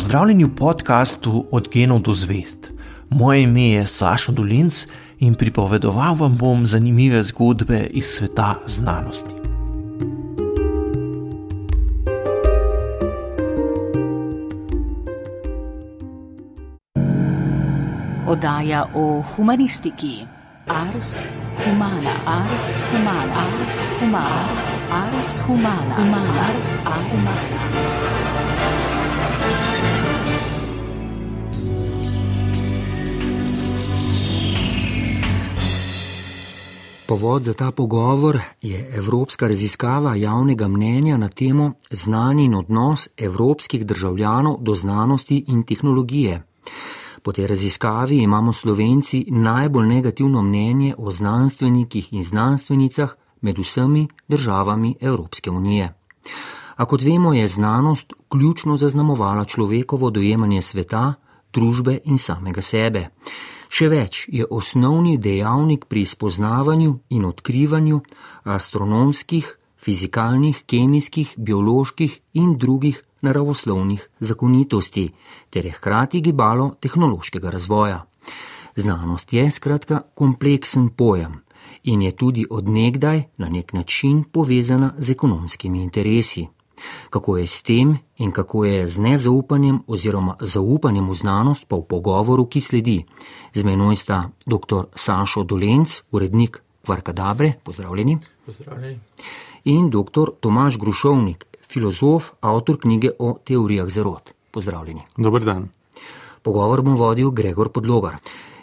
Pozdravljeni 0.00 0.44
v 0.44 0.54
podkastu 0.56 1.44
Od 1.52 1.68
genov 1.68 1.98
do 2.00 2.14
zvest. 2.14 2.72
Moje 3.10 3.42
ime 3.42 3.62
je 3.62 3.86
Sašo 3.86 4.32
Dolinc 4.32 4.86
in 5.18 5.34
pripovedoval 5.34 6.14
vam 6.14 6.36
bom 6.40 6.66
zanimive 6.66 7.20
zgodbe 7.22 7.84
iz 7.90 8.06
sveta 8.06 8.54
znanosti. 8.66 9.34
Oddaja 18.26 18.86
o 18.94 19.22
humanistiki. 19.36 20.24
Ars 20.66 21.28
humana, 21.64 22.16
ars 22.24 22.80
humana, 22.88 23.44
ars 23.52 23.78
humana, 24.00 24.48
ars 24.92 25.40
humana, 25.46 25.94
humana, 25.96 26.40
ars 26.48 26.84
humana. 26.88 27.99
Povod 37.10 37.42
za 37.42 37.54
ta 37.54 37.70
pogovor 37.70 38.38
je 38.62 38.90
evropska 38.94 39.48
raziskava 39.48 40.14
javnega 40.14 40.68
mnenja 40.68 41.16
na 41.16 41.28
temo 41.28 41.72
znanje 41.90 42.44
in 42.44 42.54
odnos 42.54 43.08
evropskih 43.16 43.86
državljanov 43.86 44.56
do 44.60 44.74
znanosti 44.74 45.44
in 45.48 45.62
tehnologije. 45.62 46.42
Po 47.22 47.32
tej 47.32 47.46
raziskavi 47.46 48.16
imamo 48.16 48.52
slovenci 48.52 49.24
najbolj 49.28 49.86
negativno 49.86 50.42
mnenje 50.42 50.94
o 50.98 51.12
znanstvenikih 51.12 52.12
in 52.12 52.22
znanstvenicah 52.22 53.14
med 53.40 53.58
vsemi 53.58 54.08
državami 54.28 54.94
Evropske 55.00 55.50
unije. 55.50 55.94
A 56.76 56.84
kot 56.84 57.02
vemo, 57.02 57.34
je 57.34 57.48
znanost 57.48 58.12
ključno 58.28 58.76
zaznamovala 58.76 59.44
človekovo 59.44 60.10
dojemanje 60.10 60.62
sveta, 60.62 61.14
družbe 61.52 61.98
in 62.04 62.18
samega 62.18 62.62
sebe. 62.62 63.08
Še 63.70 63.86
več 63.88 64.24
je 64.34 64.46
osnovni 64.50 65.14
dejavnik 65.18 65.86
pri 65.86 66.02
spoznavanju 66.02 66.96
in 67.14 67.24
odkrivanju 67.24 68.00
astronomskih, 68.42 69.46
fizikalnih, 69.78 70.64
kemijskih, 70.66 71.36
bioloških 71.38 72.18
in 72.34 72.56
drugih 72.58 72.98
naravoslovnih 73.22 74.08
zakonitosti, 74.20 75.10
ter 75.50 75.66
je 75.66 75.76
hkrati 75.78 76.20
gibalo 76.20 76.74
tehnološkega 76.80 77.50
razvoja. 77.50 78.04
Znanost 78.76 79.32
je 79.32 79.50
skratka 79.50 80.02
kompleksen 80.14 80.88
pojem 80.88 81.40
in 81.84 82.02
je 82.02 82.12
tudi 82.16 82.46
odnegdaj 82.50 83.22
na 83.36 83.48
nek 83.48 83.72
način 83.72 84.24
povezana 84.24 84.94
z 84.98 85.10
ekonomskimi 85.10 85.82
interesi. 85.82 86.48
Kako 87.10 87.36
je 87.36 87.46
s 87.46 87.62
tem 87.62 87.98
in 88.16 88.32
kako 88.32 88.64
je 88.64 88.88
z 88.88 88.98
nezaupanjem 88.98 89.82
oziroma 89.86 90.36
zaupanjem 90.40 91.08
v 91.08 91.14
znanost 91.14 91.64
pa 91.68 91.76
v 91.76 91.84
pogovoru, 91.88 92.46
ki 92.46 92.60
sledi. 92.60 93.04
Z 93.54 93.64
menoj 93.64 93.96
sta 93.96 94.30
dr. 94.46 94.90
Sašo 94.94 95.44
Dolenc, 95.44 96.02
urednik 96.10 96.62
Kvarkadabre, 96.84 97.52
pozdravljeni. 97.64 98.18
Pozdravljeni. 98.46 98.98
In 99.64 99.90
dr. 99.90 100.32
Tomaš 100.40 100.78
Grušovnik, 100.78 101.46
filozof, 101.68 102.32
avtor 102.40 102.80
knjige 102.80 103.10
o 103.18 103.38
teorijah 103.44 103.88
zarod. 103.88 104.32
Pozdravljeni. 104.50 105.00
Dobar 105.16 105.44
dan. 105.44 105.68
Pogovor 106.42 106.82
bom 106.82 106.96
vodil 106.96 107.30
Gregor 107.30 107.68
Podlogar. 107.68 108.16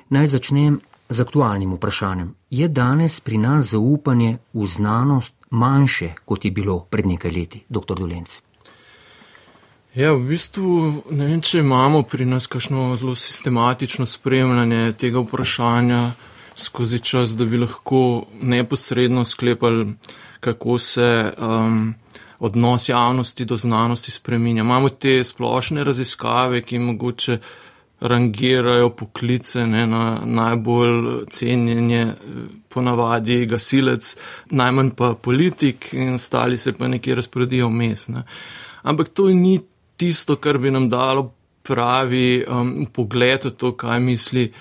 Naj 0.09 0.27
začnem 0.27 0.79
z 1.09 1.21
aktualnim 1.21 1.73
vprašanjem. 1.77 2.33
Je 2.49 2.67
danes 2.67 3.19
pri 3.19 3.37
nas 3.37 3.71
zaupanje 3.71 4.37
v 4.53 4.67
znanost 4.67 5.33
manjše, 5.49 6.13
kot 6.25 6.45
je 6.45 6.51
bilo 6.51 6.79
pred 6.89 7.05
nekaj 7.05 7.31
leti, 7.31 7.63
dr. 7.69 7.95
Dolenc? 7.95 8.41
Ja, 9.97 10.11
v 10.13 10.27
bistvu 10.29 11.03
ne 11.09 11.25
vem, 11.25 11.39
če 11.41 11.63
imamo 11.63 12.03
pri 12.05 12.27
nas 12.29 12.45
kakšno 12.47 12.91
zelo 13.01 13.15
sistematično 13.17 14.05
spremljanje 14.05 14.91
tega 14.93 15.23
vprašanja 15.23 16.01
skozi 16.57 16.99
čas, 16.99 17.33
da 17.37 17.45
bi 17.45 17.57
lahko 17.57 18.25
neposredno 18.41 19.25
sklepali, 19.25 19.93
kako 20.39 20.77
se 20.79 21.33
um, 21.37 21.95
odnos 22.39 22.89
javnosti 22.89 23.45
do 23.45 23.57
znanosti 23.57 24.11
spreminja. 24.11 24.61
Imamo 24.61 24.89
te 24.89 25.23
splošne 25.23 25.83
raziskave, 25.83 26.61
ki 26.61 26.79
mogoče 26.79 27.39
rangirajo 27.99 28.89
poklice 28.89 29.65
ne, 29.65 29.87
na 29.87 30.21
najbolj 30.25 31.25
cenjenje, 31.29 32.13
ponavadi 32.69 33.45
gasilec, 33.45 34.15
najmanj 34.49 34.91
pa 34.97 35.13
politik 35.21 35.93
in 35.93 36.13
ostali 36.13 36.57
se 36.57 36.73
pa 36.73 36.87
nekje 36.87 37.15
razporedijo 37.15 37.67
vmes. 37.67 38.07
Ne. 38.07 38.23
Ampak 38.83 39.09
to 39.09 39.27
ni 39.27 39.59
tisto, 39.97 40.35
kar 40.35 40.57
bi 40.57 40.71
nam 40.71 40.89
dalo 40.89 41.31
pravi 41.63 42.45
um, 42.47 42.85
pogled 42.93 43.45
v 43.45 43.51
to, 43.51 43.73
kaj 43.75 43.99
misli 43.99 44.51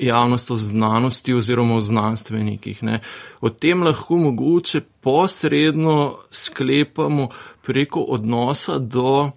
javnost 0.00 0.50
o 0.50 0.56
znanosti 0.56 1.34
oziroma 1.34 1.76
o 1.76 1.80
znanstvenikih. 1.80 2.82
Ne. 2.82 3.00
O 3.40 3.50
tem 3.50 3.82
lahko 3.82 4.16
mogoče 4.16 4.80
posredno 5.00 6.16
sklepamo 6.30 7.28
preko 7.62 8.00
odnosa 8.00 8.78
do 8.78 9.30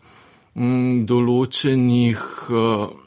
m, 0.55 0.65
mm, 0.65 1.05
določenih 1.05 2.25
uh, 2.49 3.02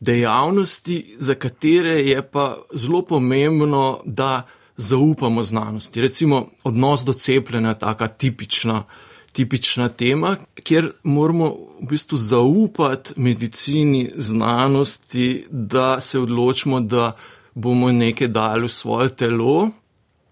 dejavnosti, 0.00 1.14
za 1.18 1.34
katere 1.34 1.90
je 1.90 2.22
pa 2.30 2.56
zelo 2.74 3.02
pomembno, 3.02 4.00
da 4.04 4.42
zaupamo 4.76 5.42
znanosti. 5.42 6.00
Recimo 6.00 6.48
odnos 6.64 7.04
do 7.04 7.12
cepljenja 7.12 7.68
je 7.68 7.78
taka 7.78 8.08
tipična, 8.08 8.84
tipična 9.32 9.88
tema, 9.88 10.36
kjer 10.62 10.90
moramo 11.02 11.48
v 11.80 11.86
bistvu 11.88 12.16
zaupati 12.16 13.12
medicini, 13.16 14.12
znanosti, 14.16 15.46
da 15.50 16.00
se 16.00 16.18
odločimo, 16.18 16.80
da 16.80 17.12
bomo 17.54 17.92
nekaj 17.92 18.28
dali 18.28 18.66
v 18.66 18.68
svoje 18.68 19.08
telo. 19.08 19.68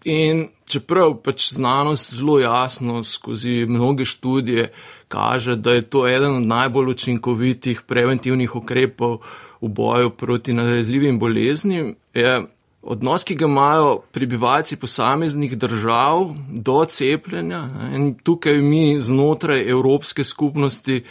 In 0.04 0.48
čeprav 0.68 1.14
pač 1.24 1.52
znanost 1.52 2.14
zelo 2.14 2.38
jasno 2.38 3.04
skozi 3.04 3.64
mnoge 3.68 4.04
študije 4.04 4.72
kaže, 5.08 5.56
da 5.56 5.72
je 5.72 5.82
to 5.82 6.08
eden 6.08 6.36
od 6.36 6.46
najbolj 6.46 6.90
učinkovitih 6.90 7.82
preventivnih 7.86 8.56
ukrepov 8.56 9.18
v 9.64 9.68
boju 9.68 10.10
proti 10.10 10.52
nalezljivim 10.52 11.18
boleznim, 11.18 11.94
je 12.14 12.42
odnos, 12.82 13.24
ki 13.24 13.34
ga 13.34 13.46
imajo 13.46 13.98
prebivalci 14.12 14.76
posameznih 14.76 15.56
držav 15.58 16.34
do 16.48 16.84
cepljenja. 16.84 17.68
In 17.94 18.14
tukaj 18.14 18.60
mi 18.60 19.00
znotraj 19.00 19.70
Evropske 19.70 20.24
skupnosti 20.24 21.02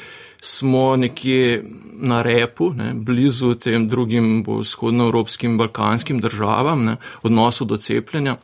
smo 0.41 0.95
nekje 0.95 1.63
na 1.93 2.21
repu, 2.21 2.73
ne, 2.75 2.93
blizu 2.93 3.55
tem 3.55 3.87
drugim 3.87 4.43
vzhodnoevropskim, 4.47 5.57
balkanskim 5.57 6.19
državam, 6.19 6.85
ne, 6.85 6.97
odnosu 7.23 7.65
do 7.65 7.77
cepljenja. 7.77 8.35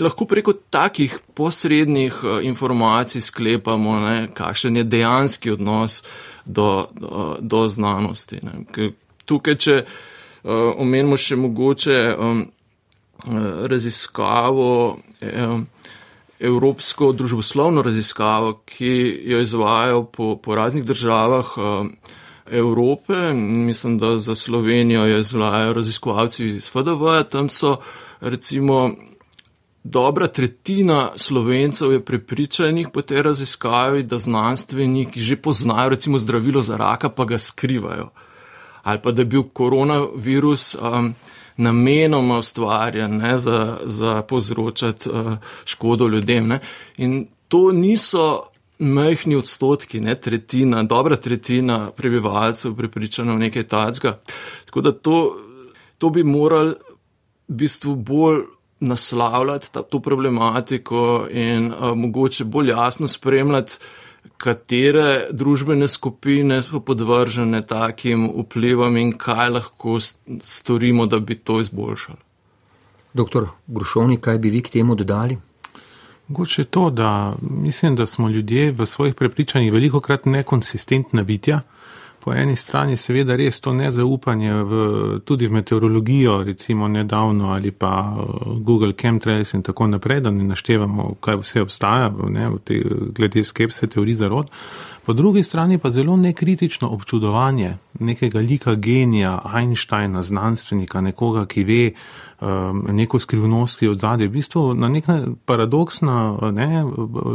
Lahko 0.00 0.24
preko 0.24 0.52
takih 0.52 1.18
posrednih 1.34 2.20
eh, 2.24 2.44
informacij 2.46 3.20
sklepamo, 3.20 4.00
ne, 4.00 4.28
kakšen 4.34 4.76
je 4.76 4.84
dejanski 4.84 5.50
odnos 5.50 6.02
do, 6.44 6.86
do, 7.00 7.36
do 7.40 7.68
znanosti. 7.68 8.38
Ne 8.42 8.92
tukaj, 9.30 9.58
če 9.62 9.76
uh, 9.82 10.72
omenimo 10.82 11.18
še 11.20 11.38
mogoče 11.38 12.00
um, 12.16 12.44
raziskavo, 13.70 14.98
um, 15.20 15.66
evropsko 16.40 17.12
družboslovno 17.12 17.82
raziskavo, 17.82 18.54
ki 18.64 18.92
jo 19.32 19.40
izvajajo 19.44 20.04
po, 20.04 20.36
po 20.42 20.54
raznih 20.54 20.84
državah 20.84 21.52
um, 21.58 21.92
Evrope. 22.50 23.32
Mislim, 23.34 23.98
da 23.98 24.18
za 24.18 24.34
Slovenijo 24.34 25.04
jo 25.06 25.18
izvajajo 25.18 25.72
raziskovalci 25.72 26.48
iz 26.56 26.70
FDV. 26.70 27.22
Tam 27.30 27.48
so 27.48 27.76
recimo. 28.20 28.90
Dobra 29.82 30.26
tretjina 30.28 31.12
slovencev 31.16 31.92
je 31.92 32.02
prepričanih 32.04 32.88
po 32.92 33.00
tej 33.02 33.22
raziskavi, 33.22 34.02
da 34.02 34.18
znanstveniki 34.18 35.20
že 35.20 35.38
poznajo 35.40 35.88
recimo 35.88 36.18
zdravilo 36.18 36.60
za 36.62 36.76
raka, 36.76 37.08
pa 37.08 37.24
ga 37.24 37.38
skrivajo 37.38 38.10
ali 38.82 38.98
pa 39.02 39.10
da 39.10 39.22
je 39.22 39.26
bil 39.26 39.42
koronavirus 39.42 40.74
um, 40.74 41.14
namenoma 41.56 42.38
ustvarjen 42.38 43.16
ne, 43.16 43.38
za, 43.38 43.78
za 43.84 44.22
povzročati 44.22 45.10
uh, 45.10 45.32
škodo 45.64 46.08
ljudem. 46.08 46.48
Ne. 46.48 46.58
In 46.96 47.26
to 47.48 47.72
niso 47.72 48.42
majhni 48.78 49.36
odstotki, 49.36 50.00
ne 50.00 50.14
tretjina, 50.14 50.82
dobra 50.82 51.16
tretjina 51.16 51.90
prebivalcev 51.90 52.74
prepričana 52.76 53.34
v 53.34 53.38
nekaj 53.38 53.66
tacga. 53.68 54.18
Tako 54.64 54.80
da 54.80 54.92
to, 54.92 55.36
to 55.98 56.10
bi 56.10 56.24
morali 56.24 56.74
v 57.48 57.54
bistvu 57.54 57.94
bolj 57.94 58.42
naslavljati 58.80 59.72
ta, 59.72 59.82
to 59.82 60.00
problematiko 60.00 61.26
in 61.30 61.72
uh, 61.72 61.96
mogoče 61.96 62.44
bolj 62.44 62.70
jasno 62.70 63.08
spremljati 63.08 63.78
katere 64.40 65.26
družbene 65.32 65.88
skupine 65.88 66.62
so 66.62 66.80
podvržene 66.80 67.62
takim 67.62 68.28
vplivom 68.44 68.96
in 68.96 69.12
kaj 69.18 69.50
lahko 69.50 69.98
storimo, 70.42 71.06
da 71.06 71.18
bi 71.18 71.38
to 71.38 71.60
izboljšali. 71.60 72.18
Doktor 73.12 73.48
Grušovnik, 73.66 74.20
kaj 74.20 74.38
bi 74.38 74.50
vi 74.50 74.62
k 74.62 74.70
temu 74.70 74.94
dodali? 74.94 75.38
Mogoče 76.28 76.64
to, 76.64 76.90
da 76.90 77.34
mislim, 77.40 77.96
da 77.96 78.06
smo 78.06 78.28
ljudje 78.28 78.72
v 78.72 78.86
svojih 78.86 79.14
prepričanjih 79.14 79.72
veliko 79.72 80.00
krat 80.00 80.26
nekonsistentna 80.26 81.22
bitja, 81.22 81.60
po 82.20 82.34
eni 82.34 82.56
strani 82.56 82.96
seveda 82.96 83.36
res 83.36 83.60
to 83.60 83.72
nezaupanje 83.72 84.52
v, 84.52 85.20
tudi 85.24 85.46
v 85.46 85.52
meteorologijo, 85.52 86.42
recimo 86.44 86.88
nedavno 86.88 87.52
ali 87.52 87.70
pa 87.70 88.16
Google 88.60 88.92
Chemtrails 88.92 89.54
in 89.54 89.62
tako 89.62 89.86
naprej, 89.86 90.20
da 90.20 90.30
ne 90.30 90.44
naštevamo, 90.44 91.14
kaj 91.20 91.40
vse 91.40 91.62
obstaja 91.62 92.12
ne, 92.28 92.50
te, 92.64 92.82
glede 93.16 93.44
skepse 93.44 93.86
teorij 93.86 94.14
zarod. 94.14 94.50
Po 95.06 95.12
drugi 95.12 95.42
strani 95.42 95.78
pa 95.78 95.90
zelo 95.90 96.16
nekritično 96.16 96.88
občudovanje 96.88 97.76
nekega 97.98 98.38
lika 98.38 98.74
genija, 98.74 99.38
Einsteina, 99.56 100.22
znanstvenika, 100.22 101.00
nekoga, 101.00 101.46
ki 101.46 101.64
ve 101.64 101.90
neko 102.92 103.18
skrivnost, 103.18 103.78
ki 103.78 103.84
je 103.84 103.90
v 103.90 103.94
zadnji. 103.94 104.28
V 104.28 104.32
bistvu 104.32 104.74
na 104.74 104.88
nek 104.88 105.04
paradoksna, 105.44 106.38
ne, 106.52 106.84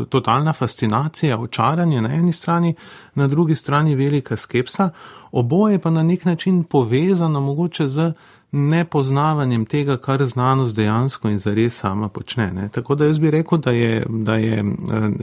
totalna 0.09 0.53
fascinacija, 0.53 1.37
očaranje 1.37 2.01
na 2.01 2.13
eni 2.13 2.33
strani, 2.33 2.75
na 3.15 3.27
drugi 3.27 3.55
strani 3.55 3.95
velika 3.95 4.37
skepsa, 4.37 4.89
oboje 5.31 5.79
pa 5.79 5.89
na 5.89 6.03
nek 6.03 6.25
način 6.25 6.63
povezano 6.63 7.41
mogoče 7.41 7.87
z 7.87 8.11
nepoznavanjem 8.51 9.65
tega, 9.65 9.97
kar 9.97 10.25
znanost 10.25 10.75
dejansko 10.75 11.29
in 11.29 11.37
zares 11.37 11.79
sama 11.79 12.09
počne. 12.09 12.51
Ne. 12.53 12.69
Tako 12.69 12.95
da 12.95 13.05
jaz 13.05 13.19
bi 13.19 13.31
rekel, 13.31 13.57
da, 13.57 13.71
je, 13.71 14.05
da, 14.09 14.35
je 14.35 14.59
eh, 14.59 14.63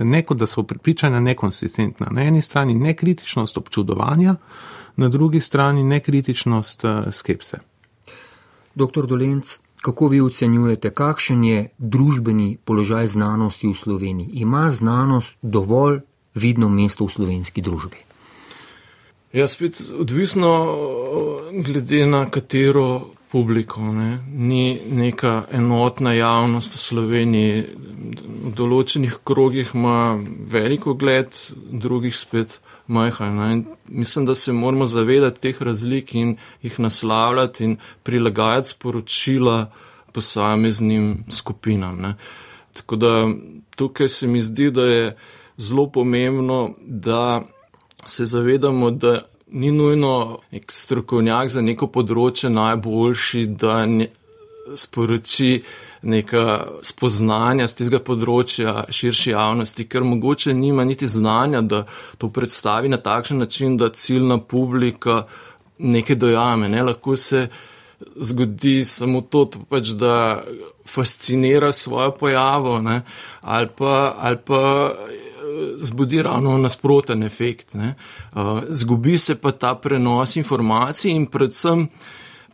neko, 0.05 0.35
da 0.35 0.47
so 0.47 0.63
pripričanja 0.63 1.21
nekonsistentna. 1.21 2.07
Na 2.11 2.23
eni 2.23 2.43
strani 2.43 2.75
nekritičnost 2.75 3.59
občudovanja, 3.59 4.37
na 4.97 5.09
drugi 5.09 5.41
strani 5.41 5.85
nekritičnost 5.85 6.85
eh, 6.85 7.03
skepse. 7.11 7.59
Doktor 8.75 9.07
Dolenc, 9.07 9.59
kako 9.83 10.09
vi 10.09 10.21
ocenjujete, 10.21 10.91
kakšen 10.91 11.45
je 11.45 11.69
družbeni 11.79 12.57
položaj 12.65 13.09
znanosti 13.09 13.69
v 13.69 13.75
Sloveniji? 13.75 14.31
Ima 14.47 14.71
znanost 14.71 15.35
dovolj 15.43 16.01
vidno 16.35 16.69
mesto 16.69 17.05
v 17.05 17.13
slovenski 17.13 17.63
družbi? 17.63 17.99
Ja, 19.33 19.49
spet 19.49 19.81
odvisno 19.99 20.53
glede 21.65 22.07
na 22.07 22.31
katero 22.31 23.11
publiko. 23.33 23.81
Ne. 23.81 24.19
Ni 24.29 24.79
neka 24.91 25.47
enotna 25.51 26.13
javnost 26.13 26.77
v 26.77 26.83
Sloveniji. 26.83 27.63
V 28.43 28.53
določenih 28.55 29.19
krogih 29.25 29.73
ima 29.75 30.19
veliko 30.53 30.95
gled, 30.95 31.33
drugih 31.73 32.15
spet 32.17 32.61
majhen. 32.93 33.65
Mislim, 33.89 34.27
da 34.27 34.35
se 34.35 34.53
moramo 34.53 34.87
zavedati 34.87 35.41
teh 35.41 35.63
razlik 35.63 36.15
in 36.15 36.37
jih 36.63 36.81
naslavljati 36.81 37.65
in 37.65 37.77
prilagajati 38.03 38.69
sporočila 38.69 39.71
posameznim 40.13 41.25
skupinam. 41.31 42.01
Ne. 42.01 42.15
Tako 42.73 42.97
da 42.97 43.29
tukaj 43.77 44.09
se 44.09 44.27
mi 44.27 44.41
zdi, 44.41 44.71
da 44.71 44.83
je 44.83 45.17
zelo 45.57 45.91
pomembno, 45.91 46.75
da 46.81 47.43
se 48.05 48.27
zavedamo, 48.27 48.91
da 48.91 49.21
ni 49.53 49.73
nujno 49.73 50.39
nek 50.51 50.73
strokovnjak 50.73 51.49
za 51.49 51.61
neko 51.61 51.87
področje 51.93 52.51
najboljši, 52.51 53.47
da 53.47 53.87
ne 53.87 54.09
sporoči 54.75 55.63
neka 56.03 56.67
spoznanja 56.83 57.69
z 57.71 57.79
tega 57.79 58.01
področja 58.03 58.87
širši 58.91 59.35
javnosti, 59.35 59.87
ker 59.87 60.05
mogoče 60.07 60.55
nima 60.55 60.85
niti 60.85 61.07
znanja, 61.07 61.63
da 61.63 61.85
to 62.19 62.31
predstavi 62.31 62.91
na 62.91 62.99
takšen 62.99 63.39
način, 63.39 63.77
da 63.77 63.89
ciljna 63.89 64.39
publika 64.39 65.27
nekaj 65.79 66.17
dojame. 66.17 66.69
Ne? 66.69 66.83
Lahko 66.83 67.17
se 67.17 67.47
zgodi 68.17 68.83
samo 68.85 69.23
to, 69.23 69.47
pač, 69.71 69.95
da 69.99 70.43
fascinira 70.89 71.73
svojo 71.73 72.11
pojavo 72.19 72.81
ali 73.41 73.69
pa, 73.79 74.15
ali 74.19 74.39
pa 74.45 74.63
zbudi 75.77 76.23
ravno 76.23 76.57
nasproten 76.59 77.23
efekt. 77.23 77.75
Ne. 77.75 77.95
Zgubi 78.69 79.19
se 79.19 79.35
pa 79.35 79.53
ta 79.53 79.75
prenos 79.75 80.37
informacij 80.37 81.11
in 81.11 81.27
predvsem 81.27 81.89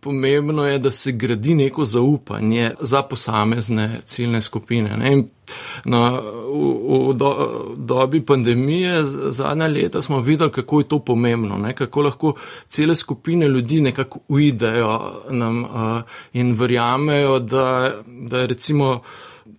pomembno 0.09 0.65
je, 0.67 0.79
da 0.79 0.91
se 0.91 1.13
gradi 1.13 1.55
neko 1.55 1.85
zaupanje 1.85 2.71
za 2.81 3.03
posamezne 3.03 4.01
ciljne 4.05 4.41
skupine. 4.41 4.97
Na, 5.85 6.21
v, 6.53 7.09
v 7.09 7.13
do, 7.15 7.33
dobi 7.77 8.23
pandemije 8.25 9.05
zadnja 9.05 9.67
leta 9.67 10.03
smo 10.03 10.21
videli, 10.21 10.51
kako 10.53 10.81
je 10.81 10.89
to 10.89 10.99
pomembno, 10.99 11.59
ne? 11.59 11.75
kako 11.75 12.03
lahko 12.03 12.35
cele 12.69 12.97
skupine 12.97 13.49
ljudi 13.49 13.81
nekako 13.81 14.19
uidejo 14.29 15.13
nam 15.31 15.65
uh, 15.65 16.01
in 16.33 16.53
verjamejo, 16.53 17.39
da, 17.39 17.93
da 18.07 18.47
recimo 18.47 19.01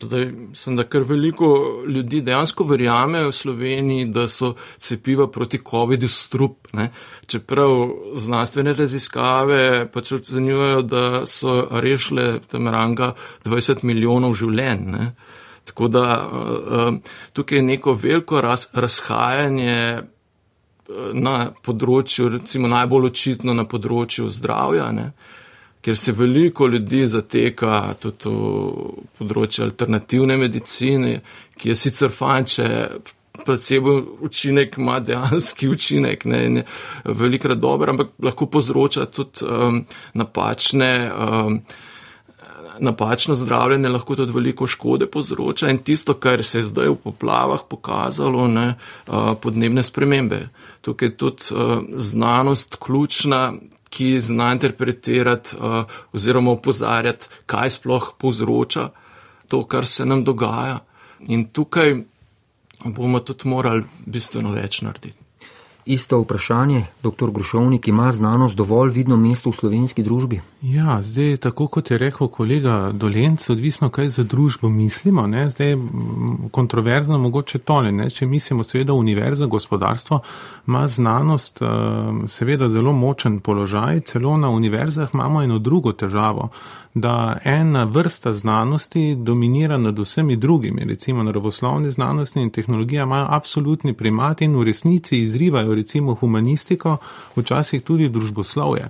zdaj 0.02 0.32
sem, 0.54 0.76
da 0.76 0.84
kar 0.84 1.04
veliko 1.04 1.48
ljudi 1.88 2.22
dejansko 2.22 2.64
verjamejo 2.64 3.30
v 3.30 3.36
Sloveniji, 3.36 4.06
da 4.06 4.28
so 4.28 4.54
cepiva 4.78 5.28
proti 5.32 5.60
COVID-u 5.70 6.08
strup. 6.08 6.68
Ne? 6.74 6.90
Čeprav 7.28 7.90
znanstvene 8.16 8.74
raziskave 8.74 9.90
pač 9.94 10.12
ocenjujejo, 10.12 10.82
da 10.82 11.26
so 11.26 11.68
rešile 11.72 12.40
tam 12.48 12.68
ranga 12.68 13.14
20 13.46 13.84
milijonov 13.84 14.34
življenj. 14.40 14.86
Ne? 14.92 15.12
Tako 15.66 15.88
da 15.88 16.06
uh, 16.26 16.96
tukaj 17.34 17.58
je 17.58 17.64
neko 17.64 17.94
veliko 17.94 18.42
raz, 18.42 18.68
razhajanje 18.74 20.00
uh, 20.00 21.12
na 21.14 21.52
področju, 21.62 22.30
recimo 22.40 22.72
najbolj 22.72 23.12
očitno 23.12 23.54
na 23.54 23.68
področju 23.70 24.32
zdravja. 24.34 24.92
Ne? 24.96 25.12
Ker 25.82 25.98
se 25.98 26.12
veliko 26.12 26.68
ljudi 26.68 27.06
zateka 27.08 27.94
tudi 28.00 28.30
v 28.30 29.06
področje 29.20 29.64
alternativne 29.64 30.38
medicine, 30.38 31.20
ki 31.60 31.72
je 31.72 31.76
sicer 31.80 32.12
fajn, 32.12 32.50
če 32.52 32.68
placebo 33.46 33.96
učinek 34.28 34.78
ima 34.78 35.00
dejanski 35.00 35.70
učinek, 35.76 36.26
ne, 36.26 36.42
ne 36.50 36.66
velikrat 37.06 37.60
dober, 37.60 37.94
ampak 37.94 38.16
lahko 38.24 38.50
povzroča 38.52 39.08
tudi 39.12 39.46
um, 39.48 39.86
napačne. 40.14 40.92
Um, 41.14 41.62
Napačno 42.80 43.36
zdravljenje 43.36 43.90
lahko 43.92 44.16
tudi 44.16 44.32
veliko 44.32 44.64
škode 44.68 45.10
povzroča 45.12 45.68
in 45.68 45.82
tisto, 45.84 46.14
kar 46.16 46.46
se 46.48 46.62
je 46.62 46.68
zdaj 46.70 46.88
v 46.94 46.96
poplavah 47.04 47.66
pokazalo, 47.68 48.46
ne, 48.48 48.70
podnebne 49.44 49.84
spremembe. 49.84 50.40
Tukaj 50.88 51.10
je 51.10 51.16
tudi 51.20 51.60
znanost 52.00 52.78
ključna, 52.80 53.42
ki 53.90 54.22
zna 54.22 54.52
interpretirati 54.54 55.56
uh, 55.58 55.84
oziroma 56.14 56.52
upozarjati, 56.52 57.30
kaj 57.46 57.78
sploh 57.80 58.12
povzroča 58.18 58.90
to, 59.50 59.64
kar 59.66 59.88
se 59.88 60.06
nam 60.06 60.24
dogaja. 60.24 60.80
In 61.28 61.48
tukaj 61.54 61.96
bomo 62.86 63.20
tudi 63.20 63.50
morali 63.50 63.84
bistveno 64.06 64.54
več 64.56 64.82
narediti. 64.86 65.19
Isto 65.90 66.20
vprašanje, 66.20 66.86
dr. 67.04 67.32
Grušovnik, 67.32 67.88
ima 67.88 68.12
znanost 68.12 68.56
dovolj 68.56 68.92
vidno 68.92 69.18
mesto 69.18 69.50
v 69.50 69.56
slovenski 69.56 70.04
družbi? 70.04 70.42
Ja, 70.62 71.00
zdaj, 71.02 71.38
tako 71.38 71.66
kot 71.68 71.92
je 71.92 71.98
rekel 71.98 72.28
kolega 72.28 72.92
Dolenc, 72.94 73.50
odvisno, 73.50 73.90
kaj 73.90 74.08
za 74.08 74.24
družbo 74.24 74.70
mislimo. 74.70 75.26
Ne? 75.28 75.48
Zdaj, 75.50 75.74
kontroverzno 76.52 77.18
mogoče 77.18 77.60
tole, 77.60 77.92
ne? 77.92 78.10
če 78.10 78.28
mislimo 78.30 78.64
seveda 78.64 78.94
univerza, 78.94 79.50
gospodarstvo, 79.50 80.20
ima 80.68 80.88
znanost 80.88 81.58
seveda 82.28 82.70
zelo 82.70 82.94
močen 82.94 83.40
položaj, 83.40 84.02
celo 84.14 84.38
na 84.38 84.50
univerzah 84.50 85.10
imamo 85.14 85.42
eno 85.42 85.58
drugo 85.60 85.92
težavo 85.92 86.52
da 86.94 87.38
ena 87.44 87.84
vrsta 87.84 88.34
znanosti 88.34 89.16
dominira 89.16 89.78
nad 89.78 90.00
vsemi 90.00 90.36
drugimi, 90.36 90.86
recimo 90.86 91.24
naravoslovne 91.24 91.90
znanosti 91.90 92.42
in 92.42 92.50
tehnologija 92.50 93.04
imajo 93.04 93.28
absolutni 93.30 93.94
primat 93.94 94.42
in 94.42 94.56
v 94.56 94.64
resnici 94.64 95.20
izrivajo 95.20 95.76
recimo 95.76 96.16
humanistiko, 96.16 96.98
včasih 97.36 97.82
tudi 97.82 98.10
družboslovje. 98.10 98.88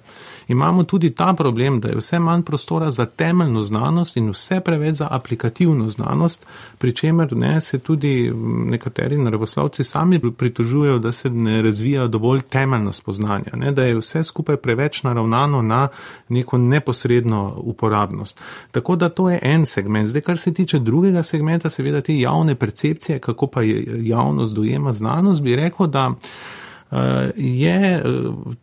Imamo 0.47 0.83
tudi 0.83 1.11
ta 1.11 1.33
problem, 1.37 1.79
da 1.79 1.89
je 1.89 1.95
vse 1.95 2.19
manj 2.19 2.41
prostora 2.41 2.91
za 2.91 3.05
temeljno 3.05 3.61
znanost 3.61 4.17
in 4.17 4.29
vse 4.29 4.59
preveč 4.59 4.95
za 4.95 5.07
aplikativno 5.11 5.89
znanost, 5.89 6.45
pri 6.77 6.95
čemer 6.95 7.35
ne, 7.35 7.61
se 7.61 7.79
tudi 7.79 8.33
nekateri 8.65 9.17
naravoslovci 9.17 9.83
sami 9.83 10.19
pritožujejo, 10.37 10.99
da 10.99 11.11
se 11.11 11.29
ne 11.29 11.61
razvija 11.61 12.07
dovolj 12.07 12.41
temeljno 12.41 12.91
spoznanja, 12.91 13.51
ne, 13.53 13.71
da 13.71 13.83
je 13.83 13.97
vse 13.97 14.23
skupaj 14.23 14.57
preveč 14.57 15.03
naravnano 15.03 15.61
na 15.61 15.87
neko 16.29 16.57
neposredno 16.57 17.53
uporabo 17.57 17.88
uporabnost. 17.89 18.41
Tako 18.71 18.95
da 18.95 19.09
to 19.09 19.29
je 19.29 19.39
en 19.41 19.65
segment. 19.65 20.07
Zdaj, 20.07 20.21
kar 20.21 20.37
se 20.37 20.53
tiče 20.53 20.79
drugega 20.79 21.23
segmenta, 21.23 21.69
seveda 21.69 22.01
te 22.01 22.19
javne 22.19 22.55
percepcije, 22.55 23.19
kako 23.19 23.47
pa 23.47 23.61
javnost 24.03 24.55
dojema 24.55 24.93
znanost, 24.93 25.41
bi 25.41 25.55
rekel, 25.55 25.87
da 25.87 26.11
je 27.35 27.95
eh, 27.95 28.01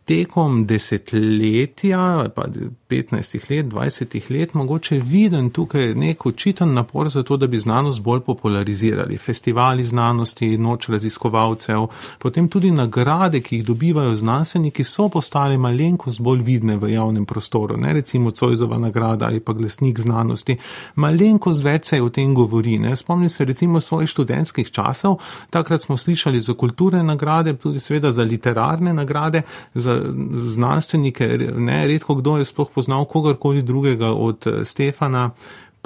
tekom 0.05 0.65
desetletja, 0.65 2.25
pa 2.35 2.43
15 2.89 3.51
let, 3.51 3.65
20 3.65 4.31
let, 4.31 4.53
mogoče 4.53 4.99
viden 4.99 5.49
tukaj 5.49 5.93
nek 5.95 6.25
očiten 6.25 6.73
napor 6.73 7.09
za 7.09 7.23
to, 7.23 7.37
da 7.37 7.47
bi 7.47 7.57
znanost 7.57 8.01
bolj 8.01 8.19
popularizirali. 8.19 9.17
Festivali 9.17 9.83
znanosti, 9.83 10.57
noč 10.57 10.89
raziskovalcev, 10.89 11.87
potem 12.19 12.49
tudi 12.49 12.71
nagrade, 12.71 13.41
ki 13.41 13.55
jih 13.55 13.65
dobivajo 13.65 14.15
znanstveniki, 14.15 14.83
so 14.83 15.09
postale 15.09 15.57
malenkost 15.57 16.21
bolj 16.21 16.41
vidne 16.41 16.77
v 16.77 16.91
javnem 16.93 17.25
prostoru. 17.25 17.77
Ne 17.77 17.93
recimo 17.93 18.31
Cojzova 18.31 18.77
nagrada 18.77 19.25
ali 19.25 19.39
pa 19.39 19.53
glasnik 19.53 19.99
znanosti. 19.99 20.57
Malenkost 20.95 21.63
več 21.63 21.85
se 21.85 22.01
o 22.01 22.09
tem 22.09 22.33
govori. 22.35 22.77
Ne? 22.79 22.95
Spomnim 22.95 23.29
se 23.29 23.45
recimo 23.45 23.81
svojih 23.81 24.09
študentskih 24.09 24.71
časov, 24.71 25.19
takrat 25.49 25.81
smo 25.81 25.97
slišali 25.97 26.41
za 26.41 26.53
kulturne 26.53 27.03
nagrade, 27.03 27.55
tudi 27.55 27.79
seveda 27.79 28.11
za 28.17 28.25
literarne 28.25 28.93
nagrade, 28.93 29.43
za 29.73 29.99
znanstvenike, 30.33 31.27
ne, 31.57 31.85
redko 31.87 32.17
kdo 32.17 32.37
je 32.41 32.49
sploh 32.49 32.73
poznal 32.73 33.05
kogarkoli 33.05 33.61
drugega 33.61 34.11
od 34.13 34.47
Stefana 34.63 35.29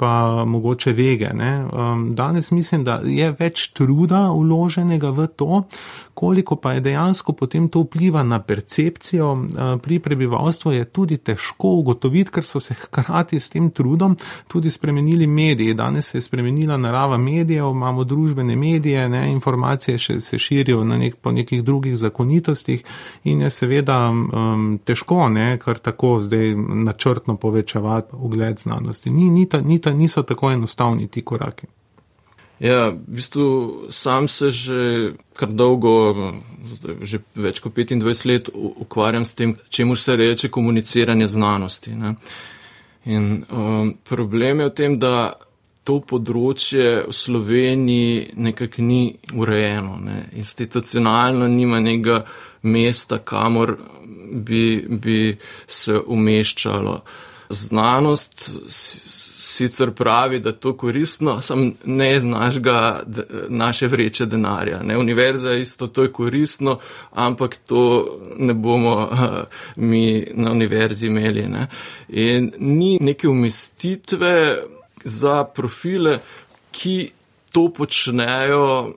pa 0.02 0.44
mogoče 0.44 0.92
vege. 0.92 1.28
Um, 1.30 2.14
danes 2.14 2.50
mislim, 2.50 2.84
da 2.84 3.00
je 3.04 3.28
več 3.38 3.68
truda 3.76 4.30
uloženega 4.34 5.12
v 5.14 5.26
to, 5.26 5.62
koliko 6.14 6.56
pa 6.56 6.72
je 6.72 6.80
dejansko 6.80 7.32
potem 7.32 7.68
to 7.68 7.80
vpliva 7.80 8.22
na 8.22 8.38
percepcijo 8.42 9.32
uh, 9.32 9.80
pri 9.82 9.98
prebivalstvu, 9.98 10.72
je 10.72 10.84
tudi 10.84 11.16
težko 11.16 11.68
ugotoviti, 11.68 12.30
ker 12.30 12.44
so 12.44 12.60
se 12.60 12.74
hkrati 12.74 13.40
s 13.40 13.50
tem 13.50 13.70
trudom 13.70 14.16
tudi 14.48 14.70
spremenili 14.70 15.26
mediji. 15.26 15.74
Danes 15.74 16.10
se 16.10 16.18
je 16.18 16.22
spremenila 16.22 16.76
narava 16.76 17.18
medijev, 17.18 17.70
imamo 17.70 18.04
družbene 18.04 18.56
medije, 18.56 19.08
ne? 19.08 19.32
informacije 19.32 19.98
še 19.98 20.20
se 20.20 20.38
širijo 20.38 20.84
na 20.84 20.98
nek, 20.98 21.16
po 21.16 21.32
nekih 21.32 21.64
drugih 21.64 21.96
zakonitostih 21.96 22.84
in 23.24 23.40
je 23.40 23.50
seveda 23.50 23.98
um, 24.10 24.78
težko, 24.84 25.28
ne? 25.28 25.58
kar 25.58 25.78
tako 25.78 26.18
zdaj 26.22 26.54
načrtno 26.84 27.36
povečevati 27.36 28.16
ugled 28.16 28.58
znanosti. 28.58 29.10
Ni, 29.10 29.30
ni 29.30 29.46
ta, 29.46 29.60
ni 29.60 29.78
ta 29.78 29.92
niso 29.92 30.22
tako 30.22 30.50
enostavni 30.50 31.08
ti 31.08 31.22
koraki. 31.22 31.66
Ja, 32.62 32.88
v 32.94 33.18
bistvu 33.18 33.46
sam 33.90 34.28
se 34.28 34.50
že 34.50 35.12
kar 35.34 35.50
dolgo, 35.50 36.14
že 37.02 37.18
več 37.34 37.58
kot 37.58 37.74
25 37.74 38.26
let 38.30 38.50
ukvarjam 38.54 39.24
s 39.26 39.34
tem, 39.34 39.56
čemu 39.68 39.96
se 39.96 40.16
reče 40.16 40.48
komuniciranje 40.48 41.26
znanosti. 41.26 41.90
Ne. 41.90 42.14
In 43.04 43.42
um, 43.50 43.94
problem 44.04 44.60
je 44.60 44.66
v 44.68 44.74
tem, 44.78 44.94
da 44.98 45.32
to 45.82 45.98
področje 46.06 47.02
v 47.08 47.14
Sloveniji 47.16 48.30
nekako 48.38 48.86
ni 48.86 49.16
urejeno, 49.34 49.98
ne. 49.98 50.28
institucionalno 50.38 51.48
nima 51.50 51.80
nekega 51.82 52.22
mesta, 52.62 53.18
kamor 53.18 53.74
bi, 54.30 54.86
bi 54.86 55.34
se 55.66 55.98
umeščalo. 55.98 56.94
Znanost 57.52 58.50
sicer 59.42 59.90
pravi, 59.90 60.40
da 60.40 60.48
je 60.48 60.60
to 60.60 60.76
koristno, 60.76 61.42
sam 61.42 61.72
ne 61.84 62.20
znaš 62.20 62.58
ga 62.58 63.02
naše 63.48 63.86
vreče 63.86 64.26
denarja. 64.26 64.82
Ne? 64.82 64.98
Univerza 64.98 65.50
je 65.50 65.60
isto, 65.60 65.86
to 65.86 66.02
je 66.02 66.12
koristno, 66.12 66.78
ampak 67.10 67.56
to 67.66 68.06
ne 68.36 68.54
bomo 68.54 69.10
mi 69.76 70.26
na 70.34 70.52
univerzi 70.52 71.06
imeli. 71.06 71.42
Ne? 71.48 71.66
In 72.08 72.52
ni 72.58 72.98
neke 73.00 73.28
umestitve 73.28 74.62
za 75.04 75.44
profile, 75.44 76.18
ki 76.70 77.10
to 77.52 77.68
počnejo 77.68 78.94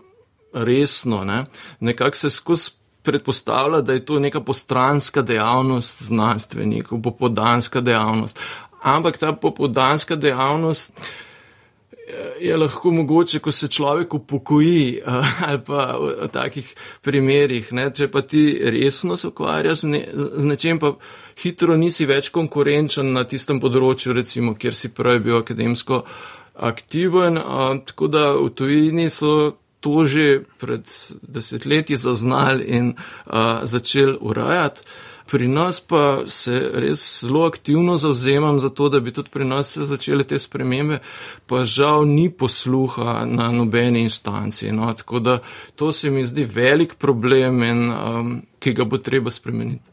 resno. 0.53 1.23
Ne? 1.23 1.43
Nekako 1.79 2.17
se 2.17 2.29
skozi 2.29 2.71
predpostavlja, 3.05 3.81
da 3.85 3.93
je 3.93 4.05
to 4.05 4.19
neka 4.19 4.41
postranska 4.41 5.21
dejavnost 5.21 6.03
znanstvenikov, 6.09 7.01
popodanska 7.05 7.81
dejavnost 7.81 8.41
ampak 8.85 9.17
ta 9.17 9.33
popodanska 9.33 10.15
dejavnost 10.15 10.93
eh, 10.93 12.33
je 12.39 12.57
lahko 12.57 12.91
mogoče, 12.91 13.39
ko 13.39 13.51
se 13.51 13.67
človek 13.67 14.13
upokoji 14.13 15.01
eh, 15.01 15.25
ali 15.47 15.61
pa 15.65 15.97
v 15.97 16.29
takih 16.31 16.75
primerih. 17.01 17.73
Ne? 17.73 17.89
Če 17.91 18.07
pa 18.11 18.21
ti 18.21 18.45
resno 18.61 19.17
se 19.17 19.27
ukvarjaš 19.27 19.79
z, 19.79 19.89
ne, 19.89 20.05
z 20.13 20.45
nečem, 20.45 20.79
pa 20.79 20.93
hitro 21.41 21.77
nisi 21.77 22.05
več 22.05 22.29
konkurenčen 22.29 23.13
na 23.13 23.25
tistem 23.25 23.59
področju, 23.59 24.13
recimo, 24.13 24.55
kjer 24.55 24.77
si 24.77 24.93
prej 24.93 25.19
bil 25.25 25.41
akademsko 25.41 26.05
aktiven. 26.53 27.41
Eh, 27.41 27.77
tako 27.89 28.11
da 28.13 28.31
v 28.37 28.49
tujini 28.53 29.09
so 29.09 29.57
to 29.85 30.05
že 30.09 30.41
pred 30.57 30.81
desetletji 31.21 31.97
zaznali 31.97 32.63
in 32.65 32.93
a, 33.25 33.61
začeli 33.63 34.17
urajati. 34.21 34.81
Pri 35.25 35.47
nas 35.47 35.79
pa 35.81 36.21
se 36.27 36.71
res 36.73 37.01
zelo 37.21 37.45
aktivno 37.45 37.97
zauzemam 37.97 38.59
za 38.59 38.69
to, 38.69 38.89
da 38.89 38.99
bi 38.99 39.13
tudi 39.13 39.29
pri 39.29 39.45
nas 39.45 39.77
začele 39.77 40.23
te 40.23 40.39
spremembe, 40.39 40.99
pa 41.45 41.63
žal 41.65 42.05
ni 42.05 42.29
posluha 42.29 43.25
na 43.25 43.51
nobeni 43.51 44.01
instanci. 44.05 44.71
No? 44.71 44.93
Tako 44.93 45.19
da 45.19 45.39
to 45.75 45.91
se 45.91 46.09
mi 46.09 46.25
zdi 46.25 46.45
velik 46.45 46.95
problem, 46.95 47.63
in, 47.63 47.89
um, 47.91 48.41
ki 48.59 48.73
ga 48.73 48.85
bo 48.85 48.97
treba 48.97 49.31
spremeniti. 49.31 49.89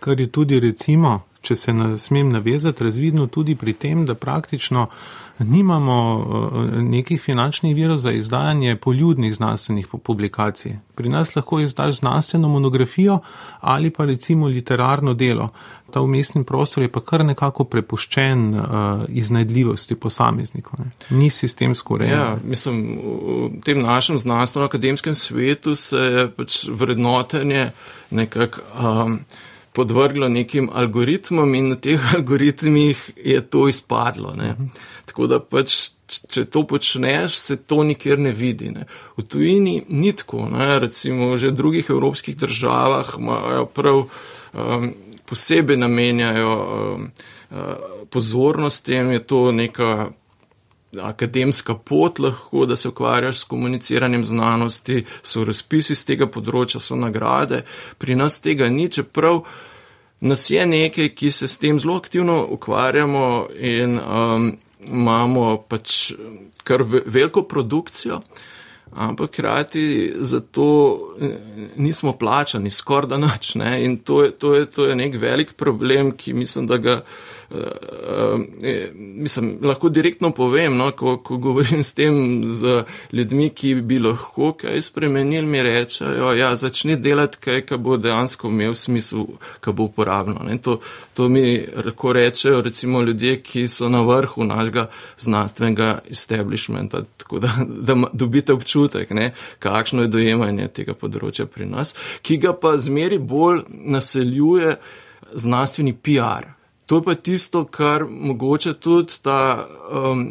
Kar 0.00 0.20
je 0.20 0.26
tudi 0.26 0.60
recimo, 0.60 1.20
če 1.44 1.56
se 1.56 1.74
na, 1.74 1.92
smem 1.98 2.32
navezati, 2.32 2.84
razvidno 2.84 3.26
tudi 3.26 3.54
pri 3.56 3.72
tem, 3.72 4.06
da 4.06 4.14
praktično 4.14 4.88
nimamo 5.38 6.26
eh, 6.26 6.82
nekih 6.82 7.20
finančnih 7.20 7.74
virov 7.76 7.96
za 7.96 8.12
izdajanje 8.12 8.76
poljudnih 8.76 9.34
znanstvenih 9.34 9.86
publikacij. 10.02 10.72
Pri 10.94 11.08
nas 11.08 11.36
lahko 11.36 11.60
izdaš 11.60 11.94
znanstveno 11.94 12.48
monografijo 12.48 13.18
ali 13.60 13.90
pa 13.90 14.04
recimo 14.04 14.46
literarno 14.46 15.14
delo. 15.14 15.48
Ta 15.90 16.00
umestni 16.00 16.44
prostor 16.44 16.82
je 16.82 16.92
pa 16.92 17.00
kar 17.00 17.24
nekako 17.24 17.64
prepuščen 17.64 18.54
uh, 18.54 18.64
iznajdljivosti 19.08 19.94
posameznikov. 19.94 20.80
Ne. 20.80 20.90
Ni 21.10 21.30
sistemsko 21.30 21.94
urejen. 21.94 22.18
Ja, 22.18 22.36
mislim, 22.44 22.98
v 23.26 23.60
tem 23.64 23.82
našem 23.82 24.18
znanstveno-akademskem 24.18 25.14
svetu 25.14 25.76
se 25.76 25.96
je 25.96 26.28
pač 26.30 26.64
vrednotenje 26.68 27.70
nekako. 28.10 28.60
Um, 28.82 29.20
podvrglo 29.74 30.28
nekim 30.28 30.70
algoritmom 30.72 31.54
in 31.54 31.68
na 31.68 31.76
teh 31.76 32.00
algoritmih 32.16 33.10
je 33.16 33.40
to 33.50 33.68
izpadlo. 33.68 34.34
Ne. 34.38 34.54
Tako 35.04 35.26
da 35.26 35.40
pač, 35.40 35.90
če 36.30 36.44
to 36.44 36.64
počneš, 36.70 37.36
se 37.38 37.56
to 37.56 37.82
nikjer 37.84 38.18
ne 38.18 38.32
vidi. 38.32 38.70
Ne. 38.70 38.86
V 39.18 39.26
tujini 39.26 39.80
ni 39.88 40.12
tako, 40.12 40.46
ne. 40.52 40.78
recimo 40.78 41.34
že 41.36 41.50
v 41.50 41.58
drugih 41.58 41.90
evropskih 41.90 42.36
državah 42.36 43.16
imajo 43.18 43.66
prav 43.66 44.04
um, 44.04 44.92
posebej 45.26 45.80
namenjajo 45.80 46.52
um, 46.54 47.08
uh, 47.50 47.58
pozornost 48.10 48.84
tem, 48.86 49.10
je 49.10 49.26
to 49.26 49.50
neka 49.52 50.12
akademska 51.02 51.74
pot 51.74 52.18
lahko, 52.18 52.66
da 52.66 52.76
se 52.76 52.88
ukvarjaš 52.88 53.38
s 53.38 53.44
komuniciranjem 53.44 54.24
znanosti, 54.24 55.04
so 55.22 55.44
razpisi 55.44 55.94
z 55.94 56.04
tega 56.04 56.26
področja, 56.26 56.80
so 56.80 56.96
nagrade. 56.96 57.64
Pri 57.98 58.16
nas 58.18 58.40
tega 58.40 58.68
ni, 58.68 58.88
čeprav 58.88 59.44
nas 60.24 60.48
je 60.50 60.66
nekaj, 60.66 61.12
ki 61.14 61.30
se 61.32 61.48
s 61.48 61.58
tem 61.58 61.80
zelo 61.80 61.96
aktivno 62.00 62.46
ukvarjamo 62.56 63.46
in 63.58 63.98
um, 63.98 64.50
imamo 64.88 65.46
pač 65.68 66.12
kar 66.64 66.84
veliko 66.86 67.42
produkcijo, 67.48 68.20
ampak 68.94 69.30
krati 69.30 70.12
za 70.16 70.40
to 70.40 70.68
eh, 71.20 71.38
nismo 71.76 72.12
plačani, 72.16 72.70
skoraj 72.70 73.10
da 73.10 73.18
nič. 73.18 73.54
In 73.56 73.98
to 74.06 74.22
je, 74.22 74.30
to, 74.30 74.54
je, 74.54 74.66
to 74.70 74.86
je 74.86 74.96
nek 74.96 75.16
velik 75.20 75.56
problem, 75.56 76.12
ki 76.16 76.32
mislim, 76.32 76.66
da 76.70 76.78
ga 76.78 77.00
uh, 77.02 77.33
mislim, 78.94 79.58
lahko 79.62 79.88
direktno 79.88 80.30
povem, 80.30 80.76
no, 80.76 80.90
ko, 80.92 81.16
ko 81.18 81.36
govorim 81.36 81.82
s 81.84 81.94
tem 81.94 82.44
z 82.44 82.82
ljudmi, 83.12 83.50
ki 83.50 83.74
bi 83.74 83.98
lahko 83.98 84.52
kaj 84.52 84.82
spremenili, 84.82 85.46
mi 85.46 85.62
rečejo, 85.62 86.32
ja, 86.34 86.56
začni 86.56 86.96
delati 86.96 87.38
kaj, 87.40 87.60
kar 87.68 87.78
bo 87.78 87.96
dejansko 87.96 88.48
imel 88.48 88.74
smisel, 88.74 89.26
kar 89.60 89.74
bo 89.74 89.88
uporabno. 89.90 90.46
To, 90.62 90.78
to 91.14 91.28
mi 91.28 91.66
lahko 91.84 92.12
rečejo 92.12 92.60
recimo 92.60 93.02
ljudje, 93.02 93.40
ki 93.42 93.68
so 93.68 93.88
na 93.88 94.02
vrhu 94.02 94.44
našega 94.44 94.86
znanstvenega 95.18 95.98
establishmenta, 96.10 97.02
tako 97.16 97.38
da, 97.38 97.54
da 97.66 97.96
dobite 98.12 98.52
občutek, 98.52 99.10
ne, 99.10 99.32
kakšno 99.58 100.02
je 100.02 100.12
dojemanje 100.12 100.68
tega 100.68 100.94
področja 100.94 101.46
pri 101.46 101.66
nas, 101.68 101.94
ki 102.22 102.38
ga 102.42 102.52
pa 102.56 102.76
zmeri 102.78 103.18
bolj 103.18 103.64
naseljuje 103.70 104.76
znanstveni 105.34 105.94
PR. 105.94 106.54
To 106.86 106.96
je 106.96 107.02
pa 107.02 107.14
tisto, 107.14 107.64
kar 107.64 108.04
mogoče 108.04 108.74
tudi 108.74 109.12
ta 109.22 109.66
um, 109.92 110.30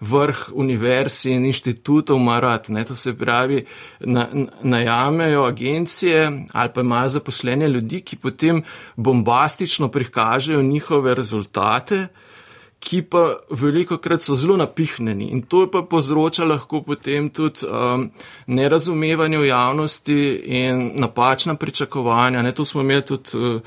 vrh 0.00 0.48
univerz 0.56 1.26
in 1.26 1.44
inštitutov 1.44 2.18
marat. 2.18 2.68
Ne? 2.68 2.84
To 2.84 2.96
se 2.96 3.12
pravi, 3.16 3.64
na, 4.00 4.26
najamejo 4.62 5.44
agencije 5.44 6.46
ali 6.52 6.70
pa 6.74 6.80
imajo 6.80 7.08
zaposlene 7.08 7.68
ljudi, 7.68 8.00
ki 8.00 8.16
potem 8.16 8.62
bombastično 8.96 9.88
prikažejo 9.88 10.62
njihove 10.62 11.14
rezultate, 11.14 12.06
ki 12.80 13.02
pa 13.02 13.36
veliko 13.50 13.98
krat 13.98 14.22
so 14.22 14.34
zelo 14.34 14.56
napihnjeni. 14.56 15.24
In 15.24 15.42
to 15.42 15.60
je 15.60 15.70
pa 15.70 15.82
povzroča 15.82 16.44
lahko 16.44 16.80
potem 16.82 17.28
tudi 17.28 17.66
um, 17.66 18.10
nerazumevanje 18.46 19.38
v 19.38 19.46
javnosti 19.46 20.40
in 20.44 20.92
napačna 20.94 21.54
pričakovanja. 21.54 22.42
Ne? 22.42 22.52
To 22.52 22.64
smo 22.64 22.80
imeli 22.80 23.04
tudi. 23.04 23.36
Uh, 23.36 23.60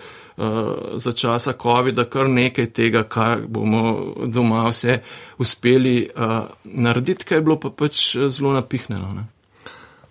za 0.95 1.11
časa 1.11 1.53
COVID-a 1.61 2.05
kar 2.05 2.29
nekaj 2.29 2.71
tega, 2.73 3.03
kar 3.03 3.41
bomo 3.47 4.13
doma 4.25 4.65
vse 4.69 5.01
uspeli 5.37 6.09
uh, 6.15 6.31
narediti, 6.63 7.25
kaj 7.25 7.37
je 7.37 7.41
bilo 7.41 7.59
pa 7.59 7.69
pač 7.69 8.15
eh, 8.15 8.29
zelo 8.29 8.53
napihnjeno. 8.53 9.13
Ne? 9.13 9.25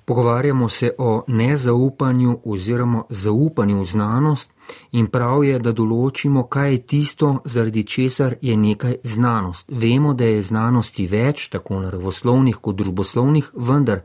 Pogovarjamo 0.05 0.69
se 0.69 0.91
o 0.99 1.25
nezaupanju 1.27 2.39
oziroma 2.45 3.05
zaupanju 3.09 3.83
v 3.83 3.85
znanost 3.87 4.51
in 4.93 5.07
prav 5.07 5.45
je, 5.45 5.59
da 5.59 5.73
določimo, 5.73 6.43
kaj 6.51 6.73
je 6.73 6.81
tisto, 6.87 7.31
zaradi 7.45 7.85
česar 7.85 8.35
je 8.41 8.57
nekaj 8.57 8.97
znanost. 9.05 9.71
Vemo, 9.71 10.15
da 10.15 10.25
je 10.25 10.43
znanosti 10.43 11.07
več, 11.07 11.49
tako 11.55 11.81
naravoslovnih 11.85 12.59
kot 12.59 12.77
družboslovnih, 12.77 13.53
vendar 13.55 14.03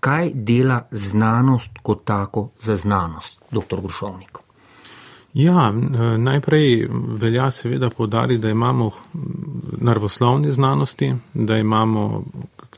kaj 0.00 0.32
dela 0.34 0.86
znanost 0.90 1.78
kot 1.82 2.04
tako 2.04 2.48
za 2.60 2.76
znanost, 2.76 3.38
dr. 3.50 3.80
Grušovnik. 3.80 4.33
Ja, 5.34 5.72
najprej 6.18 6.88
velja 7.20 7.50
seveda 7.50 7.90
povdariti, 7.90 8.42
da 8.42 8.50
imamo 8.50 8.90
naravoslovne 9.80 10.52
znanosti, 10.52 11.14
da 11.34 11.56
imamo 11.56 12.22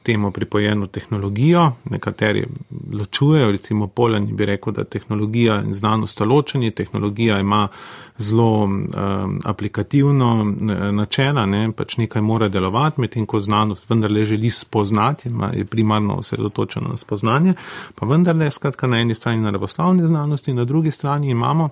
temu 0.02 0.30
pripojeno 0.30 0.86
tehnologijo, 0.86 1.72
nekateri 1.84 2.46
ločujejo, 2.92 3.50
recimo 3.50 3.86
Poljan 3.86 4.26
bi 4.36 4.46
rekel, 4.46 4.72
da 4.72 4.84
tehnologija 4.84 5.62
in 5.62 5.74
znanost 5.74 6.12
sta 6.12 6.24
ločeni, 6.24 6.70
tehnologija 6.70 7.40
ima 7.40 7.68
zelo 8.18 8.64
um, 8.64 8.88
aplikativno 9.44 10.54
načela, 10.92 11.46
ne, 11.46 11.72
pač 11.72 11.96
nekaj 11.96 12.22
mora 12.22 12.48
delovati, 12.48 13.00
medtem 13.00 13.26
ko 13.26 13.40
znanost 13.40 13.90
vendarle 13.90 14.24
želi 14.24 14.50
spoznati, 14.50 15.28
ima, 15.28 15.50
je 15.54 15.64
primarno 15.64 16.14
osredotočeno 16.14 16.88
na 16.88 16.96
spoznanje, 16.96 17.54
pa 17.94 18.06
vendarle, 18.06 18.50
skratka, 18.50 18.86
na 18.86 19.00
eni 19.00 19.14
strani 19.14 19.42
naravoslovne 19.42 20.06
znanosti, 20.06 20.54
na 20.54 20.64
drugi 20.64 20.90
strani 20.90 21.30
imamo 21.30 21.68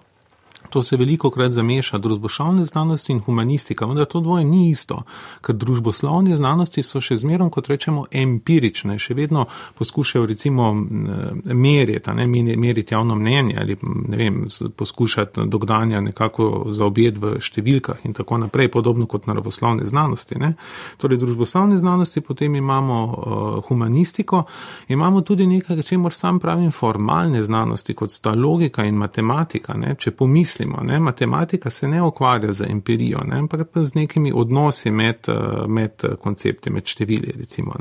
To 0.70 0.82
se 0.82 0.96
veliko 0.96 1.30
krat 1.30 1.52
zameša, 1.52 1.98
družboslovne 1.98 2.64
znanosti 2.64 3.12
in 3.12 3.20
humanistika, 3.20 3.86
vendar 3.86 4.06
to 4.10 4.20
dvoje 4.20 4.44
ni 4.44 4.70
isto, 4.70 5.02
ker 5.44 5.54
družboslovne 5.54 6.36
znanosti 6.36 6.82
so 6.82 7.00
še 7.04 7.16
zmerom, 7.20 7.50
kot 7.50 7.68
rečemo, 7.68 8.06
empirične, 8.10 8.98
še 8.98 9.14
vedno 9.14 9.44
poskušajo 9.78 10.26
recimo 10.26 10.72
meriti, 10.74 12.14
ne, 12.14 12.26
meriti 12.56 12.94
javno 12.94 13.14
mnenje 13.14 13.56
ali 13.60 13.76
ne 13.82 14.16
vem, 14.16 14.40
poskušati 14.76 15.46
dogdanja 15.46 16.00
nekako 16.00 16.66
zaobjeti 16.72 17.20
v 17.20 17.34
številkah 17.40 18.04
in 18.04 18.14
tako 18.16 18.38
naprej, 18.38 18.70
podobno 18.72 19.06
kot 19.06 19.26
naravoslovne 19.26 19.86
znanosti. 19.86 20.38
Ne. 20.40 20.54
Torej, 21.00 21.18
družboslovne 21.20 21.78
znanosti, 21.78 22.20
potem 22.20 22.54
imamo 22.56 22.98
uh, 23.04 23.60
humanistiko, 23.68 24.44
imamo 24.88 25.20
tudi 25.20 25.46
nekaj, 25.46 25.82
čemu 25.82 26.10
sam 26.10 26.40
pravim, 26.40 26.72
formalne 26.72 27.44
znanosti, 27.44 27.94
kot 27.94 28.12
sta 28.12 28.34
logika 28.34 28.84
in 28.84 28.98
matematika. 28.98 29.76
Ne. 29.78 29.94
Če 29.98 30.14
pomislim, 30.16 30.63
mislimo. 30.64 30.82
Ne? 30.82 31.00
Matematika 31.00 31.70
se 31.70 31.88
ne 31.88 32.02
ukvarja 32.02 32.52
z 32.52 32.64
empirijo, 32.70 33.18
ne? 33.26 33.38
ampak 33.38 33.68
pa 33.72 33.84
z 33.84 33.94
nekimi 33.94 34.32
odnosi 34.34 34.90
med, 34.90 35.16
eh, 35.28 35.66
med 35.68 35.90
koncepti, 36.22 36.70
med 36.70 36.86
števili. 36.86 37.32
Recimo, 37.38 37.72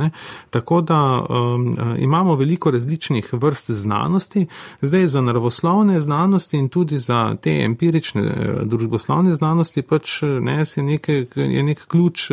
Tako 0.49 0.81
da 0.81 1.25
um, 1.29 1.77
imamo 1.97 2.35
veliko 2.35 2.71
različnih 2.71 3.33
vrst 3.33 3.71
znanosti, 3.71 4.45
zdaj 4.81 5.07
za 5.07 5.21
naravoslovne 5.21 6.01
znanosti 6.01 6.57
in 6.57 6.69
tudi 6.69 6.97
za 6.97 7.35
te 7.41 7.63
empirične 7.63 8.21
eh, 8.21 8.63
družboslovne 8.63 9.35
znanosti 9.35 9.81
pač 9.81 10.21
ne, 10.21 10.63
je, 10.75 10.83
nekaj, 10.83 11.25
je 11.35 11.63
nek 11.63 11.87
ključ 11.87 12.31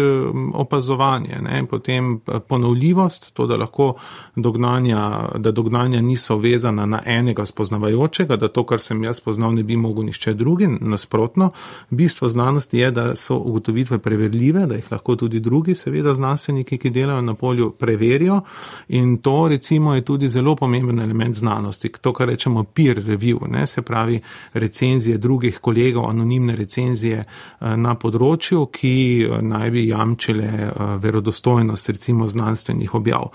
opazovanja, 0.54 1.40
ne? 1.40 1.66
potem 1.70 2.20
ponovljivost, 2.48 3.32
to, 3.32 3.46
da 3.46 3.56
lahko 3.56 3.94
dognanja, 4.36 5.28
da 5.36 5.50
dognanja 5.50 6.00
niso 6.00 6.36
vezana 6.36 6.86
na 6.86 7.02
enega 7.06 7.46
spoznavajočega, 7.46 8.36
da 8.36 8.48
to, 8.48 8.64
kar 8.64 8.80
sem 8.80 9.04
jaz 9.04 9.16
spoznal, 9.16 9.54
ne 9.54 9.62
bi 9.62 9.76
mogel 9.76 10.04
nišče 10.04 10.29
še 10.30 10.34
drugi, 10.34 10.66
nasprotno. 10.80 11.50
Bistvo 11.90 12.28
znanosti 12.28 12.78
je, 12.78 12.90
da 12.90 13.14
so 13.16 13.36
ugotovitve 13.36 13.98
preverljive, 13.98 14.66
da 14.66 14.74
jih 14.74 14.92
lahko 14.92 15.16
tudi 15.16 15.40
drugi, 15.40 15.74
seveda 15.74 16.14
znanstveniki, 16.14 16.78
ki 16.78 16.90
delajo 16.90 17.22
na 17.22 17.34
polju, 17.34 17.70
preverijo. 17.78 18.40
In 18.88 19.18
to 19.18 19.48
recimo 19.48 19.94
je 19.94 20.04
tudi 20.04 20.28
zelo 20.28 20.56
pomemben 20.56 21.00
element 21.00 21.34
znanosti, 21.34 21.90
to, 22.00 22.12
kar 22.12 22.28
rečemo 22.28 22.64
peer 22.64 23.02
review, 23.06 23.48
ne? 23.48 23.66
se 23.66 23.82
pravi 23.82 24.20
recenzije 24.52 25.18
drugih 25.18 25.58
kolegov, 25.58 26.10
anonimne 26.10 26.56
recenzije 26.56 27.24
eh, 27.24 27.76
na 27.76 27.94
področju, 27.94 28.66
ki 28.72 28.94
eh, 29.24 29.42
naj 29.42 29.70
bi 29.70 29.86
jamčile 29.88 30.46
eh, 30.46 30.94
verodostojnost 31.02 31.88
recimo 31.88 32.28
znanstvenih 32.28 32.94
objav. 32.94 33.30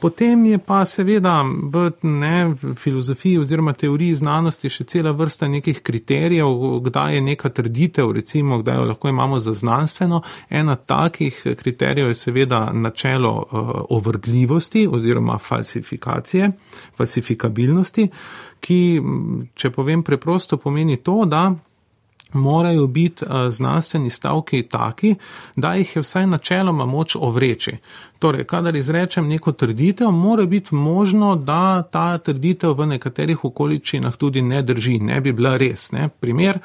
Potem 0.00 0.44
je 0.46 0.58
pa 0.62 0.84
seveda 0.86 1.40
v 1.42 1.88
ne, 2.06 2.54
filozofiji 2.78 3.40
oziroma 3.42 3.72
teoriji 3.74 4.14
znanosti 4.20 4.70
še 4.70 4.84
cela 4.86 5.10
vrsta 5.10 5.48
nekih 5.50 5.80
kriterijev, 5.82 6.13
kriterijev, 6.14 6.80
kdaj 6.80 7.14
je 7.14 7.20
neka 7.20 7.48
trditev, 7.48 8.12
recimo, 8.12 8.58
kdaj 8.58 8.76
jo 8.76 8.84
lahko 8.84 9.08
imamo 9.08 9.38
za 9.38 9.52
znanstveno. 9.52 10.22
Ena 10.50 10.76
takih 10.76 11.46
kriterijev 11.56 12.08
je 12.08 12.14
seveda 12.14 12.72
načelo 12.72 13.36
uh, 13.36 13.70
ovrdljivosti 13.90 14.88
oziroma 14.92 15.38
falsifikacije, 15.38 16.50
falsifikabilnosti, 16.96 18.08
ki, 18.60 19.02
če 19.54 19.70
povem 19.70 20.02
preprosto, 20.02 20.56
pomeni 20.56 20.96
to, 20.96 21.24
da 21.24 21.54
morajo 22.34 22.86
biti 22.86 23.24
uh, 23.24 23.30
znanstveni 23.50 24.10
stavki 24.10 24.62
taki, 24.62 25.14
da 25.56 25.74
jih 25.74 25.96
je 25.96 26.02
vsaj 26.02 26.26
načeloma 26.26 26.86
moč 26.86 27.16
ovreči. 27.16 27.76
Torej, 28.18 28.44
kadar 28.44 28.76
izrečem 28.76 29.28
neko 29.28 29.52
trditev, 29.52 30.10
mora 30.10 30.46
biti 30.46 30.74
možno, 30.74 31.36
da 31.36 31.82
ta 31.82 32.18
trditev 32.18 32.72
v 32.78 32.86
nekaterih 32.86 33.44
okoličinah 33.44 34.16
tudi 34.16 34.42
ne 34.42 34.62
drži, 34.62 34.98
ne 34.98 35.20
bi 35.20 35.32
bila 35.32 35.56
res. 35.56 35.92
Ne? 35.92 36.08
Primer, 36.08 36.58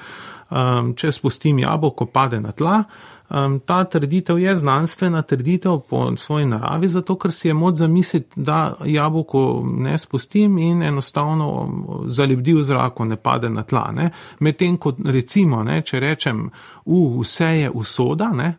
um, 0.50 0.94
če 0.96 1.12
spustim 1.12 1.60
jabolko, 1.60 2.06
pade 2.06 2.40
na 2.40 2.52
tla. 2.52 2.84
Um, 3.30 3.60
ta 3.60 3.84
trditev 3.84 4.39
je 4.39 4.56
znanstvena 4.58 5.22
trditev 5.22 5.80
po 5.89 6.18
svoji 6.18 6.46
naravi, 6.46 6.88
zato 6.89 7.15
ker 7.15 7.32
si 7.32 7.48
je 7.48 7.54
moč 7.54 7.76
zamisliti, 7.76 8.42
da 8.42 8.76
jabolko 8.86 9.63
ne 9.65 9.98
spustim 9.98 10.58
in 10.58 10.84
enostavno 10.84 11.70
zalebdi 12.08 12.54
v 12.54 12.63
zraku, 12.63 13.06
ne 13.06 13.15
pade 13.15 13.50
na 13.50 13.63
tla. 13.63 13.94
Medtem, 14.39 14.78
ko 14.78 14.94
recimo, 15.06 15.63
ne, 15.63 15.82
če 15.82 16.00
rečem, 16.00 16.50
uh, 16.86 17.20
vse 17.22 17.52
je 17.60 17.70
usoda, 17.70 18.32
ne, 18.34 18.54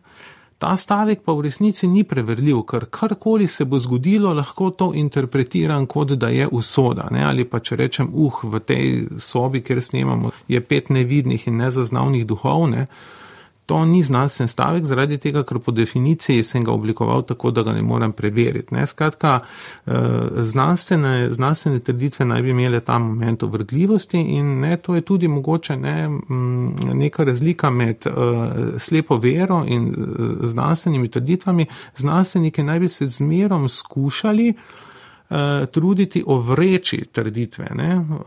Ta 0.61 0.75
stavek 0.77 1.23
pa 1.25 1.33
v 1.33 1.47
resnici 1.47 1.87
ni 1.89 2.03
preverljiv, 2.05 2.59
ker 2.69 2.83
karkoli 2.93 3.47
se 3.49 3.65
bo 3.65 3.79
zgodilo, 3.81 4.29
lahko 4.37 4.69
to 4.69 4.91
interpretiram 4.93 5.87
kot 5.89 6.11
da 6.21 6.27
je 6.29 6.45
usoda. 6.47 7.07
Ne? 7.11 7.23
Ali 7.25 7.47
pa 7.49 7.59
če 7.59 7.75
rečem, 7.79 8.11
uh, 8.13 8.43
v 8.43 8.59
tej 8.59 8.91
sobi, 9.17 9.63
kjer 9.65 9.81
snemamo, 9.81 10.29
je 10.47 10.61
pet 10.61 10.93
nevidnih 10.93 11.47
in 11.49 11.57
nezaznavnih 11.63 12.27
duhov. 12.29 12.67
Ne? 12.69 12.85
To 13.71 13.85
ni 13.85 14.03
znanstven 14.03 14.47
stavek, 14.47 14.83
zaradi 14.85 15.15
tega, 15.17 15.45
ker 15.47 15.61
po 15.63 15.71
definiciji 15.71 16.43
sem 16.43 16.63
ga 16.67 16.73
oblikoval 16.73 17.21
tako, 17.23 17.53
da 17.55 17.63
ga 17.63 17.71
ne 17.71 17.81
morem 17.81 18.11
preveriti. 18.11 18.75
Ne? 18.75 18.83
Skratka, 18.87 19.37
eh, 19.39 19.93
znanstvene, 20.51 21.29
znanstvene 21.31 21.79
trditve 21.79 22.25
naj 22.25 22.41
bi 22.41 22.51
imele 22.51 22.81
ta 22.83 22.99
moment 22.99 23.43
vrgljivosti 23.47 24.19
in 24.19 24.59
ne, 24.59 24.75
to 24.77 24.95
je 24.95 25.05
tudi 25.07 25.27
mogoče 25.31 25.77
ne, 25.77 26.09
mm, 26.09 26.91
neka 26.99 27.23
razlika 27.23 27.69
med 27.69 28.07
uh, 28.07 28.13
slepo 28.77 29.15
vero 29.15 29.63
in 29.67 29.87
uh, 29.87 30.27
znanstvenimi 30.43 31.07
trditvami. 31.07 31.65
Znanstveniki 31.95 32.63
naj 32.63 32.79
bi 32.79 32.89
se 32.89 33.07
zmerom 33.07 33.69
skušali 33.69 34.49
uh, 34.49 34.90
truditi 35.71 36.23
ovreči 36.27 37.05
trditve, 37.11 37.67
ne, 37.75 37.95
uh, 37.95 38.25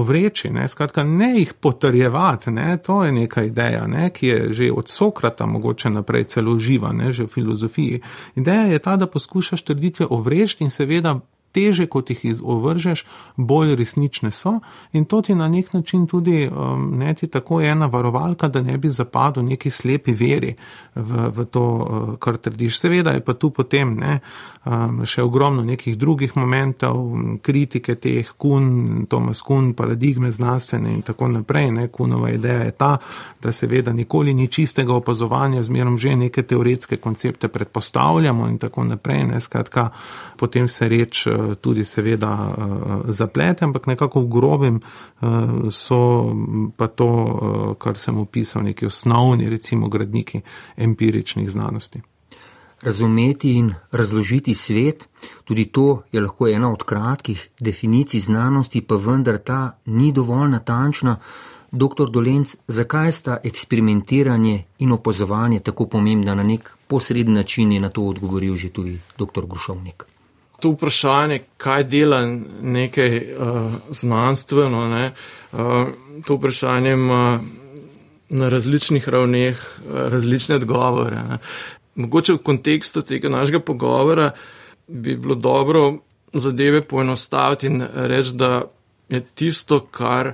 ovreči, 0.00 0.50
ne, 0.50 0.68
skratka, 0.68 1.04
ne 1.04 1.30
jih 1.38 1.54
potrjevati, 1.54 2.50
ne, 2.50 2.76
to 2.76 3.04
je 3.04 3.12
neka 3.12 3.42
ideja, 3.42 3.86
ne, 3.86 4.10
ki 4.10 4.26
je 4.26 4.52
že 4.52 4.70
od 4.72 4.88
Sokrata 4.88 5.46
mogoče 5.46 5.90
naprej 5.90 6.24
celo 6.24 6.58
živa, 6.58 6.92
ne, 6.92 7.12
že 7.12 7.24
v 7.24 7.28
filozofiji. 7.28 8.00
Ideja 8.36 8.62
je 8.62 8.78
ta, 8.78 8.96
da 8.96 9.06
poskušaš 9.06 9.62
trditve 9.62 10.06
ovreči 10.10 10.64
in 10.64 10.70
seveda 10.70 11.20
teže, 11.52 11.86
kot 11.86 12.10
jih 12.10 12.24
izovržeš, 12.24 13.04
bolj 13.36 13.74
resnične 13.76 14.30
so. 14.30 14.58
In 14.92 15.04
to 15.04 15.22
ti 15.22 15.34
na 15.34 15.48
nek 15.48 15.72
način 15.72 16.06
tudi 16.06 16.48
um, 16.48 16.90
ne 16.98 17.14
ti 17.14 17.26
tako 17.26 17.60
ena 17.60 17.86
varovalka, 17.86 18.48
da 18.48 18.62
ne 18.62 18.78
bi 18.78 18.90
zapadel 18.90 19.44
neki 19.44 19.70
slepi 19.70 20.12
veri 20.12 20.54
v, 20.94 21.28
v 21.28 21.44
to, 21.44 21.64
uh, 21.64 22.16
kar 22.18 22.36
trdiš. 22.36 22.80
Seveda 22.80 23.10
je 23.10 23.24
pa 23.24 23.34
tu 23.34 23.50
potem 23.50 23.94
ne, 23.96 24.18
um, 24.64 25.04
še 25.04 25.22
ogromno 25.22 25.64
nekih 25.64 25.98
drugih 25.98 26.36
momentov, 26.36 27.00
kritike 27.42 27.94
teh 27.94 28.32
kun, 28.36 29.06
Tomas 29.08 29.42
Kun, 29.42 29.72
paradigme 29.74 30.30
znanstvene 30.30 30.92
in 30.92 31.02
tako 31.02 31.28
naprej. 31.28 31.70
Ne. 31.72 31.88
Kunova 31.88 32.30
ideja 32.30 32.68
je 32.68 32.70
ta, 32.70 32.96
da 33.42 33.52
seveda 33.52 33.92
nikoli 33.92 34.34
ni 34.34 34.48
čistega 34.48 34.94
opazovanja, 34.94 35.62
zmerom 35.62 35.98
že 35.98 36.16
neke 36.16 36.42
teoretske 36.42 36.96
koncepte 36.96 37.48
predpostavljamo 37.48 38.48
in 38.48 38.58
tako 38.58 38.84
naprej. 38.84 39.24
Ne. 39.24 39.40
Skratka, 39.40 39.90
potem 40.36 40.68
se 40.68 40.88
reč 40.88 41.26
tudi 41.60 41.84
seveda 41.84 42.54
eh, 42.58 43.12
zaplete, 43.12 43.64
ampak 43.64 43.86
nekako 43.86 44.20
v 44.20 44.28
grobem 44.28 44.76
eh, 44.76 45.26
so 45.70 46.34
pa 46.76 46.86
to, 46.86 47.08
eh, 47.08 47.74
kar 47.78 47.98
sem 47.98 48.18
opisal, 48.18 48.62
neki 48.62 48.86
osnovni, 48.86 49.48
recimo, 49.48 49.88
gradniki 49.88 50.40
empiričnih 50.76 51.50
znanosti. 51.50 52.02
Razumeti 52.82 53.56
in 53.58 53.74
razložiti 53.90 54.54
svet, 54.54 55.08
tudi 55.44 55.64
to 55.64 56.02
je 56.12 56.20
lahko 56.20 56.48
ena 56.48 56.72
od 56.72 56.82
kratkih 56.82 57.48
definicij 57.60 58.20
znanosti, 58.20 58.80
pa 58.80 58.94
vendar 58.94 59.38
ta 59.38 59.78
ni 59.86 60.12
dovolj 60.12 60.50
natančna. 60.50 61.16
Doktor 61.70 62.10
Dolenc, 62.10 62.54
zakaj 62.68 63.12
sta 63.12 63.36
eksperimentiranje 63.44 64.64
in 64.78 64.92
opazovanje 64.92 65.60
tako 65.60 65.86
pomembna 65.86 66.34
na 66.34 66.42
nek 66.42 66.70
posreden 66.86 67.34
način, 67.34 67.72
je 67.72 67.80
na 67.80 67.88
to 67.88 68.02
odgovoril 68.02 68.56
že 68.56 68.68
tudi 68.68 69.00
doktor 69.18 69.46
Grušovnik 69.46 70.17
to 70.60 70.70
vprašanje, 70.70 71.40
kaj 71.56 71.84
dela 71.84 72.22
nekaj 72.62 73.16
uh, 73.16 73.72
znanstveno, 73.90 74.88
ne, 74.88 75.12
uh, 75.52 75.58
to 76.26 76.34
vprašanje 76.34 76.92
ima 76.92 77.40
na 78.28 78.48
različnih 78.48 79.08
ravneh 79.08 79.56
uh, 79.56 79.92
različne 80.12 80.56
odgovore. 80.56 81.22
Ne. 81.22 81.38
Mogoče 81.94 82.32
v 82.32 82.42
kontekstu 82.42 83.02
tega 83.02 83.28
našega 83.28 83.60
pogovora 83.60 84.30
bi 84.86 85.16
bilo 85.16 85.34
dobro 85.34 85.98
zadeve 86.32 86.84
poenostaviti 86.84 87.66
in 87.66 87.82
reči, 87.94 88.34
da 88.34 88.62
je 89.08 89.20
tisto, 89.34 89.80
kar, 89.80 90.32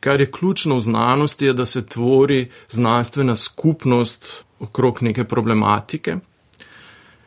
kar 0.00 0.20
je 0.20 0.30
ključno 0.30 0.76
v 0.76 0.80
znanosti, 0.80 1.44
je, 1.44 1.52
da 1.52 1.66
se 1.66 1.86
tvori 1.86 2.48
znanstvena 2.68 3.36
skupnost 3.36 4.44
okrog 4.60 5.02
neke 5.02 5.24
problematike 5.24 6.16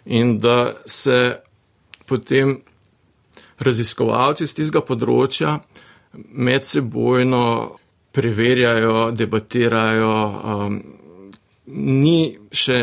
in 0.06 0.38
da 0.38 0.74
se 0.86 1.40
potem 2.10 2.58
raziskovalci 3.60 4.48
z 4.48 4.58
tistega 4.58 4.82
področja 4.86 5.60
medsebojno 6.14 7.44
preverjajo, 8.12 9.12
debatirajo. 9.14 10.16
Um, 10.54 10.80
ni 11.70 12.34
še 12.50 12.80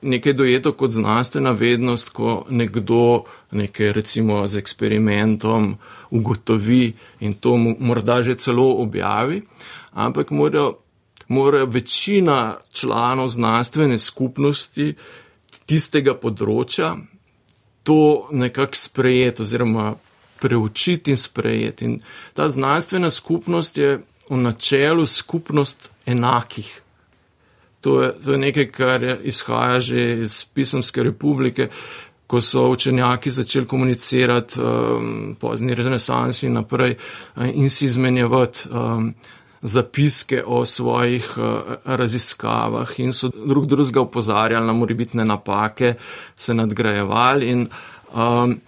nekaj 0.00 0.32
dojeto 0.32 0.72
kot 0.72 0.94
znanstvena 0.96 1.52
vednost, 1.52 2.08
ko 2.16 2.44
nekdo 2.48 3.24
nekaj 3.52 3.92
recimo 3.92 4.46
z 4.48 4.62
eksperimentom 4.62 5.74
ugotovi 6.10 6.94
in 7.20 7.34
to 7.34 7.56
morda 7.56 8.22
že 8.22 8.38
celo 8.40 8.80
objavi, 8.80 9.42
ampak 9.92 10.30
morajo, 10.30 10.78
morajo 11.28 11.66
večina 11.66 12.56
članov 12.72 13.28
znanstvene 13.28 13.98
skupnosti 13.98 14.94
tistega 15.66 16.14
področja 16.14 16.96
to 17.82 18.28
nekako 18.30 18.74
sprejeti 18.74 19.42
oziroma 19.42 19.94
preučiti 20.40 21.10
in 21.10 21.16
sprejeti. 21.16 21.84
In 21.84 21.98
ta 22.34 22.48
znanstvena 22.48 23.10
skupnost 23.10 23.78
je 23.78 23.98
v 24.30 24.36
načelu 24.36 25.06
skupnost 25.06 25.90
enakih 26.06 26.82
To 27.80 28.02
je, 28.02 28.12
to 28.24 28.32
je 28.32 28.38
nekaj, 28.38 28.66
kar 28.66 29.04
izhaja 29.22 29.80
že 29.80 30.20
iz 30.20 30.44
Pisemske 30.54 31.02
republike, 31.02 31.68
ko 32.26 32.40
so 32.40 32.68
učenjaki 32.70 33.30
začeli 33.30 33.66
komunicirati 33.66 34.60
um, 34.60 35.36
pozni 35.40 35.74
renesansi 35.74 36.46
in 36.46 36.52
naprej 36.52 36.94
uh, 36.94 37.48
in 37.54 37.70
si 37.70 37.84
izmenjevati 37.84 38.68
um, 38.70 39.14
zapiske 39.62 40.42
o 40.46 40.64
svojih 40.66 41.34
uh, 41.36 41.74
raziskavah 41.84 43.00
in 43.00 43.12
so 43.12 43.28
drug 43.28 43.66
drugega 43.66 44.00
upozarjali 44.00 44.66
na 44.66 44.72
morebitne 44.72 45.24
napake, 45.24 45.94
se 46.36 46.54
nadgrajevali 46.54 47.48
in 47.48 47.66
um, 48.14 48.60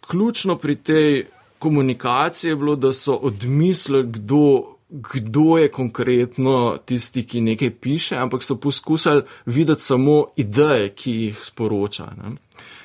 ključno 0.00 0.56
pri 0.56 0.76
tej 0.76 1.26
komunikaciji 1.58 2.50
je 2.50 2.56
bilo, 2.56 2.76
da 2.76 2.92
so 2.92 3.14
odmislili, 3.14 4.06
kdo 4.12 4.78
kdo 4.88 5.58
je 5.58 5.68
konkretno 5.68 6.78
tisti, 6.84 7.22
ki 7.26 7.40
nekaj 7.40 7.70
piše, 7.70 8.16
ampak 8.16 8.42
so 8.42 8.56
poskusili 8.56 9.22
videti 9.46 9.82
samo 9.82 10.26
ideje, 10.36 10.88
ki 10.88 11.12
jih 11.12 11.40
sporoča. 11.44 12.06
Ne. 12.16 12.36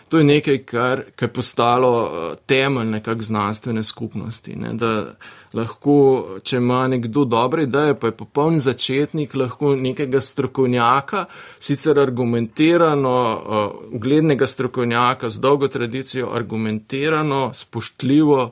To 0.10 0.18
je 0.18 0.24
nekaj, 0.24 0.58
kar, 0.58 1.04
kar 1.16 1.30
je 1.30 1.34
postalo 1.34 1.94
eh, 2.06 2.36
temelj 2.46 2.86
nekak 2.86 3.22
znanstvene 3.22 3.84
skupnosti. 3.84 4.56
Ne, 4.56 4.74
da 4.74 5.16
lahko, 5.54 5.96
če 6.44 6.58
ima 6.58 6.88
nekdo 6.88 7.26
dobre 7.30 7.68
ideje, 7.68 7.96
pa 8.00 8.10
je 8.10 8.18
popolni 8.18 8.60
začetnik, 8.60 9.36
lahko 9.38 9.76
nekega 9.78 10.22
strokovnjaka, 10.22 11.26
sicer 11.60 12.00
argumentirano, 12.00 13.14
uh, 13.14 13.96
uglednega 13.96 14.48
strokovnjaka 14.48 15.30
z 15.30 15.42
dolgo 15.44 15.68
tradicijo, 15.68 16.32
argumentirano, 16.34 17.52
spoštljivo, 17.56 18.52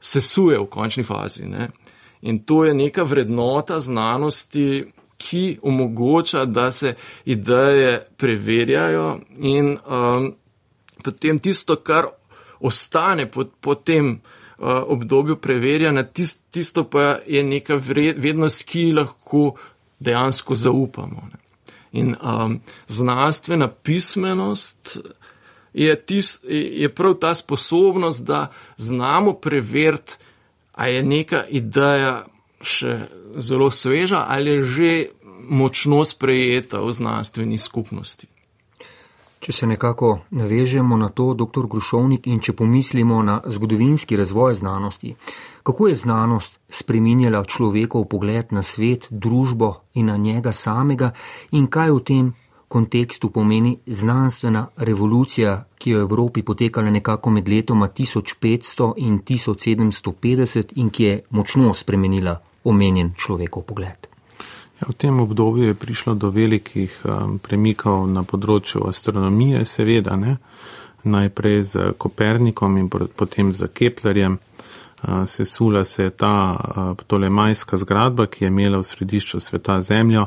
sesuje 0.00 0.58
v 0.58 0.68
končni 0.70 1.04
fazi. 1.04 1.46
Ne. 1.48 1.68
In 2.24 2.40
to 2.44 2.64
je 2.64 2.74
neka 2.74 3.04
vrednota 3.04 3.80
znanosti, 3.80 4.84
ki 5.16 5.58
omogoča, 5.62 6.44
da 6.44 6.72
se 6.72 6.94
ideje 7.24 8.06
preverjajo 8.16 9.20
in 9.38 9.76
um, 9.86 10.34
potem 11.04 11.38
tisto, 11.38 11.76
kar 11.76 12.08
ostane 12.60 13.30
po, 13.30 13.44
po 13.60 13.74
tem 13.74 14.20
obdobju 14.58 15.36
preverjanja, 15.36 16.02
tist, 16.02 16.44
tisto 16.50 16.84
pa 16.84 17.18
je 17.26 17.42
neka 17.44 17.74
vrednost, 17.74 18.66
ki 18.68 18.92
lahko 18.92 19.54
dejansko 19.98 20.54
zaupamo. 20.54 21.28
Ne. 21.32 21.38
In 21.92 22.14
um, 22.22 22.60
znanstvena 22.88 23.68
pismenost 23.68 24.98
je, 25.74 25.96
tist, 25.96 26.44
je 26.48 26.88
prav 26.94 27.14
ta 27.14 27.34
sposobnost, 27.34 28.24
da 28.24 28.52
znamo 28.76 29.32
preveriti, 29.32 30.16
a 30.72 30.88
je 30.88 31.02
neka 31.02 31.44
ideja 31.46 32.24
še 32.62 32.98
zelo 33.36 33.70
sveža 33.70 34.24
ali 34.28 34.50
je 34.50 34.64
že 34.64 34.92
močno 35.44 36.04
sprejeta 36.04 36.80
v 36.80 36.92
znanstveni 36.92 37.58
skupnosti. 37.58 38.26
Če 39.44 39.52
se 39.52 39.66
nekako 39.66 40.18
navežemo 40.30 40.96
na 40.96 41.10
to, 41.12 41.34
dr. 41.36 41.66
Grušovnik, 41.68 42.26
in 42.32 42.38
če 42.40 42.54
pomislimo 42.56 43.18
na 43.22 43.42
zgodovinski 43.44 44.16
razvoj 44.16 44.54
znanosti, 44.54 45.10
kako 45.62 45.88
je 45.88 45.98
znanost 46.00 46.56
spreminjala 46.68 47.42
človekov 47.44 48.06
pogled 48.08 48.54
na 48.56 48.62
svet, 48.62 49.04
družbo 49.10 49.68
in 50.00 50.08
na 50.08 50.16
njega 50.16 50.52
samega 50.52 51.10
in 51.52 51.66
kaj 51.68 51.92
v 51.92 52.00
tem 52.08 52.32
kontekstu 52.68 53.30
pomeni 53.30 53.74
znanstvena 53.86 54.64
revolucija, 54.76 55.58
ki 55.76 55.90
je 55.90 56.00
v 56.00 56.08
Evropi 56.08 56.42
potekala 56.42 56.90
nekako 56.90 57.36
med 57.36 57.48
letoma 57.48 57.90
1500 57.92 58.94
in 58.96 59.20
1750 59.20 60.72
in 60.80 60.88
ki 60.88 61.04
je 61.04 61.20
močno 61.30 61.74
spremenila 61.74 62.38
omenjen 62.64 63.12
človekov 63.12 63.68
pogled. 63.68 64.13
Ja, 64.80 64.88
v 64.88 64.94
tem 64.98 65.20
obdobju 65.20 65.64
je 65.70 65.74
prišlo 65.74 66.14
do 66.14 66.30
velikih 66.34 66.90
um, 67.04 67.38
premikov 67.38 68.08
na 68.10 68.24
področju 68.26 68.88
astronomije, 68.88 69.62
seveda, 69.64 70.16
ne? 70.18 70.38
najprej 71.04 71.58
z 71.68 71.92
Kopernikom 72.00 72.78
in 72.80 72.88
potem 72.88 73.52
z 73.54 73.68
Keplerjem. 73.68 74.38
Uh, 75.04 75.28
sesula 75.28 75.84
se 75.84 76.08
je 76.08 76.10
ta 76.10 76.56
uh, 76.56 76.96
tolemajska 77.06 77.76
zgradba, 77.76 78.26
ki 78.26 78.44
je 78.44 78.48
imela 78.48 78.80
v 78.80 78.88
središču 78.88 79.40
sveta 79.40 79.82
Zemljo 79.84 80.26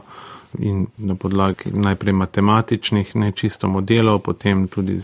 in 0.63 0.85
na 0.97 1.17
podlagi 1.17 1.73
najprej 1.73 2.13
matematičnih, 2.13 3.15
ne 3.15 3.31
čisto 3.35 3.67
modelov, 3.67 4.21
potem 4.23 4.67
tudi 4.71 4.95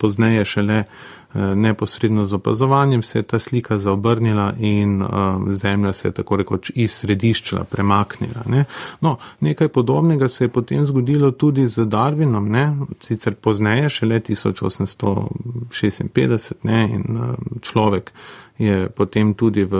pozneje 0.00 0.44
šele 0.44 0.80
Eh, 0.82 1.21
neposredno 1.34 2.24
z 2.24 2.34
opazovanjem 2.34 3.02
se 3.02 3.18
je 3.18 3.22
ta 3.22 3.38
slika 3.38 3.78
zaobrnila 3.78 4.52
in 4.60 5.02
uh, 5.02 5.08
zemlja 5.52 5.92
se 5.92 6.08
je 6.08 6.12
tako 6.12 6.36
rekoč 6.36 6.72
iz 6.74 6.92
središča 6.92 7.64
premaknila. 7.64 8.42
Ne. 8.46 8.64
No, 9.00 9.16
nekaj 9.40 9.68
podobnega 9.68 10.28
se 10.28 10.44
je 10.44 10.48
potem 10.48 10.86
zgodilo 10.86 11.30
tudi 11.30 11.68
z 11.68 11.78
Darwinom, 11.78 12.48
ne. 12.48 12.76
sicer 13.00 13.34
pozneje, 13.34 13.88
šele 13.88 14.20
1856 14.20 16.52
ne, 16.62 16.90
in 16.94 17.16
uh, 17.16 17.22
človek 17.60 18.12
je 18.58 18.88
potem 18.88 19.34
tudi 19.34 19.64
v 19.64 19.74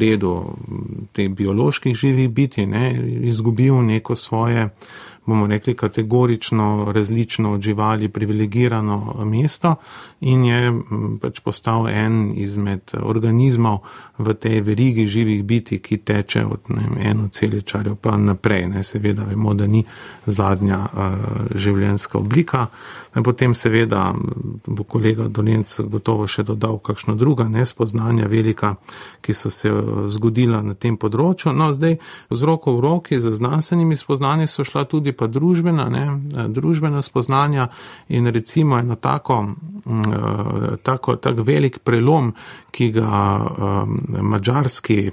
redu 0.00 0.56
teh 1.12 1.28
bioloških 1.28 1.94
živih 1.94 2.30
biti 2.30 2.66
ne, 2.66 3.04
izgubil 3.20 3.82
neko 3.82 4.16
svoje 4.16 4.70
bomo 5.26 5.46
rekli, 5.46 5.74
kategorično 5.74 6.92
različno 6.92 7.52
od 7.52 7.60
živali 7.60 8.08
privilegirano 8.08 9.24
mesto 9.24 9.74
in 10.20 10.44
je 10.44 10.72
pač 11.20 11.40
postal 11.40 11.88
en 11.88 12.32
izmed 12.36 12.90
organizmov 13.02 13.78
v 14.18 14.34
tej 14.34 14.60
verigi 14.60 15.06
živih 15.06 15.44
biti, 15.44 15.78
ki 15.78 15.96
teče 15.96 16.44
od 16.46 16.60
eno 17.00 17.28
celičarjo 17.28 17.94
pa 17.94 18.16
naprej. 18.16 18.66
Ne, 18.68 18.82
seveda 18.82 19.24
vemo, 19.24 19.54
da 19.54 19.66
ni 19.66 19.84
zadnja 20.26 20.78
uh, 20.78 21.00
življenjska 21.54 22.18
oblika. 22.18 22.66
In 23.16 23.22
potem 23.22 23.54
seveda 23.54 24.12
bo 24.66 24.84
kolega 24.84 25.28
Dolenc 25.28 25.80
gotovo 25.90 26.26
še 26.26 26.42
dodal 26.42 26.78
kakšno 26.78 27.14
druga 27.14 27.48
nespoznanja 27.48 28.28
velika, 28.30 28.74
ki 29.20 29.34
so 29.34 29.50
se 29.50 29.72
zgodila 30.08 30.62
na 30.62 30.74
tem 30.74 30.96
področju. 30.96 31.52
No, 31.52 31.72
zdaj 31.74 31.98
z 32.30 32.42
roko 32.46 32.76
v 32.76 32.84
roki 32.86 33.20
za 33.20 33.32
znanstvenimi 33.34 33.96
spoznanji 33.96 34.46
so 34.50 34.64
šla 34.64 34.84
tudi 34.90 35.13
pa 35.16 35.26
družbena, 35.26 35.88
ne, 35.90 36.04
družbena 36.48 37.02
spoznanja 37.02 37.68
in 38.08 38.26
recimo 38.26 38.78
eno 38.78 38.96
tako, 38.96 39.42
mm, 39.42 40.78
tako, 40.82 41.16
tak 41.16 41.40
velik 41.46 41.78
prelom, 41.78 42.32
ki 42.74 42.90
ga 42.90 43.38
um, 43.38 43.98
mađarski 44.20 45.10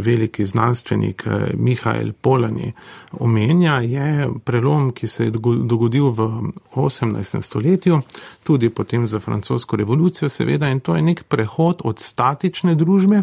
veliki 0.00 0.46
znanstvenik 0.46 1.26
Mihajl 1.54 2.12
Polani 2.20 2.72
omenja, 3.12 3.74
je 3.80 4.28
prelom, 4.44 4.90
ki 4.92 5.06
se 5.06 5.24
je 5.24 5.30
dogodil 5.30 6.10
v 6.10 6.28
18. 6.74 7.42
stoletju, 7.42 8.00
tudi 8.44 8.70
potem 8.70 9.08
za 9.08 9.20
francosko 9.20 9.76
revolucijo 9.76 10.28
seveda 10.28 10.70
in 10.70 10.80
to 10.80 10.96
je 10.96 11.02
nek 11.02 11.22
prehod 11.28 11.82
od 11.84 11.98
statične 11.98 12.74
družbe, 12.74 13.22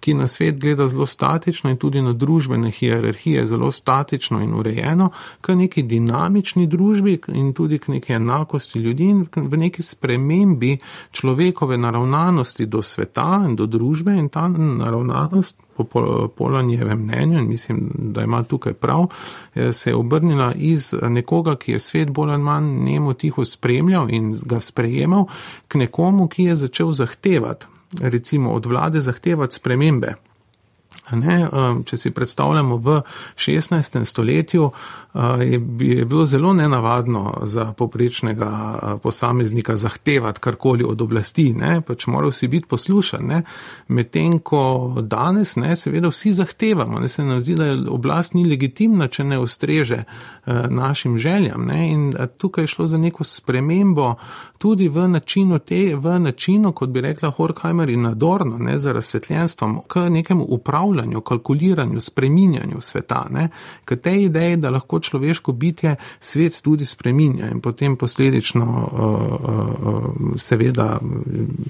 ki 0.00 0.14
na 0.14 0.26
svet 0.26 0.58
gleda 0.60 0.88
zelo 0.88 1.06
statično 1.06 1.70
in 1.70 1.76
tudi 1.76 2.02
na 2.02 2.12
družbene 2.12 2.70
hierarhije 2.70 3.46
zelo 3.46 3.70
statično 3.70 4.42
in 4.42 4.54
urejeno, 4.54 5.10
k 5.40 5.54
neki 5.62 5.82
dinamični 5.82 6.66
družbi 6.66 7.18
in 7.34 7.52
tudi 7.56 7.78
k 7.78 7.94
neki 7.94 8.12
enakosti 8.18 8.78
ljudi 8.78 9.08
in 9.14 9.26
v 9.36 9.62
neki 9.64 9.82
spremembi 9.82 10.76
človekove 11.10 11.78
naravnanosti 11.78 12.66
do 12.66 12.82
sveta 12.82 13.42
in 13.48 13.56
do 13.56 13.66
družbe 13.66 14.14
in 14.18 14.28
ta 14.28 14.48
naravnanost 14.48 15.62
po 15.76 16.28
Polanjevem 16.36 16.98
mnenju 16.98 17.38
in 17.38 17.48
mislim, 17.48 17.90
da 17.94 18.22
ima 18.22 18.42
tukaj 18.42 18.72
prav, 18.72 19.06
eh, 19.54 19.72
se 19.72 19.90
je 19.90 19.96
obrnila 19.96 20.52
iz 20.54 20.94
nekoga, 21.02 21.56
ki 21.56 21.72
je 21.72 21.80
svet 21.80 22.10
bolj 22.10 22.30
ali 22.30 22.42
manj 22.42 22.84
njemu 22.84 23.14
tiho 23.14 23.44
spremljal 23.44 24.10
in 24.10 24.36
ga 24.46 24.60
sprejemal, 24.60 25.26
k 25.68 25.74
nekomu, 25.74 26.28
ki 26.28 26.44
je 26.44 26.56
začel 26.56 26.92
zahtevati, 26.92 27.66
recimo 28.00 28.52
od 28.52 28.66
vlade 28.66 29.00
zahtevati 29.00 29.54
spremembe. 29.54 30.14
Ne, 31.12 31.48
um, 31.52 31.82
če 31.84 31.96
si 31.98 32.10
predstavljamo 32.14 32.76
v 32.76 33.00
16. 33.36 34.04
stoletju, 34.04 34.64
uh, 34.64 35.22
je 35.42 35.58
bilo 36.04 36.26
zelo 36.26 36.52
nenavadno 36.54 37.42
za 37.42 37.72
poprečnega 37.72 38.48
uh, 38.48 39.00
posameznika 39.02 39.76
zahtevati 39.76 40.40
karkoli 40.40 40.84
od 40.84 41.02
oblasti, 41.02 41.52
ne, 41.52 41.80
pač 41.80 42.06
moral 42.06 42.32
si 42.32 42.48
biti 42.48 42.68
poslušan. 42.70 43.42
Medtem 43.88 44.38
ko 44.38 44.62
danes, 45.02 45.56
ne, 45.56 45.74
seveda 45.76 46.08
vsi 46.08 46.32
zahtevamo, 46.38 47.00
ne, 47.00 47.08
se 47.08 47.24
nam 47.24 47.40
zdi, 47.40 47.58
da 47.58 47.74
oblast 47.90 48.34
ni 48.38 48.46
legitimna, 48.48 49.10
če 49.10 49.26
ne 49.34 49.40
ustreže 49.42 50.04
uh, 50.04 50.70
našim 50.70 51.18
željam. 51.18 51.66
Ne, 51.66 51.90
in 51.90 52.08
tukaj 52.38 52.64
je 52.64 52.72
šlo 52.76 52.86
za 52.86 52.98
neko 52.98 53.24
spremembo 53.24 54.14
tudi 54.58 54.86
v 54.88 55.08
načinu, 55.10 55.58
te, 55.58 55.96
v 55.98 56.18
načinu 56.22 56.72
kot 56.72 56.94
bi 56.94 57.02
rekla 57.02 57.34
Horkheimer 57.34 57.90
in 57.90 58.06
Nadorno, 58.06 58.58
ne, 58.58 58.78
za 58.78 58.92
razsvetljenstvom, 58.94 59.80
k 59.88 60.06
nekemu 60.08 60.46
upravljanju 60.48 60.81
upravljanju, 60.82 61.20
kalkuliranju, 61.20 62.00
spreminjanju 62.00 62.80
sveta, 62.80 63.26
ne, 63.30 63.48
k 63.84 63.96
tej 63.96 64.24
ideji, 64.24 64.56
da 64.56 64.70
lahko 64.70 65.00
človeško 65.00 65.52
bitje 65.52 65.96
svet 66.20 66.62
tudi 66.62 66.86
spreminja 66.86 67.50
in 67.50 67.60
potem 67.60 67.96
posledično 67.96 68.64
uh, 68.64 69.00
uh, 69.00 70.36
seveda 70.36 71.00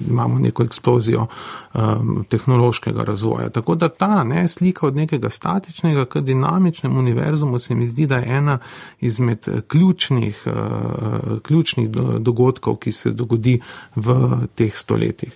imamo 0.09 0.39
neko 0.39 0.63
eksplozijo 0.63 1.27
um, 1.73 2.25
tehnološkega 2.29 3.03
razvoja. 3.03 3.49
Tako 3.49 3.75
da 3.75 3.89
ta 3.89 4.23
ne, 4.23 4.47
slika 4.47 4.87
od 4.87 4.95
nekega 4.95 5.29
statičnega 5.29 6.05
k 6.05 6.21
dinamičnemu 6.21 6.99
univerzumu 6.99 7.59
se 7.59 7.75
mi 7.75 7.87
zdi, 7.87 8.05
da 8.05 8.17
je 8.17 8.37
ena 8.37 8.59
izmed 9.01 9.47
ključnih, 9.67 10.43
uh, 10.45 11.39
ključnih 11.41 11.89
dogodkov, 12.19 12.75
ki 12.75 12.91
se 12.91 13.11
dogodi 13.11 13.59
v 13.95 14.31
teh 14.55 14.75
stoletjih. 14.75 15.31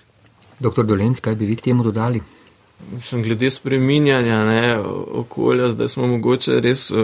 Doktor 0.59 0.85
Dolenc, 0.85 1.19
kaj 1.19 1.35
bi 1.35 1.45
vi 1.45 1.55
k 1.55 1.61
temu 1.61 1.83
dodali? 1.83 2.36
Mislim, 2.91 3.23
glede 3.23 3.51
spreminjanja 3.51 4.45
ne, 4.45 4.79
okolja, 5.11 5.67
zdaj 5.67 5.87
smo 5.87 6.07
mogoče 6.07 6.59
res 6.61 6.91
v, 6.91 7.03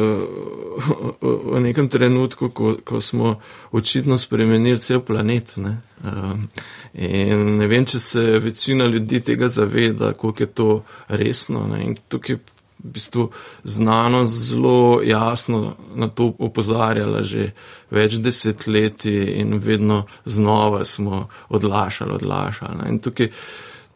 v, 1.21 1.59
nekem 1.59 1.89
trenutku, 1.89 2.49
ko, 2.49 2.75
ko 2.85 3.01
smo 3.01 3.39
očitno 3.71 4.17
spremenili 4.17 4.77
cel 4.77 5.01
planet. 5.01 5.57
Ne. 5.57 5.77
Um, 6.03 6.47
in 6.93 7.57
ne 7.57 7.67
vem, 7.67 7.85
če 7.85 7.99
se 7.99 8.21
večina 8.39 8.85
ljudi 8.85 9.19
tega 9.19 9.47
zaveda, 9.47 10.13
koliko 10.13 10.43
je 10.43 10.47
to 10.47 10.69
resno. 11.07 11.65
Ne. 11.67 11.83
In 11.83 11.97
tukaj 12.07 12.39
v 12.83 12.93
bistvu 12.93 13.29
znanost 13.63 14.33
zelo 14.33 15.01
jasno 15.03 15.75
na 15.95 16.07
to 16.07 16.33
opozarjala 16.39 17.23
že 17.23 17.51
več 17.91 18.17
desetletij 18.19 19.39
in 19.39 19.59
vedno 19.59 20.03
znova 20.25 20.85
smo 20.85 21.27
odlašali, 21.49 22.19
odlašali. 22.21 22.81
Ne. 22.83 22.89
In 22.89 22.99
tukaj 22.99 23.31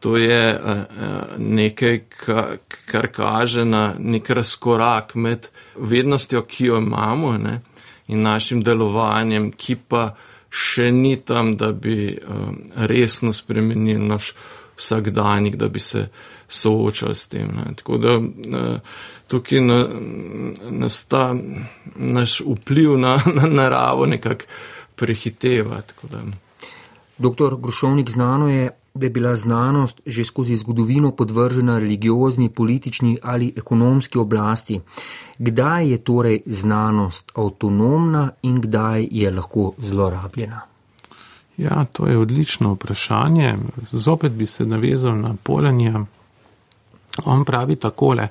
to 0.00 0.16
je 0.16 0.50
eh, 0.50 0.58
eh, 0.60 0.84
nekaj, 1.38 2.00
kar 2.86 3.08
kaže 3.12 3.64
na 3.64 3.94
nek 3.98 4.30
razkorak 4.30 5.14
med 5.14 5.48
vednostjo, 5.76 6.42
ki 6.42 6.64
jo 6.64 6.78
imamo 6.78 7.32
ne, 7.38 7.60
in 8.06 8.22
našim 8.22 8.62
delovanjem, 8.62 9.50
ki 9.52 9.76
pa 9.88 10.14
še 10.50 10.92
ni 10.92 11.16
tam, 11.16 11.56
da 11.56 11.72
bi 11.72 12.14
eh, 12.14 12.22
resno 12.86 13.32
spremenili 13.32 14.08
naš 14.08 14.32
vsakdanjik, 14.78 15.56
da 15.56 15.68
bi 15.68 15.80
se 15.80 16.08
soočali 16.48 17.14
s 17.14 17.26
tem. 17.28 17.48
Ne. 17.56 17.74
Tako 17.76 17.98
da 17.98 18.12
tukaj 19.28 19.60
nas 20.70 21.02
ta 21.04 21.34
naš 21.96 22.40
vpliv 22.46 22.94
na, 22.98 23.18
na 23.34 23.48
naravo 23.50 24.06
nekako 24.06 24.46
prehiteva. 24.96 25.82
Doktor 27.18 27.56
Grušovnik, 27.60 28.10
znano 28.10 28.48
je, 28.48 28.70
da 28.98 29.06
je 29.06 29.10
bila 29.10 29.36
znanost 29.36 30.00
že 30.06 30.24
skozi 30.24 30.56
zgodovino 30.56 31.10
podvržena 31.10 31.78
religiozni, 31.78 32.48
politični 32.48 33.18
ali 33.22 33.52
ekonomski 33.56 34.18
oblasti. 34.18 34.80
Kdaj 35.38 35.90
je 35.90 35.98
torej 35.98 36.40
znanost 36.46 37.32
avtonomna 37.34 38.30
in 38.42 38.60
kdaj 38.60 39.08
je 39.10 39.30
lahko 39.30 39.72
zlorabljena? 39.78 40.60
Ja, 41.56 41.84
to 41.92 42.06
je 42.06 42.18
odlično 42.18 42.72
vprašanje. 42.72 43.56
Zopet 43.90 44.32
bi 44.32 44.46
se 44.46 44.66
navezal 44.66 45.18
na 45.18 45.34
polanje. 45.42 45.94
On 47.24 47.44
pravi 47.44 47.76
takole, 47.76 48.28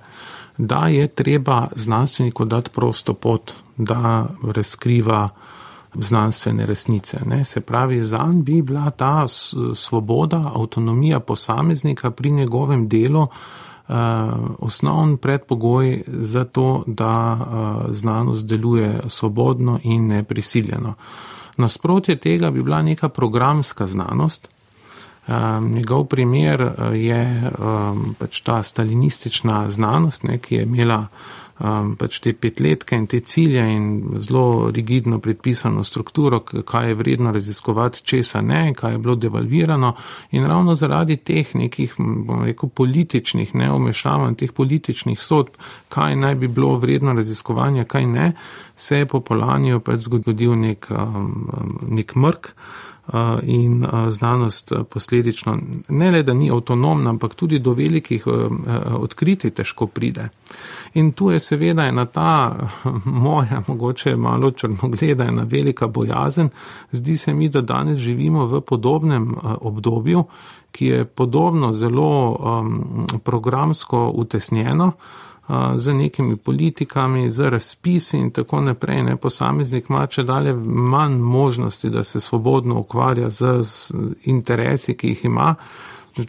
da 0.57 0.87
je 0.87 1.07
treba 1.07 1.67
znanstveniku 1.75 2.45
dati 2.45 2.69
prosto 2.69 3.13
pot, 3.13 3.53
da 3.77 4.27
razkriva 4.53 5.29
znanstvene 5.93 6.65
resnice. 6.65 7.17
Ne. 7.25 7.45
Se 7.45 7.61
pravi, 7.61 8.05
za 8.05 8.17
njim 8.17 8.43
bi 8.43 8.61
bila 8.61 8.91
ta 8.91 9.25
svoboda, 9.75 10.51
avtonomija 10.55 11.19
posameznika 11.19 12.11
pri 12.11 12.31
njegovem 12.31 12.87
delu 12.87 13.21
uh, 13.21 13.27
osnovni 14.59 15.17
predpogoj 15.17 16.03
za 16.07 16.45
to, 16.45 16.83
da 16.87 17.37
uh, 17.39 17.95
znanost 17.95 18.47
deluje 18.47 18.99
svobodno 19.07 19.79
in 19.83 20.07
neprisiljeno. 20.07 20.93
Nasprotje 21.57 22.15
tega 22.15 22.51
bi 22.51 22.63
bila 22.63 22.81
neka 22.81 23.09
programska 23.09 23.87
znanost. 23.87 24.47
Um, 25.27 25.71
njegov 25.71 26.05
primer 26.05 26.71
je 26.93 27.51
um, 27.59 28.15
pač 28.19 28.41
ta 28.41 28.63
stalinistična 28.63 29.69
znanost, 29.69 30.23
ne, 30.23 30.37
ki 30.37 30.55
je 30.55 30.63
imela 30.63 31.07
um, 31.59 31.95
pač 31.99 32.19
te 32.23 32.33
petletke 32.33 32.97
in 32.97 33.07
te 33.07 33.19
cilje 33.19 33.63
in 33.73 33.87
zelo 34.23 34.71
rigidno 34.73 35.19
predpisano 35.19 35.83
strukturo, 35.83 36.39
kaj 36.41 36.87
je 36.87 36.95
vredno 36.95 37.31
raziskovati, 37.31 38.03
česa 38.03 38.41
ne, 38.41 38.73
kaj 38.77 38.95
je 38.95 39.01
bilo 39.03 39.15
devalvirano. 39.15 39.93
In 40.31 40.45
ravno 40.45 40.75
zaradi 40.75 41.17
teh 41.17 41.55
nekih, 41.55 41.95
bom 41.97 42.43
rekel, 42.45 42.69
političnih 42.69 43.55
neomešavanj, 43.55 44.35
teh 44.35 44.51
političnih 44.51 45.21
sodb, 45.21 45.57
kaj 45.89 46.15
naj 46.15 46.35
bi 46.35 46.47
bilo 46.47 46.75
vredno 46.77 47.13
raziskovanja, 47.13 47.85
kaj 47.85 48.05
ne, 48.05 48.33
se 48.75 48.97
je 48.97 49.05
po 49.05 49.19
Polanju 49.19 49.79
pač 49.79 50.05
zgodil 50.05 50.55
nek, 50.59 50.91
um, 50.91 51.49
nek 51.89 52.15
mrk 52.15 52.53
in 53.43 53.85
znanost 54.09 54.73
posledično 54.89 55.57
ne 55.89 56.11
le, 56.11 56.23
da 56.23 56.33
ni 56.33 56.51
avtonomna, 56.51 57.09
ampak 57.09 57.35
tudi 57.35 57.59
do 57.59 57.73
velikih 57.73 58.27
odkritij 58.99 59.51
težko 59.51 59.87
pride. 59.87 60.29
In 60.93 61.11
tu 61.11 61.31
je 61.31 61.39
seveda 61.39 61.85
ena 61.87 62.05
ta 62.05 62.55
moja, 63.05 63.63
mogoče 63.67 64.15
malo 64.15 64.51
črnogleda, 64.51 65.23
ena 65.23 65.43
velika 65.43 65.87
bojazen. 65.87 66.49
Zdi 66.91 67.17
se 67.17 67.33
mi, 67.33 67.49
da 67.49 67.61
danes 67.61 67.99
živimo 67.99 68.45
v 68.45 68.61
podobnem 68.61 69.35
obdobju, 69.61 70.23
ki 70.71 70.85
je 70.85 71.05
podobno 71.05 71.73
zelo 71.73 72.37
programsko 73.23 74.11
utesnjeno 74.15 74.91
z 75.75 75.93
nekimi 75.93 76.35
politikami, 76.35 77.31
z 77.31 77.49
razpisi 77.49 78.17
in 78.17 78.31
tako 78.31 78.61
naprej. 78.61 79.03
Ne, 79.03 79.17
posameznik 79.17 79.89
ima 79.89 80.07
če 80.07 80.23
dalje 80.23 80.53
manj 80.53 81.17
možnosti, 81.17 81.89
da 81.89 82.03
se 82.03 82.19
svobodno 82.19 82.79
ukvarja 82.79 83.29
z, 83.29 83.63
z 83.63 83.93
interesi, 84.23 84.97
ki 84.97 85.07
jih 85.07 85.25
ima. 85.25 85.55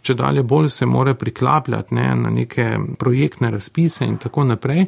Če 0.03 0.15
dalje 0.15 0.43
bolj 0.43 0.69
se 0.69 0.87
more 0.87 1.15
priklapljati 1.15 1.95
ne, 1.95 2.15
na 2.17 2.31
neke 2.31 2.77
projektne 2.99 3.51
razpise 3.51 4.07
in 4.07 4.19
tako 4.19 4.45
naprej. 4.45 4.87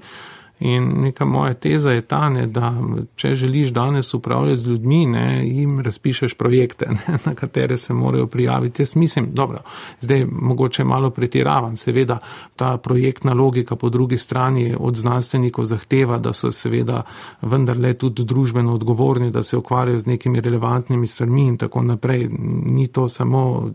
In 0.61 1.01
neka 1.01 1.25
moja 1.25 1.55
teza 1.55 1.93
je 1.93 2.01
ta, 2.01 2.29
ne, 2.29 2.47
da 2.47 2.75
če 3.17 3.35
želiš 3.35 3.71
danes 3.73 4.15
upravljati 4.15 4.61
z 4.61 4.69
ljudmi, 4.69 5.07
ne, 5.07 5.49
jim 5.49 5.81
razpišeš 5.81 6.35
projekte, 6.35 6.87
ne, 6.89 7.19
na 7.27 7.35
katere 7.35 7.77
se 7.77 7.95
morajo 7.95 8.27
prijaviti. 8.27 8.83
Jaz 8.83 8.97
mislim, 8.97 9.29
dobro, 9.33 9.59
zdaj 10.01 10.27
mogoče 10.33 10.85
malo 10.85 11.11
pretiravam. 11.11 11.77
Seveda 11.77 12.19
ta 12.57 12.77
projektna 12.77 13.33
logika 13.35 13.77
po 13.77 13.89
drugi 13.89 14.19
strani 14.19 14.75
od 14.79 14.97
znanstvenikov 14.97 15.65
zahteva, 15.65 16.19
da 16.19 16.33
so 16.33 16.53
seveda 16.53 17.03
vendarle 17.43 17.95
tudi 17.95 18.25
družbeno 18.25 18.75
odgovorni, 18.75 19.31
da 19.31 19.43
se 19.43 19.57
ukvarjajo 19.57 20.01
z 20.01 20.07
nekimi 20.07 20.41
relevantnimi 20.41 21.07
stvarmi 21.07 21.47
in 21.47 21.57
tako 21.57 21.83
naprej. 21.83 22.29
Ni 22.67 22.87
to 22.89 23.09
samo 23.09 23.49
uh, 23.49 23.73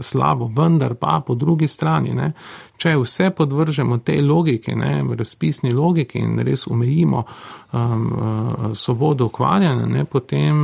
slabo, 0.00 0.50
vendar 0.56 0.94
pa 0.94 1.20
po 1.26 1.34
drugi 1.34 1.68
strani, 1.68 2.14
ne, 2.14 2.32
če 2.78 2.94
vse 2.96 3.30
podvržemo 3.30 3.98
tej 3.98 4.22
logiki, 4.22 4.74
ne, 4.78 5.02
razpisni 5.18 5.72
logiki, 5.74 6.18
in 6.22 6.38
res 6.46 6.66
omejimo 6.70 7.24
um, 7.24 8.06
uh, 8.06 8.76
svobodo 8.78 9.26
ukvarjanja, 9.26 9.86
ne, 9.86 10.04
potem 10.04 10.58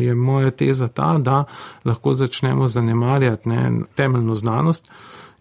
je 0.00 0.14
moja 0.14 0.50
teza 0.50 0.88
ta, 0.88 1.14
da 1.18 1.44
lahko 1.84 2.14
začnemo 2.14 2.68
zanemarjati 2.68 3.48
ne, 3.48 3.70
temeljno 3.94 4.34
znanost 4.34 4.90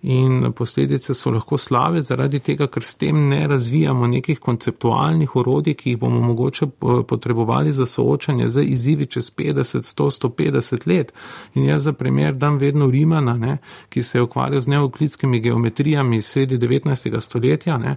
in 0.04 0.52
posledice 0.56 1.14
so 1.14 1.32
lahko 1.32 1.58
slave 1.58 2.02
zaradi 2.04 2.40
tega, 2.44 2.68
ker 2.68 2.84
s 2.84 2.98
tem 3.00 3.28
ne 3.30 3.46
razvijamo 3.48 4.08
nekih 4.08 4.40
konceptualnih 4.40 5.36
urodij, 5.36 5.78
ki 5.80 5.94
jih 5.94 6.00
bomo 6.00 6.20
mogoče 6.20 6.68
potrebovali 7.08 7.72
za 7.72 7.86
soočanje 7.86 8.50
z 8.50 8.64
izzivi 8.64 9.06
čez 9.06 9.32
50, 9.32 9.88
100, 9.88 10.10
150 10.20 10.88
let. 10.88 11.14
In 11.56 11.66
jaz 11.66 11.84
za 11.84 11.94
primer 11.94 12.36
dam 12.36 12.58
vedno 12.58 12.90
Rimana, 12.92 13.38
ne, 13.38 13.58
ki 13.90 14.04
se 14.04 14.18
je 14.18 14.22
ukvarjal 14.22 14.62
z 14.62 14.68
neoklitskimi 14.68 15.40
geometrijami 15.40 16.22
sredi 16.22 16.58
19. 16.58 17.20
stoletja. 17.20 17.78
Ne. 17.78 17.96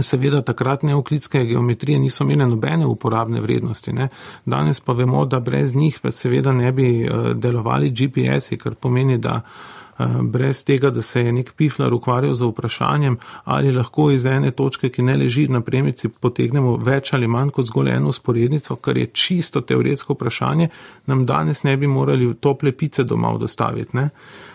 Seveda 0.00 0.42
takrat 0.42 0.82
neoklitske 0.82 1.44
geometrije 1.44 1.98
niso 1.98 2.24
imele 2.24 2.46
nobene 2.46 2.86
uporabne 2.86 3.40
vrednosti. 3.40 3.92
Ne. 3.92 4.08
Danes 4.44 4.80
pa 4.80 4.92
vemo, 4.92 5.24
da 5.24 5.40
brez 5.40 5.74
njih 5.74 5.98
pa 6.02 6.10
seveda 6.10 6.52
ne 6.52 6.72
bi 6.72 7.02
eh, 7.02 7.34
delovali 7.34 7.90
GPS-i, 7.90 8.58
kar 8.58 8.74
pomeni, 8.74 9.18
da 9.18 9.40
Eh, 9.40 9.77
brez 10.22 10.64
tega, 10.64 10.90
da 10.90 11.02
se 11.02 11.20
je 11.20 11.32
nek 11.32 11.52
piflar 11.56 11.94
ukvarjal 11.94 12.34
z 12.34 12.48
vprašanjem, 12.48 13.18
ali 13.44 13.72
lahko 13.72 14.10
iz 14.10 14.26
ene 14.26 14.50
točke, 14.50 14.88
ki 14.88 15.02
ne 15.02 15.16
leži 15.16 15.48
na 15.48 15.60
premici, 15.60 16.08
potegnemo 16.08 16.76
več 16.76 17.12
ali 17.14 17.28
manj 17.28 17.50
kot 17.50 17.66
zgolj 17.66 17.90
eno 17.96 18.12
sporednico, 18.12 18.76
kar 18.76 18.98
je 18.98 19.10
čisto 19.12 19.60
teoretsko 19.60 20.14
vprašanje, 20.14 20.68
nam 21.06 21.26
danes 21.26 21.64
ne 21.64 21.76
bi 21.76 21.86
morali 21.86 22.34
tople 22.34 22.72
pice 22.72 23.04
doma 23.04 23.34
dostaviti. 23.38 23.96
Ne? 23.96 24.08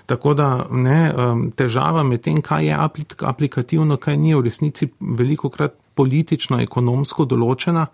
Tako 0.05 0.33
da 0.33 0.49
ne, 0.71 1.13
težava 1.55 2.03
med 2.03 2.21
tem, 2.21 2.41
kaj 2.41 2.67
je 2.67 2.77
aplikativno, 3.19 3.97
kaj 3.97 4.17
ni 4.17 4.35
v 4.35 4.43
resnici 4.47 4.89
veliko 4.99 5.49
krat 5.49 5.75
politično, 5.93 6.57
ekonomsko 6.63 7.25
določena 7.29 7.85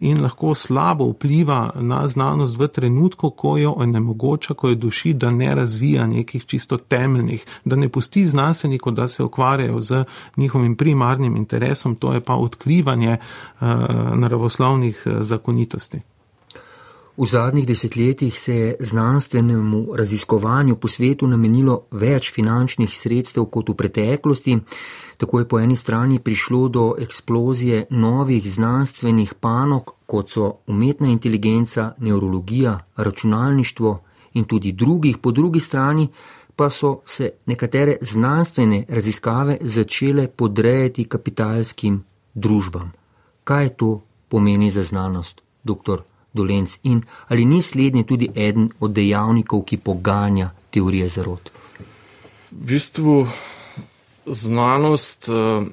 in 0.00 0.22
lahko 0.22 0.54
slabo 0.54 1.04
vpliva 1.12 1.70
na 1.74 2.06
znanost 2.06 2.58
v 2.58 2.68
trenutku, 2.68 3.30
ko 3.30 3.56
jo 3.58 3.72
onemogoča, 3.76 4.54
ko 4.54 4.68
jo 4.68 4.74
duši, 4.74 5.12
da 5.12 5.30
ne 5.30 5.54
razvija 5.54 6.06
nekih 6.06 6.46
čisto 6.46 6.76
temeljnih, 6.76 7.44
da 7.64 7.76
ne 7.76 7.88
pusti 7.88 8.26
znanstvenikov, 8.26 8.92
da 8.92 9.08
se 9.08 9.22
ukvarjajo 9.24 9.82
z 9.82 10.04
njihovim 10.36 10.76
primarnim 10.76 11.36
interesom, 11.36 11.96
to 11.96 12.12
je 12.12 12.20
pa 12.20 12.34
odkrivanje 12.34 13.16
uh, 13.16 13.68
naravoslovnih 14.14 15.02
uh, 15.06 15.12
zakonitosti. 15.20 16.00
V 17.20 17.26
zadnjih 17.26 17.66
desetletjih 17.66 18.40
se 18.40 18.54
je 18.54 18.76
znanstvenemu 18.80 19.96
raziskovanju 19.96 20.76
po 20.76 20.88
svetu 20.88 21.26
namenilo 21.28 21.74
več 21.92 22.30
finančnih 22.32 22.94
sredstev 22.96 23.44
kot 23.52 23.68
v 23.68 23.74
preteklosti. 23.76 24.54
Tako 25.20 25.42
je 25.42 25.48
po 25.48 25.60
eni 25.60 25.76
strani 25.76 26.16
prišlo 26.18 26.68
do 26.68 26.84
eksplozije 26.98 27.84
novih 27.90 28.48
znanstvenih 28.52 29.34
panog, 29.34 29.92
kot 30.06 30.30
so 30.30 30.48
umetna 30.66 31.12
inteligenca, 31.12 31.92
neurologija, 31.98 32.78
računalništvo 32.96 33.98
in 34.32 34.44
tudi 34.44 34.72
drugih, 34.72 35.18
po 35.18 35.30
drugi 35.30 35.60
strani 35.60 36.08
pa 36.56 36.70
so 36.70 37.00
se 37.04 37.30
nekatere 37.46 37.96
znanstvene 38.00 38.84
raziskave 38.88 39.58
začele 39.60 40.28
podrejati 40.28 41.04
kapitalskim 41.04 42.04
družbam. 42.34 42.92
Kaj 43.44 43.68
to 43.68 44.00
pomeni 44.28 44.70
za 44.70 44.82
znanost, 44.82 45.40
doktor 45.64 46.09
Dolenc, 46.32 46.78
in 46.82 47.02
ali 47.28 47.44
ni 47.44 47.62
slednji 47.62 48.04
tudi 48.06 48.30
eden 48.34 48.70
od 48.80 48.92
dejavnikov, 48.92 49.64
ki 49.66 49.76
poganja 49.76 50.50
teorije 50.70 51.08
zarot? 51.08 51.50
V 52.50 52.66
bistvu 52.66 53.26
znanost, 54.26 55.28
eh, 55.28 55.66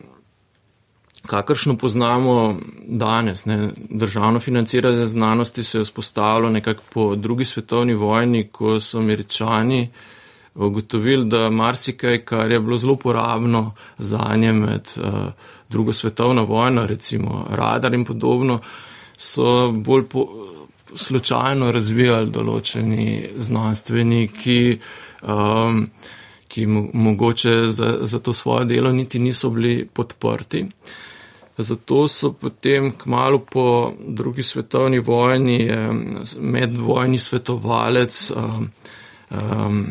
kakršno 1.26 1.78
poznamo 1.78 2.58
danes, 2.88 3.46
ne, 3.46 3.72
državno 3.90 4.40
financiranje 4.40 5.08
znanosti 5.08 5.64
se 5.64 5.78
je 5.78 5.84
vzpostavilo 5.84 6.50
nekako 6.50 6.84
po 6.94 7.16
drugi 7.16 7.46
svetovni 7.46 7.94
vojni, 7.94 8.48
ko 8.48 8.80
so 8.80 8.98
američani 8.98 9.90
ugotovili, 10.56 11.26
da 11.26 11.50
marsikaj, 11.50 12.26
kar 12.26 12.52
je 12.52 12.60
bilo 12.60 12.78
zelo 12.78 12.94
uporabno 12.94 13.74
za 13.98 14.36
nje 14.36 14.54
med 14.54 14.90
uh, 14.98 15.14
drugo 15.70 15.94
svetovno 15.94 16.46
vojno, 16.46 16.88
recimo 16.88 17.46
radar 17.50 17.94
in 17.94 18.06
podobno, 18.06 18.60
so 19.18 19.72
bolj 19.72 20.06
po, 20.10 20.28
slučajno 20.96 21.72
razvijali 21.72 22.32
določeni 22.32 23.26
znanstveniki. 23.38 24.80
Um, 25.24 25.86
ki 26.48 26.66
mogoče 26.94 27.70
za, 27.70 27.98
za 28.02 28.20
to 28.20 28.34
svoje 28.34 28.66
delo 28.66 28.92
niti 28.92 29.20
niso 29.20 29.50
bili 29.50 29.88
podprti. 29.94 30.66
Zato 31.58 32.08
so 32.08 32.32
potem 32.34 32.92
kmalo 32.98 33.40
po 33.40 33.94
drugi 34.08 34.44
svetovni 34.44 35.00
vojni 35.00 35.72
medvojni 36.40 37.18
svetovalec 37.18 38.32
um, 38.32 38.70
um, 39.30 39.86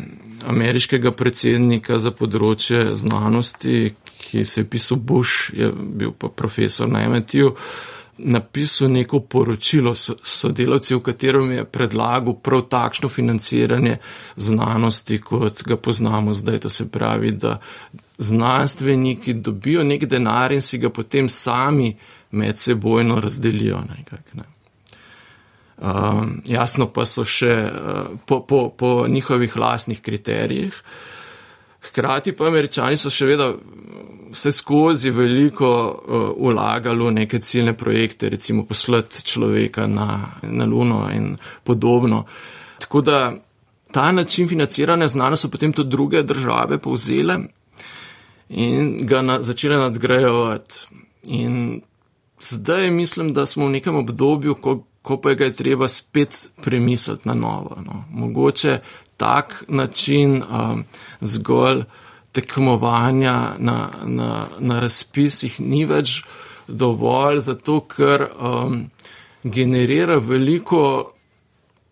ameriškega 0.45 1.11
predsednika 1.11 1.99
za 1.99 2.11
področje 2.11 2.95
znanosti, 2.95 3.93
ki 4.17 4.45
se 4.45 4.61
je 4.61 4.69
pisal 4.69 4.97
Bush, 4.97 5.51
je 5.53 5.71
bil 5.71 6.11
pa 6.11 6.29
profesor 6.29 6.87
na 6.87 7.03
MIT-ju, 7.09 7.55
napisal 8.17 8.91
neko 8.91 9.19
poročilo 9.19 9.95
sodelavci, 9.95 10.95
v 10.95 11.01
katerem 11.01 11.51
je 11.51 11.65
predlagal 11.65 12.35
prav 12.43 12.61
takšno 12.69 13.09
financiranje 13.09 13.97
znanosti, 14.35 15.21
kot 15.21 15.63
ga 15.63 15.77
poznamo 15.77 16.33
zdaj. 16.33 16.59
To 16.59 16.69
se 16.69 16.89
pravi, 16.91 17.31
da 17.31 17.59
znanstveniki 18.17 19.33
dobijo 19.33 19.83
nek 19.83 20.05
denar 20.05 20.51
in 20.51 20.61
si 20.61 20.77
ga 20.77 20.89
potem 20.89 21.29
sami 21.29 21.95
med 22.31 22.57
sebojno 22.57 23.19
razdelijo. 23.19 23.81
Nekak, 23.97 24.33
ne. 24.33 24.43
um, 25.77 26.41
jasno 26.45 26.89
pa 26.93 27.05
so 27.05 27.23
še 27.23 27.53
uh, 27.71 28.17
po, 28.25 28.41
po, 28.47 28.69
po 28.69 29.05
njihovih 29.07 29.57
lasnih 29.57 30.01
kriterijih. 30.01 30.83
Hkrati 31.89 32.35
pa 32.35 32.47
američani 32.47 32.97
so 32.97 33.09
še 33.09 33.25
vedno 33.25 33.53
vse 34.31 34.51
skozi 34.51 35.09
veliko 35.09 35.69
uh, 35.87 36.29
vlagali 36.47 37.05
v 37.05 37.11
neke 37.11 37.39
ciljne 37.39 37.73
projekte, 37.77 38.29
recimo 38.29 38.65
poslati 38.65 39.23
človeka 39.23 39.87
na, 39.87 40.39
na 40.43 40.65
Luno 40.65 41.07
in 41.13 41.37
podobno. 41.63 42.25
Tako 42.79 43.01
da 43.01 43.33
ta 43.91 44.11
način 44.11 44.47
financiranja 44.47 45.07
znanosti 45.07 45.47
so 45.47 45.51
potem 45.51 45.73
tudi 45.73 45.89
druge 45.89 46.23
države 46.23 46.77
povzele 46.77 47.39
in 48.49 48.97
ga 49.07 49.21
na, 49.21 49.41
začele 49.41 49.77
nadgrajevati. 49.77 50.87
In 51.23 51.81
zdaj 52.39 52.91
mislim, 52.91 53.33
da 53.33 53.45
smo 53.45 53.65
v 53.65 53.69
nekem 53.69 53.95
obdobju, 53.95 54.55
ko, 54.55 54.83
ko 55.01 55.17
pa 55.21 55.33
ga 55.33 55.45
je 55.45 55.53
treba 55.53 55.87
spet 55.87 56.49
premisliti 56.63 57.27
na 57.27 57.33
novo. 57.33 57.77
No. 57.85 58.03
Mogoče 58.09 58.79
tak 59.17 59.63
način 59.67 60.43
um, 60.43 60.83
zgolj 61.21 61.83
tekmovanja 62.31 63.55
na, 63.57 63.89
na, 64.05 64.47
na 64.59 64.79
razpisih 64.79 65.59
ni 65.59 65.85
več 65.85 66.21
dovolj, 66.67 67.39
zato 67.39 67.79
ker 67.89 68.27
um, 68.37 68.83
generira 69.43 70.17
veliko 70.17 71.16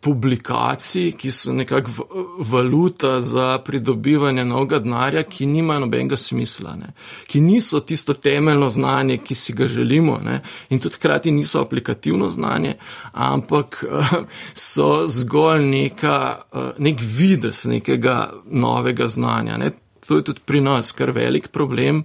publikacij, 0.05 1.15
ki 1.17 1.31
so 1.33 1.53
nekako 1.53 2.05
valuta 2.39 3.21
za 3.21 3.57
pridobivanje 3.65 4.45
novega 4.45 4.79
denarja, 4.79 5.23
ki 5.23 5.47
nimajo 5.49 5.85
nobenega 5.85 6.17
smisla, 6.17 6.75
ne? 6.77 6.91
ki 7.27 7.41
niso 7.41 7.79
tisto 7.81 8.13
temeljno 8.13 8.69
znanje, 8.69 9.17
ki 9.17 9.35
si 9.35 9.53
ga 9.53 9.67
želimo 9.67 10.19
ne? 10.23 10.41
in 10.69 10.79
tudi 10.79 10.99
hkrati 10.99 11.31
niso 11.31 11.61
aplikativno 11.61 12.29
znanje, 12.29 12.75
ampak 13.13 13.83
uh, 13.89 14.13
so 14.71 15.07
zgolj 15.07 15.65
neka, 15.65 16.19
uh, 16.53 16.69
nek 16.77 17.01
vides 17.01 17.65
nekega 17.65 18.29
novega 18.45 19.07
znanja. 19.07 19.57
Ne? 19.57 19.71
to 20.07 20.19
je 20.19 20.23
tudi 20.23 20.41
pri 20.45 20.61
nas 20.61 20.91
kar 20.91 21.11
velik 21.11 21.47
problem, 21.47 22.03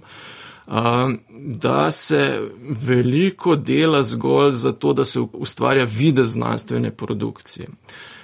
da 1.45 1.91
se 1.91 2.41
veliko 2.61 3.55
dela 3.55 4.03
zgolj 4.03 4.51
za 4.51 4.71
to, 4.71 4.93
da 4.93 5.05
se 5.05 5.19
ustvarja 5.19 5.85
vide 5.85 6.23
znanstvene 6.23 6.91
produkcije. 6.91 7.67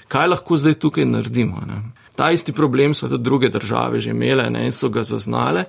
Kaj 0.07 0.27
lahko 0.27 0.57
zdaj 0.57 0.73
tukaj 0.73 1.05
naredimo? 1.05 1.61
Ne? 1.67 1.81
Ta 2.15 2.31
isti 2.31 2.53
problem 2.53 2.93
so 2.93 3.07
tudi 3.07 3.23
druge 3.23 3.49
države 3.49 3.99
že 3.99 4.09
imele 4.09 4.49
ne? 4.49 4.65
in 4.65 4.71
so 4.71 4.89
ga 4.89 5.03
zaznale 5.03 5.63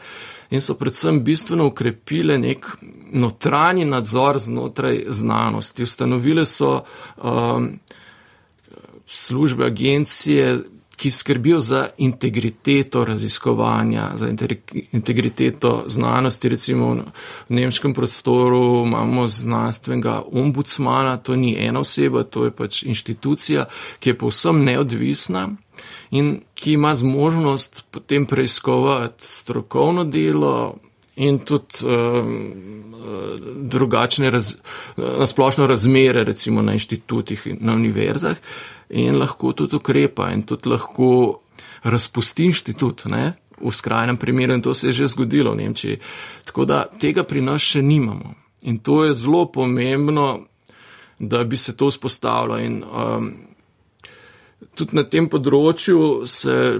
in 0.50 0.60
so 0.60 0.74
predvsem 0.74 1.24
bistveno 1.24 1.66
ukrepile 1.66 2.38
nek 2.38 2.66
notranji 3.12 3.84
nadzor 3.84 4.38
znotraj 4.38 5.04
znanosti. 5.08 5.82
Ustanovile 5.82 6.44
so 6.44 6.84
um, 7.16 7.78
službe, 9.06 9.66
agencije, 9.66 10.58
ki 10.98 11.10
skrbijo 11.10 11.60
za 11.60 11.88
integriteto 11.98 13.04
raziskovanja, 13.04 14.10
za 14.14 14.28
integriteto 14.92 15.84
znanosti. 15.86 16.48
Recimo 16.48 16.94
v 17.48 17.54
nemškem 17.54 17.94
prostoru 17.94 18.84
imamo 18.86 19.26
znanstvenega 19.26 20.22
ombudsmana, 20.32 21.16
to 21.16 21.36
ni 21.36 21.56
ena 21.58 21.80
oseba, 21.80 22.22
to 22.22 22.44
je 22.44 22.50
pač 22.50 22.82
inštitucija, 22.82 23.68
ki 23.98 24.10
je 24.10 24.18
povsem 24.18 24.64
neodvisna 24.64 25.48
in 26.10 26.40
ki 26.54 26.72
ima 26.72 26.94
zmožnost 26.94 27.84
potem 27.90 28.26
preiskovati 28.26 29.24
strokovno 29.24 30.04
delo. 30.04 30.76
In 31.18 31.40
tudi 31.42 31.82
um, 31.82 32.94
drugačne, 33.70 34.30
raz, 34.30 34.52
nasplošno 34.96 35.66
razmere, 35.66 36.22
recimo 36.24 36.62
na 36.62 36.72
inštitutih 36.72 37.42
in 37.46 37.56
na 37.60 37.74
univerzah, 37.74 38.36
uh, 38.36 38.77
in 38.90 39.18
lahko 39.18 39.52
tudi 39.52 39.76
ukrepa 39.76 40.30
in 40.32 40.42
tudi 40.42 40.68
lahko 40.68 41.10
razpusti 41.84 42.48
inštitut. 42.48 43.06
Ne? 43.12 43.34
v 43.60 43.70
skrajnem 43.70 44.16
primeru 44.16 44.54
in 44.54 44.62
to 44.62 44.74
se 44.74 44.88
je 44.88 44.92
že 44.92 45.08
zgodilo 45.08 45.52
v 45.52 45.56
Nemčiji. 45.56 45.98
Tako 46.44 46.64
da 46.64 46.86
tega 46.86 47.24
pri 47.24 47.42
nas 47.42 47.62
še 47.62 47.82
nimamo. 47.82 48.34
In 48.62 48.78
to 48.78 49.04
je 49.04 49.14
zelo 49.14 49.46
pomembno, 49.46 50.46
da 51.18 51.44
bi 51.44 51.56
se 51.56 51.76
to 51.76 51.90
vzpostavilo. 51.90 52.58
In, 52.58 52.82
um, 52.82 53.32
tudi 54.74 54.96
na 54.96 55.04
tem 55.04 55.28
področju 55.28 56.26
se 56.26 56.78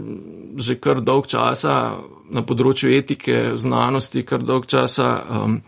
že 0.58 0.78
kar 0.78 1.00
dolg 1.00 1.26
časa, 1.26 1.98
na 2.30 2.42
področju 2.42 2.90
etike, 2.92 3.56
znanosti, 3.56 4.22
kar 4.22 4.42
dolg 4.42 4.66
časa 4.66 5.22
um, 5.30 5.62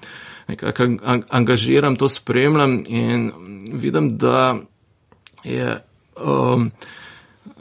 nekako 0.50 0.98
angažiram, 1.30 1.96
to 1.96 2.08
spremljam 2.08 2.82
in 2.86 3.30
vidim, 3.72 4.16
da 4.18 4.58
je. 5.44 5.78
Um, 6.24 6.70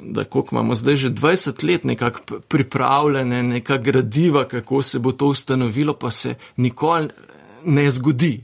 da 0.01 0.23
koliko 0.23 0.55
imamo 0.55 0.75
zdaj 0.75 0.95
že 0.95 1.09
20 1.09 1.71
let 1.71 1.83
nekako 1.83 2.39
pripravljene, 2.39 3.43
neka 3.43 3.77
gradiva, 3.77 4.47
kako 4.47 4.83
se 4.83 4.99
bo 4.99 5.11
to 5.11 5.27
ustanovilo, 5.27 5.93
pa 5.93 6.11
se 6.11 6.35
nikoli 6.57 7.09
ne 7.65 7.91
zgodi. 7.91 8.41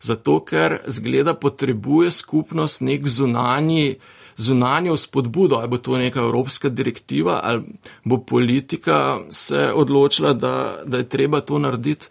Zato, 0.00 0.40
ker 0.44 0.78
zgleda 0.86 1.34
potrebuje 1.34 2.10
skupnost 2.10 2.80
nek 2.80 3.08
zunanji, 3.08 3.96
zunanjo 4.36 4.96
spodbudo, 4.96 5.56
ali 5.56 5.68
bo 5.68 5.78
to 5.78 5.96
neka 5.98 6.20
evropska 6.20 6.68
direktiva, 6.68 7.40
ali 7.42 7.62
bo 8.04 8.18
politika 8.18 9.18
se 9.30 9.72
odločila, 9.74 10.32
da, 10.32 10.76
da 10.84 10.96
je 10.96 11.08
treba 11.08 11.40
to 11.40 11.58
narediti. 11.58 12.08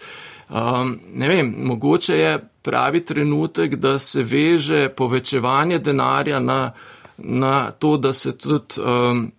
Um, 0.49 0.99
ne 1.13 1.27
vem, 1.27 1.53
mogoče 1.57 2.17
je 2.17 2.49
pravi 2.61 3.05
trenutek, 3.05 3.75
da 3.75 3.99
se 3.99 4.23
veže 4.23 4.89
povečevanje 4.89 5.79
denarja 5.79 6.39
na 6.39 6.71
na 7.17 7.71
to, 7.71 7.97
da 7.97 8.13
se 8.13 8.37
tudi 8.37 8.81
um, 8.81 9.31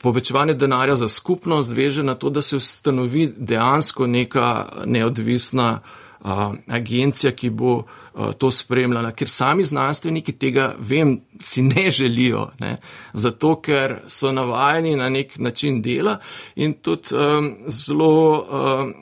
povečevanje 0.00 0.54
denarja 0.54 0.96
za 0.96 1.08
skupnost 1.08 1.72
veže 1.72 2.02
na 2.02 2.14
to, 2.14 2.30
da 2.30 2.42
se 2.42 2.56
ustanovi 2.56 3.32
dejansko 3.36 4.06
neka 4.06 4.68
neodvisna 4.84 5.80
uh, 6.20 6.54
agencija, 6.68 7.32
ki 7.32 7.50
bo 7.50 7.74
uh, 7.74 8.32
to 8.38 8.50
spremljala, 8.50 9.10
ker 9.12 9.28
sami 9.28 9.64
znanstveniki 9.64 10.32
tega, 10.32 10.74
vem, 10.78 11.20
si 11.40 11.62
ne 11.62 11.90
želijo, 11.90 12.50
ne? 12.60 12.76
zato 13.12 13.56
ker 13.60 14.00
so 14.06 14.32
navajeni 14.32 14.96
na 14.96 15.08
nek 15.08 15.38
način 15.38 15.82
dela 15.82 16.18
in 16.54 16.72
tudi 16.72 17.14
um, 17.14 17.54
zelo. 17.68 18.46
Um, 18.50 18.94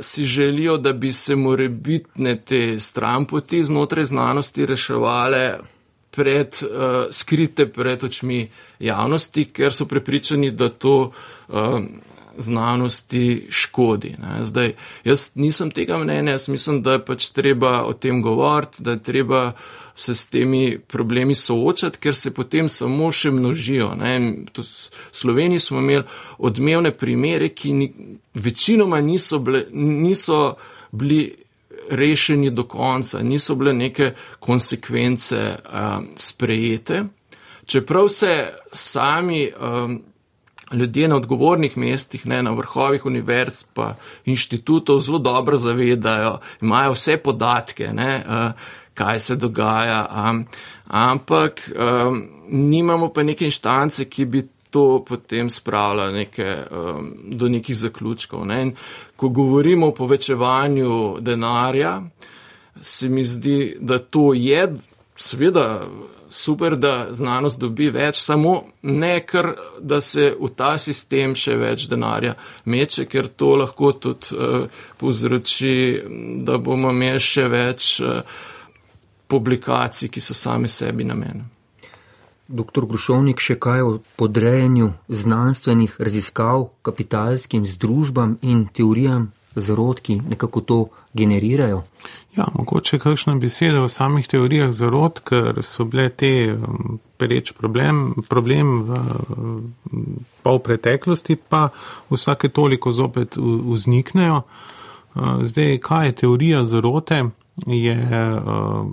si 0.00 0.24
želijo, 0.24 0.76
da 0.76 0.92
bi 0.92 1.12
se 1.12 1.36
morebitne 1.36 2.40
te 2.40 2.80
stranpoti 2.80 3.64
znotraj 3.64 4.04
znanosti 4.04 4.66
reševale 4.66 5.58
pred, 6.18 6.58
uh, 6.66 7.06
skrite 7.14 7.68
pred 7.70 8.04
očmi 8.04 8.42
javnosti, 8.82 9.46
ker 9.54 9.74
so 9.74 9.86
prepričani, 9.86 10.50
da 10.50 10.68
to 10.68 10.96
uh, 11.08 11.80
znanosti 12.38 13.46
škodi. 13.50 14.14
Ne. 14.18 14.44
Zdaj, 14.46 14.72
jaz 15.04 15.30
nisem 15.34 15.70
tega 15.74 15.98
mnenja, 15.98 16.36
jaz 16.36 16.48
mislim, 16.48 16.82
da 16.82 16.98
je 16.98 17.04
pač 17.04 17.28
treba 17.34 17.82
o 17.86 17.92
tem 17.92 18.22
govoriti, 18.22 18.82
da 18.82 18.96
je 18.96 19.02
treba 19.02 19.52
se 19.98 20.14
s 20.14 20.26
temi 20.26 20.78
problemi 20.78 21.34
soočati, 21.34 21.98
ker 21.98 22.14
se 22.14 22.30
potem 22.34 22.68
samo 22.68 23.10
še 23.12 23.32
množijo. 23.34 23.90
V 23.98 24.64
Sloveniji 25.12 25.60
smo 25.60 25.82
imeli 25.82 26.04
odmevne 26.38 26.92
primere, 26.94 27.48
ki 27.48 27.72
ni, 27.72 27.88
večinoma 28.34 29.00
niso, 29.02 29.40
ble, 29.42 29.64
niso 29.74 30.54
bili 30.92 31.34
rešeni 31.90 32.50
do 32.50 32.64
konca, 32.64 33.22
niso 33.22 33.54
bile 33.54 33.72
neke 33.72 34.12
konsekvence 34.38 35.56
um, 35.72 36.08
sprejete. 36.16 37.04
Čeprav 37.66 38.08
se 38.08 38.52
sami 38.72 39.50
um, 39.60 40.02
ljudje 40.72 41.08
na 41.08 41.16
odgovornih 41.16 41.76
mestih, 41.76 42.26
ne 42.26 42.42
na 42.42 42.50
vrhovih 42.50 43.06
univerz 43.06 43.64
pa 43.74 43.94
inštitutov 44.24 45.00
zelo 45.00 45.18
dobro 45.18 45.56
zavedajo, 45.58 46.38
imajo 46.62 46.92
vse 46.92 47.16
podatke, 47.16 47.92
ne, 47.92 48.24
uh, 48.26 48.52
kaj 48.94 49.20
se 49.20 49.36
dogaja, 49.36 50.30
um, 50.30 50.46
ampak 50.86 51.70
um, 51.70 52.28
nimamo 52.48 53.12
pa 53.12 53.22
neke 53.22 53.44
inštance, 53.44 54.04
ki 54.04 54.24
bi 54.24 54.42
to 54.70 55.04
potem 55.08 55.50
spravlja 55.50 56.10
neke, 56.12 56.56
um, 56.70 57.12
do 57.24 57.48
nekih 57.48 57.76
zaključkov. 57.76 58.46
Ne? 58.46 58.72
Ko 59.18 59.28
govorimo 59.34 59.88
o 59.90 59.94
povečevanju 59.94 61.18
denarja, 61.20 61.96
se 62.80 63.08
mi 63.08 63.24
zdi, 63.24 63.76
da 63.80 63.98
to 63.98 64.30
je 64.34 64.68
seveda 65.16 65.88
super, 66.30 66.76
da 66.76 67.08
znanost 67.10 67.58
dobi 67.58 67.88
več, 67.90 68.20
samo 68.20 68.54
ne 68.82 69.20
kar, 69.26 69.52
da 69.80 70.00
se 70.00 70.30
v 70.40 70.50
ta 70.56 70.76
sistem 70.78 71.34
še 71.34 71.56
več 71.58 71.88
denarja 71.90 72.34
meče, 72.68 73.08
ker 73.08 73.30
to 73.36 73.54
lahko 73.62 73.92
tudi 73.92 74.36
uh, 74.36 74.82
povzroči, 75.00 75.74
da 76.44 76.58
bomo 76.58 76.92
imeli 76.94 77.22
še 77.22 77.48
več 77.48 77.92
uh, 78.04 78.20
publikacij, 79.28 80.12
ki 80.12 80.20
so 80.24 80.36
sami 80.36 80.68
sebi 80.68 81.06
namenjeni. 81.08 81.57
Doktor 82.48 82.86
Grušovnik, 82.88 83.42
še 83.44 83.58
kaj 83.60 83.82
o 83.84 83.88
podrejanju 84.16 84.94
znanstvenih 85.12 85.98
raziskav 86.00 86.70
kapitalskim 86.82 87.66
združbam 87.68 88.38
in 88.40 88.62
teorijam 88.72 89.26
zarod, 89.52 90.00
ki 90.00 90.16
nekako 90.30 90.60
to 90.60 90.78
generirajo? 91.12 91.82
Ja, 92.36 92.46
mogoče 92.54 92.98
kakšna 93.02 93.34
beseda 93.36 93.82
o 93.84 93.90
samih 93.92 94.28
teorijah 94.32 94.72
zarod, 94.72 95.20
ker 95.28 95.60
so 95.60 95.84
bile 95.84 96.08
te 96.08 96.30
um, 96.54 96.96
pereč 97.20 97.52
problem, 97.52 98.24
problem 98.32 98.72
v, 98.88 99.02
pa 100.40 100.56
v 100.56 100.62
preteklosti, 100.64 101.36
pa 101.36 101.66
vsake 102.08 102.48
toliko 102.48 102.94
zopet 102.96 103.36
vzniknejo. 103.36 104.40
Uh, 104.40 105.44
zdaj, 105.44 105.82
kaj 105.84 106.06
je 106.06 106.16
teorija 106.24 106.64
zarote? 106.64 107.26
Je 107.66 107.94
uh, 108.04 108.86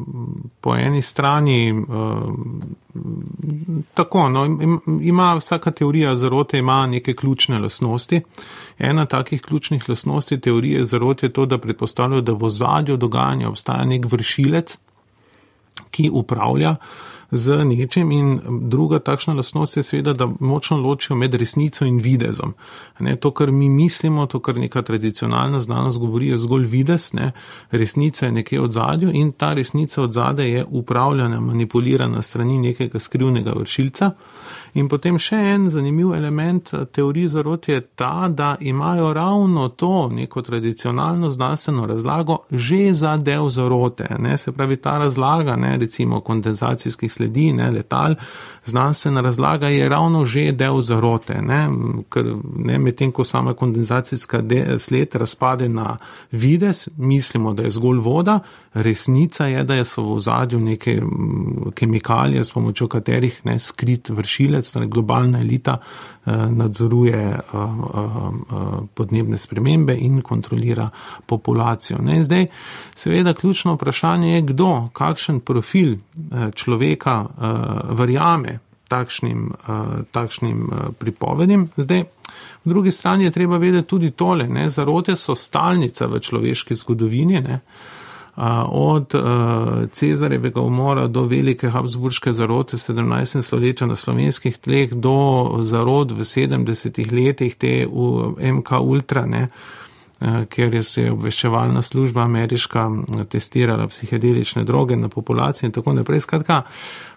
po 0.62 0.76
eni 0.76 1.02
strani 1.02 1.72
uh, 1.72 2.34
tako, 3.94 4.30
no, 4.30 4.46
ima 5.02 5.36
vsaka 5.36 5.72
teorija 5.72 6.16
zarote 6.16 6.58
ima 6.58 6.88
neke 6.88 7.14
ključne 7.14 7.60
lasnosti. 7.60 8.22
Ena 8.80 9.06
takih 9.06 9.42
ključnih 9.42 9.90
lasnosti 9.90 10.40
teorije 10.40 10.86
zarote 10.86 11.26
je 11.26 11.34
to, 11.34 11.46
da 11.46 11.58
predpostavljajo, 11.58 12.22
da 12.22 12.34
v 12.34 12.50
zadju 12.50 12.98
dogajanja 12.98 13.50
obstaja 13.50 13.86
nek 13.86 14.06
vršilec, 14.12 14.78
ki 15.92 16.10
upravlja 16.14 16.72
uh, 16.72 17.15
z 17.38 17.66
nečem 17.66 18.12
in 18.12 18.40
druga 18.62 19.00
takšna 19.00 19.34
lasnost 19.34 19.78
je 19.78 19.84
seveda, 19.84 20.14
da 20.14 20.30
močno 20.40 20.78
ločijo 20.78 21.16
med 21.18 21.34
resnico 21.34 21.86
in 21.86 21.98
videzom. 22.00 22.54
Ne, 23.00 23.16
to, 23.16 23.32
kar 23.32 23.52
mi 23.52 23.70
mislimo, 23.70 24.26
to, 24.26 24.40
kar 24.40 24.56
neka 24.56 24.82
tradicionalna 24.82 25.60
znanost 25.62 26.00
govori, 26.00 26.28
je 26.28 26.38
zgolj 26.38 26.66
vides, 26.66 27.14
ne, 27.14 27.32
resnica 27.72 28.26
je 28.26 28.32
nekje 28.32 28.62
od 28.62 28.72
zadju 28.72 29.12
in 29.14 29.32
ta 29.32 29.54
resnica 29.54 30.02
od 30.04 30.12
zade 30.12 30.50
je 30.50 30.66
upravljana, 30.70 31.40
manipulirana 31.40 32.22
strani 32.22 32.58
nekega 32.58 33.00
skrivnega 33.00 33.52
vršilca. 33.52 34.12
In 34.76 34.90
potem 34.92 35.16
še 35.22 35.38
en 35.54 35.70
zanimiv 35.72 36.12
element 36.14 36.74
eh, 36.74 36.86
teorije 36.86 37.30
zarot 37.38 37.68
je 37.70 37.80
ta, 37.82 38.28
da 38.28 38.56
imajo 38.60 39.14
ravno 39.14 39.70
to 39.70 40.10
neko 40.12 40.42
tradicionalno 40.42 41.30
znanstveno 41.30 41.86
razlago 41.86 42.38
že 42.52 42.94
za 42.94 43.18
del 43.18 43.50
zarote. 43.50 44.08
Ne? 44.20 44.38
Se 44.38 44.52
pravi, 44.52 44.78
ta 44.78 44.98
razlaga, 44.98 45.56
ne, 45.56 45.78
recimo 45.78 46.20
kondenzacijskih 46.20 47.14
sledi, 47.26 47.54
ne, 47.54 47.72
letal, 47.72 48.16
znanstvena 48.66 49.22
razlaga 49.22 49.68
je 49.68 49.90
ravno 49.90 50.26
že 50.26 50.52
del 50.52 50.82
zarote. 50.82 51.42
Ne? 51.42 51.70
Ker 52.10 52.36
ne, 52.56 52.80
medtem, 52.80 53.12
ko 53.12 53.24
sama 53.24 53.54
kondenzacijska 53.54 54.42
sled 54.80 55.16
razpade 55.16 55.70
na 55.70 55.98
vides, 56.32 56.90
mislimo, 56.98 57.54
da 57.54 57.64
je 57.64 57.72
zgolj 57.72 58.00
voda, 58.00 58.40
resnica 58.74 59.46
je, 59.48 59.64
da 59.64 59.84
so 59.84 60.04
v 60.14 60.20
zadju 60.20 60.60
neke 60.60 61.02
kemikalije, 61.76 62.44
s 62.44 62.52
pomočjo 62.52 62.88
katerih 62.88 63.42
ne 63.44 63.60
skrit 63.60 64.10
vršilec, 64.10 64.72
torej 64.72 64.90
globalna 64.90 65.42
elita, 65.42 65.78
nadzoruje 66.32 67.14
eh, 67.14 67.40
eh, 67.40 67.68
podnebne 68.94 69.38
spremembe 69.38 69.96
in 69.96 70.22
kontrolira 70.22 70.90
populacijo. 71.26 71.98
Ne, 72.02 72.24
zdaj, 72.24 72.48
seveda, 72.96 73.34
ključno 73.34 73.74
vprašanje 73.74 74.34
je, 74.34 74.42
kdo, 74.42 74.90
kakšen 74.94 75.40
profil 75.40 75.96
človeka 76.56 77.26
verjame 77.90 78.60
takšnim, 78.88 79.52
takšnim 80.12 80.70
pripovedim. 81.00 81.70
Zdaj, 81.78 82.04
v 82.66 82.70
drugi 82.70 82.92
strani 82.92 83.24
je 83.24 83.32
treba 83.32 83.58
vedeti 83.58 83.88
tudi 83.88 84.12
tole, 84.12 84.48
ne, 84.48 84.70
zarote 84.70 85.16
so 85.16 85.36
stalnica 85.36 86.08
v 86.08 86.20
človeški 86.20 86.76
zgodovini. 86.76 87.42
Ne, 87.42 87.60
od 88.68 89.14
Cezarevega 89.92 90.62
umora 90.62 91.08
do 91.08 91.24
velike 91.24 91.70
Habsburške 91.70 92.34
zarote 92.34 92.78
17. 92.78 93.42
stoletja 93.42 93.88
na 93.88 93.96
slovenskih 93.96 94.58
tleh 94.58 94.94
do 94.94 95.58
zarod 95.62 96.12
v 96.12 96.20
70. 96.20 97.12
letih 97.12 97.56
te 97.56 97.88
MK 98.54 98.72
Ultra, 98.82 99.26
ne, 99.26 99.48
kjer 100.50 100.74
je 100.74 100.84
se 100.84 101.12
obveščevalna 101.12 101.82
služba 101.82 102.24
ameriška 102.24 102.90
testirala 103.30 103.88
psihedelične 103.88 104.64
droge 104.64 104.96
na 104.96 105.10
populaciji 105.10 105.68
in 105.68 105.72
tako 105.72 105.94
naprej. 105.94 106.20
Skratka, 106.20 106.62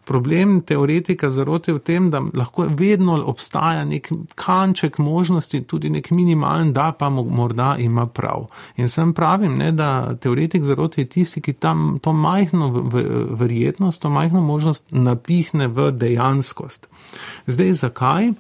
problem 0.09 0.61
teoretika 0.61 1.31
zarote 1.31 1.73
v 1.77 1.83
tem, 1.85 2.09
da 2.11 2.23
lahko 2.35 2.65
vedno 2.73 3.19
obstaja 3.29 3.85
nek 3.85 4.09
kanček 4.35 4.99
možnosti, 4.99 5.61
tudi 5.69 5.91
nek 5.93 6.11
minimalen, 6.11 6.73
da 6.73 6.93
pa 6.99 7.11
morda 7.11 7.75
ima 7.79 8.07
prav. 8.07 8.47
In 8.77 8.89
sem 8.89 9.13
pravim, 9.13 9.59
ne, 9.61 9.73
da 9.73 10.15
teoretik 10.17 10.65
zarote 10.65 11.03
je 11.05 11.11
tisti, 11.13 11.43
ki 11.45 11.53
tam 11.61 11.99
to 12.03 12.13
majhno 12.13 12.71
verjetnost, 13.37 14.03
to 14.03 14.11
majhno 14.11 14.41
možnost 14.41 14.89
napihne 14.91 15.69
v 15.69 15.91
dejanskost. 15.93 16.89
Zdaj, 17.47 17.73
zakaj? 17.75 18.33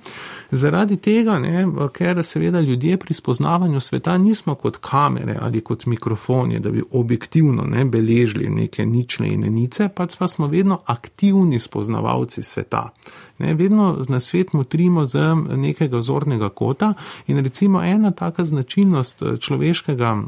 Zaradi 0.50 0.96
tega, 0.96 1.38
ne, 1.38 1.66
ker 1.92 2.22
seveda 2.24 2.60
ljudje 2.60 2.96
pri 2.96 3.14
spoznavanju 3.14 3.80
sveta 3.80 4.16
nismo 4.18 4.54
kot 4.54 4.76
kamere 4.80 5.36
ali 5.40 5.60
kot 5.60 5.86
mikrofoni, 5.86 6.60
da 6.60 6.70
bi 6.70 6.82
objektivno 6.92 7.62
ne 7.68 7.84
beležili 7.84 8.48
neke 8.48 8.86
nične 8.86 9.28
in 9.28 9.44
enice, 9.44 9.88
pač 9.88 10.16
pa 10.16 10.28
smo 10.28 10.46
vedno 10.46 10.80
aktivni 10.86 11.57
spoznavalci 11.58 12.42
sveta. 12.42 12.90
Ne, 13.38 13.54
vedno 13.54 14.04
na 14.08 14.20
svet 14.20 14.52
motrimo 14.52 15.06
z 15.06 15.34
nekega 15.56 16.02
zornega 16.02 16.48
kota 16.48 16.94
in 17.26 17.38
recimo 17.38 17.82
ena 17.82 18.10
taka 18.10 18.44
značilnost 18.44 19.22
eh, 19.22 19.36
človeškega 19.36 20.22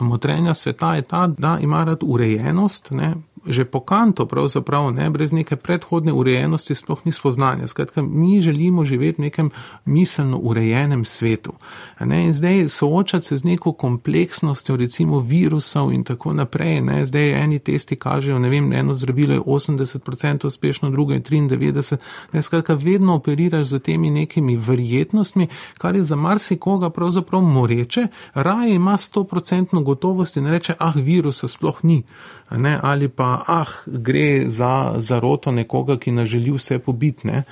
motrenja 0.00 0.54
sveta 0.54 0.94
je 0.94 1.02
ta, 1.02 1.26
da 1.26 1.58
ima 1.62 1.84
rad 1.84 1.98
urejenost, 2.02 2.90
ne, 2.90 3.14
že 3.46 3.64
po 3.64 3.80
kanto, 3.80 4.26
pravzaprav 4.26 4.92
ne, 4.92 5.10
brez 5.10 5.32
neke 5.32 5.56
predhodne 5.56 6.12
urejenosti, 6.12 6.74
sploh 6.74 7.00
ni 7.04 7.12
spoznanja. 7.12 7.66
Skratka, 7.66 8.02
mi 8.02 8.40
želimo 8.40 8.84
živeti 8.84 9.22
v 9.22 9.24
nekem 9.24 9.50
miselno 9.84 10.38
urejenem 10.38 11.04
svetu. 11.04 11.52
Ne, 12.00 12.24
in 12.24 12.34
zdaj 12.34 12.68
soočati 12.68 13.24
se 13.24 13.36
z 13.36 13.44
neko 13.44 13.72
kompleksnostjo, 13.72 14.76
recimo 14.76 15.20
virusov 15.20 15.92
in 15.92 16.04
tako 16.04 16.32
naprej. 16.32 16.80
Ne, 16.80 17.06
zdaj 17.06 17.42
eni 17.42 17.58
testi 17.58 17.96
kažejo, 17.96 18.38
ne 18.38 18.48
vem, 18.48 18.72
eno 18.72 18.94
zdravilo 18.94 19.34
je 19.34 19.40
80% 19.40 20.46
uspešno, 20.46 20.90
drugo 20.90 21.12
je 21.12 21.22
93%. 21.22 21.96
Ne, 22.32 22.42
skratka, 22.42 22.74
vedno 22.74 23.14
operiraš 23.14 23.66
z 23.66 23.78
temi 23.78 24.10
nekimi 24.10 24.56
verjetnostmi, 24.56 25.48
kar 25.78 25.96
je 25.96 26.04
za 26.04 26.16
marsikoga 26.16 26.90
pravzaprav 26.90 27.40
moreče, 27.40 28.06
raje 28.34 28.74
ima 28.74 28.92
100% 28.92 29.84
gotovost 29.90 30.38
in 30.38 30.48
reče, 30.50 30.78
ah, 30.78 30.96
virusa 30.96 31.50
sploh 31.50 31.82
ni 31.82 32.02
ne, 32.50 32.78
ali 32.82 33.08
pa 33.08 33.42
ah, 33.46 33.70
gre 33.86 34.50
za 34.50 34.94
zaroto 34.98 35.52
nekoga, 35.52 35.98
ki 35.98 36.12
nas 36.12 36.28
želi 36.28 36.50
vse 36.50 36.78
pobitne. 36.78 37.44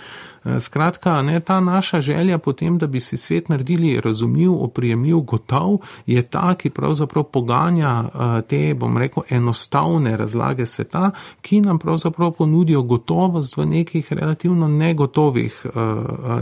Eh, 0.44 0.60
skratka, 0.60 1.22
ne, 1.22 1.40
ta 1.40 1.60
naša 1.60 2.00
želja 2.00 2.38
potem, 2.38 2.78
da 2.78 2.86
bi 2.86 3.00
si 3.00 3.16
svet 3.16 3.48
naredili 3.48 4.00
razumljiv, 4.00 4.52
oprijemljiv, 4.62 5.16
gotov, 5.16 5.78
je 6.06 6.22
ta, 6.22 6.54
ki 6.54 6.70
pravzaprav 6.70 7.24
poganja 7.24 8.04
eh, 8.04 8.42
te, 8.42 8.74
bom 8.74 8.98
rekel, 8.98 9.22
enostavne 9.30 10.16
razlage 10.16 10.66
sveta, 10.66 11.10
ki 11.40 11.60
nam 11.60 11.78
pravzaprav 11.78 12.30
ponudijo 12.30 12.82
gotovost 12.82 13.56
v 13.56 13.66
nekih 13.66 14.12
relativno 14.12 14.68
negotovih, 14.68 15.66
eh, 15.66 15.80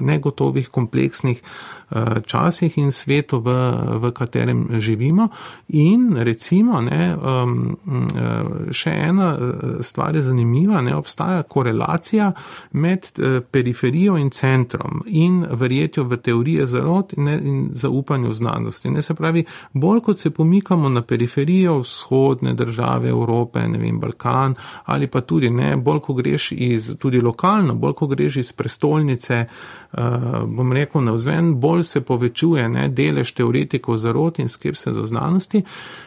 negotovih 0.00 0.68
kompleksnih 0.68 1.42
časih 2.26 2.78
in 2.78 2.90
svetu, 2.90 3.38
v, 3.38 3.52
v 4.02 4.10
katerem 4.10 4.80
živimo. 4.80 5.28
In 5.68 6.16
recimo, 6.18 6.80
ne, 6.80 7.14
še 8.74 8.90
ena 8.90 9.28
stvar 9.80 10.16
je 10.16 10.22
zanimiva, 10.22 10.80
ne 10.80 10.96
obstaja 10.96 11.42
korelacija 11.42 12.32
med 12.72 13.06
periferijo 13.50 13.85
periferijo 13.86 14.16
in 14.16 14.30
centrom 14.30 15.02
in 15.06 15.46
verjetjo 15.50 16.04
v 16.04 16.16
teorije 16.16 16.66
zarot 16.66 17.12
in, 17.12 17.28
in 17.28 17.68
zaupanju 17.72 18.28
v 18.28 18.34
znanosti. 18.34 18.90
Ne 18.90 19.02
se 19.02 19.14
pravi, 19.14 19.44
bolj 19.72 20.00
kot 20.00 20.18
se 20.18 20.30
pomikamo 20.30 20.88
na 20.88 21.02
periferijo 21.02 21.78
vzhodne 21.78 22.54
države 22.54 23.08
Evrope, 23.08 23.68
ne 23.68 23.78
vem, 23.78 24.00
Balkan 24.00 24.54
ali 24.84 25.06
pa 25.06 25.20
tudi 25.20 25.50
ne, 25.50 25.76
bolj 25.76 26.00
ko 26.00 26.14
greš 26.14 26.52
iz, 26.52 26.96
tudi 26.98 27.20
lokalno, 27.20 27.74
bolj 27.74 27.92
ko 27.92 28.06
greš 28.06 28.36
iz 28.36 28.52
prestolnice, 28.52 29.44
uh, 29.92 29.98
bom 30.46 30.72
rekel, 30.72 31.04
na 31.04 31.12
vzven, 31.12 31.54
bolj 31.60 31.82
se 31.82 32.00
povečuje 32.00 32.68
ne, 32.68 32.88
delež 32.88 33.32
teoretikov 33.32 33.98
zarot 33.98 34.38
in 34.38 34.48
skrb 34.48 34.74
se 34.76 34.90
do 34.90 35.06
znanosti. 35.06 35.62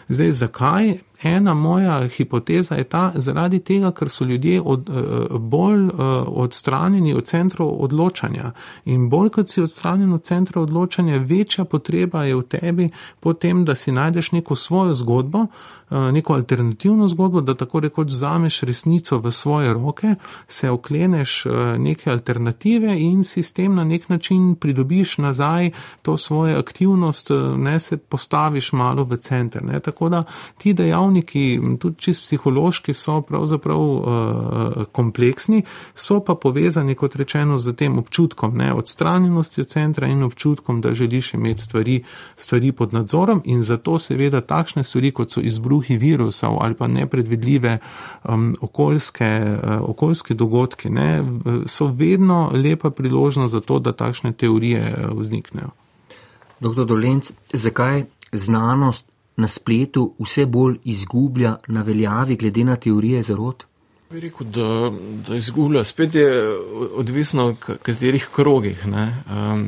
Zdaj, 0.09 0.31
zakaj? 0.31 1.08
Ena 1.23 1.53
moja 1.53 2.07
hipoteza 2.07 2.75
je 2.75 2.83
ta, 2.83 3.11
zaradi 3.15 3.59
tega, 3.59 3.91
ker 3.91 4.09
so 4.09 4.25
ljudje 4.25 4.61
od, 4.61 4.89
eh, 4.89 4.93
bolj 5.39 5.85
eh, 5.85 5.91
odstranjeni 6.27 7.13
od 7.13 7.25
centrov 7.25 7.83
odločanja. 7.83 8.51
In 8.85 9.09
bolj 9.09 9.29
kot 9.29 9.49
si 9.49 9.61
odstranjen 9.61 10.13
od 10.13 10.23
centra 10.23 10.61
odločanja, 10.61 11.17
večja 11.17 11.65
potreba 11.65 12.23
je 12.23 12.35
v 12.35 12.43
tebi 12.43 12.89
potem, 13.19 13.65
da 13.65 13.75
si 13.75 13.91
najdeš 13.91 14.31
neko 14.31 14.55
svojo 14.55 14.95
zgodbo, 14.95 15.45
eh, 15.91 16.11
neko 16.11 16.33
alternativno 16.33 17.07
zgodbo, 17.07 17.41
da 17.41 17.55
tako 17.55 17.79
rekoč 17.79 18.09
zameš 18.09 18.61
resnico 18.61 19.19
v 19.19 19.31
svoje 19.31 19.73
roke, 19.73 20.15
se 20.47 20.69
okleneš 20.69 21.45
neke 21.77 22.11
alternative 22.11 22.99
in 22.99 23.23
si 23.23 23.43
s 23.43 23.51
tem 23.53 23.75
na 23.75 23.83
nek 23.83 24.09
način 24.09 24.55
pridobiš 24.55 25.17
nazaj 25.17 25.71
to 26.01 26.17
svojo 26.17 26.59
aktivnost, 26.59 27.29
ne 27.57 27.79
se 27.79 27.97
postaviš 27.97 28.73
malo 28.73 29.03
v 29.03 29.17
center. 29.17 29.63
Ne. 29.63 29.79
Tako 29.79 30.09
da 30.09 30.23
ti 30.57 30.73
dejavniki 30.73 31.08
dejavniki, 31.09 31.77
tudi 31.79 31.97
čist 31.97 32.23
psihološki, 32.23 32.93
so 32.93 33.21
pravzaprav 33.21 33.79
uh, 33.79 34.85
kompleksni, 34.91 35.63
so 35.95 36.19
pa 36.23 36.35
povezani, 36.35 36.95
kot 36.95 37.15
rečeno, 37.15 37.59
z 37.59 37.73
tem 37.73 37.97
občutkom 37.97 38.57
ne, 38.57 38.73
odstranjenosti 38.73 39.61
od 39.61 39.67
centra 39.67 40.07
in 40.07 40.23
občutkom, 40.23 40.81
da 40.81 40.93
želiš 40.93 41.33
imeti 41.33 41.61
stvari, 41.61 42.03
stvari 42.37 42.71
pod 42.71 42.93
nadzorom 42.93 43.41
in 43.45 43.63
zato 43.63 43.99
seveda 43.99 44.41
takšne 44.41 44.83
stvari, 44.83 45.11
kot 45.11 45.31
so 45.31 45.41
izbruhi 45.41 45.97
virusov 45.97 46.57
ali 46.61 46.75
pa 46.75 46.87
nepredvidljive 46.87 47.77
um, 48.23 48.55
okoljske, 48.61 49.57
uh, 49.63 49.89
okoljske 49.89 50.33
dogodke, 50.33 50.89
ne, 50.89 51.23
so 51.65 51.87
vedno 51.87 52.51
lepa 52.53 52.89
priložnost 52.89 53.51
za 53.51 53.61
to, 53.61 53.79
da 53.79 53.93
takšne 53.93 54.33
teorije 54.33 54.95
vzniknejo. 55.11 55.69
Doktor 56.59 56.85
Dolenc, 56.85 57.31
zakaj 57.53 58.05
znanost 58.31 59.05
na 59.39 59.47
spletu 59.47 60.11
vse 60.19 60.45
bolj 60.45 60.77
izgublja 60.83 61.55
na 61.67 61.81
veljavi 61.87 62.35
glede 62.35 62.63
na 62.67 62.75
teorije 62.75 63.23
zarot? 63.23 63.65
Bi 64.09 64.19
rekel, 64.19 64.47
da, 64.49 64.91
da 65.27 65.35
izgublja. 65.37 65.83
Spet 65.85 66.15
je 66.15 66.29
odvisno, 66.97 67.51
v 67.51 67.75
katerih 67.85 68.25
krogih. 68.33 68.81
Um, 68.89 69.67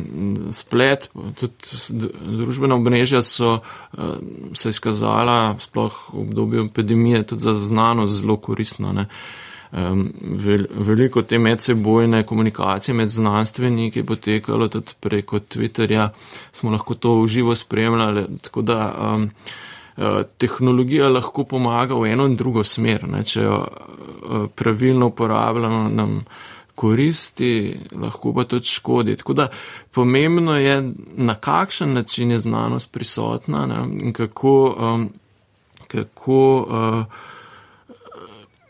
splet, 0.52 1.12
tudi 1.38 2.10
družbena 2.40 2.76
obnežja 2.76 3.22
so 3.22 3.60
um, 3.60 4.56
se 4.58 4.74
izkazala, 4.74 5.60
sploh 5.62 6.00
v 6.14 6.24
obdobju 6.26 6.66
epidemije, 6.72 7.22
tudi 7.24 7.46
za 7.46 7.54
znanost 7.54 8.18
zelo 8.24 8.40
koristno. 8.42 8.94
Ne? 8.98 9.06
Vel, 9.72 10.66
veliko 10.70 11.22
te 11.22 11.38
medsebojne 11.40 12.24
komunikacije 12.24 12.96
med 12.96 13.08
znanstveniki 13.08 14.00
je 14.00 14.06
potekalo 14.06 14.68
tudi 14.68 14.92
preko 15.00 15.40
Twitterja, 15.40 16.10
smo 16.54 16.72
lahko 16.72 16.96
to 16.96 17.14
v 17.22 17.28
živo 17.28 17.56
spremljali. 17.56 18.26
Tako 18.44 18.62
da 18.62 18.80
um, 19.16 19.30
tehnologija 20.38 21.08
lahko 21.10 21.44
pomaga 21.44 21.96
v 21.96 22.12
eno 22.12 22.26
in 22.28 22.36
drugo 22.36 22.64
smer. 22.64 23.08
Ne, 23.08 23.24
če 23.24 23.42
jo 23.42 23.62
uh, 23.62 24.46
pravilno 24.56 25.08
uporabljamo, 25.08 25.90
nam 25.90 26.20
koristi, 26.76 27.80
lahko 27.96 28.34
pa 28.34 28.44
tudi 28.44 28.68
škodi. 28.68 29.16
Tako 29.16 29.34
da 29.34 29.48
pomembno 29.92 30.58
je, 30.60 30.94
na 31.16 31.36
kakšen 31.36 31.94
način 31.94 32.32
je 32.32 32.40
znanost 32.40 32.92
prisotna 32.92 33.66
ne, 33.66 33.84
in 34.04 34.14
kako. 34.14 34.76
Um, 34.80 35.10
kako 35.92 36.66
uh, 36.70 37.06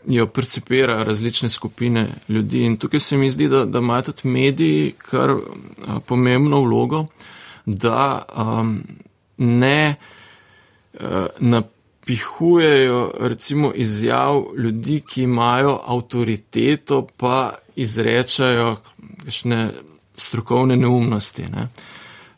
jo 0.06 0.26
percipirajo 0.26 1.04
različne 1.04 1.48
skupine 1.48 2.08
ljudi. 2.28 2.64
In 2.64 2.76
tukaj 2.76 3.00
se 3.00 3.16
mi 3.16 3.30
zdi, 3.30 3.48
da, 3.48 3.64
da 3.64 3.78
imajo 3.78 4.02
tudi 4.02 4.28
mediji 4.28 4.92
kar 4.98 5.30
a, 5.30 6.00
pomembno 6.06 6.60
vlogo, 6.60 7.06
da 7.66 8.22
um, 8.36 8.82
ne 9.38 9.94
a, 11.00 11.26
napihujejo 11.38 13.12
recimo 13.20 13.72
izjav 13.74 14.44
ljudi, 14.56 15.00
ki 15.00 15.22
imajo 15.22 15.80
avtoriteto, 15.86 17.06
pa 17.16 17.54
izrečajo 17.76 18.76
kakšne 19.24 19.70
strokovne 20.16 20.76
neumnosti. 20.76 21.42
Ne? 21.42 21.68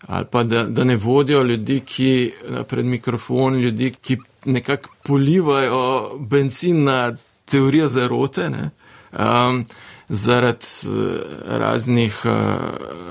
Ali 0.07 0.27
pa 0.31 0.43
da, 0.43 0.63
da 0.63 0.85
ne 0.85 0.97
vodijo 0.97 1.43
ljudi, 1.43 1.81
ki 1.81 2.33
pred 2.69 2.85
mikrofon, 2.85 3.57
ljudi, 3.61 3.95
ki 4.03 4.17
nekako 4.45 4.91
polivajo 5.03 6.19
benzin 6.19 6.85
na 6.85 7.17
teorija 7.51 7.87
zarote, 7.87 8.51
ne, 8.51 8.71
um, 9.13 9.65
zaradi 10.09 10.67
uh, 10.89 11.21
raznih 11.45 12.23
uh, 12.25 12.35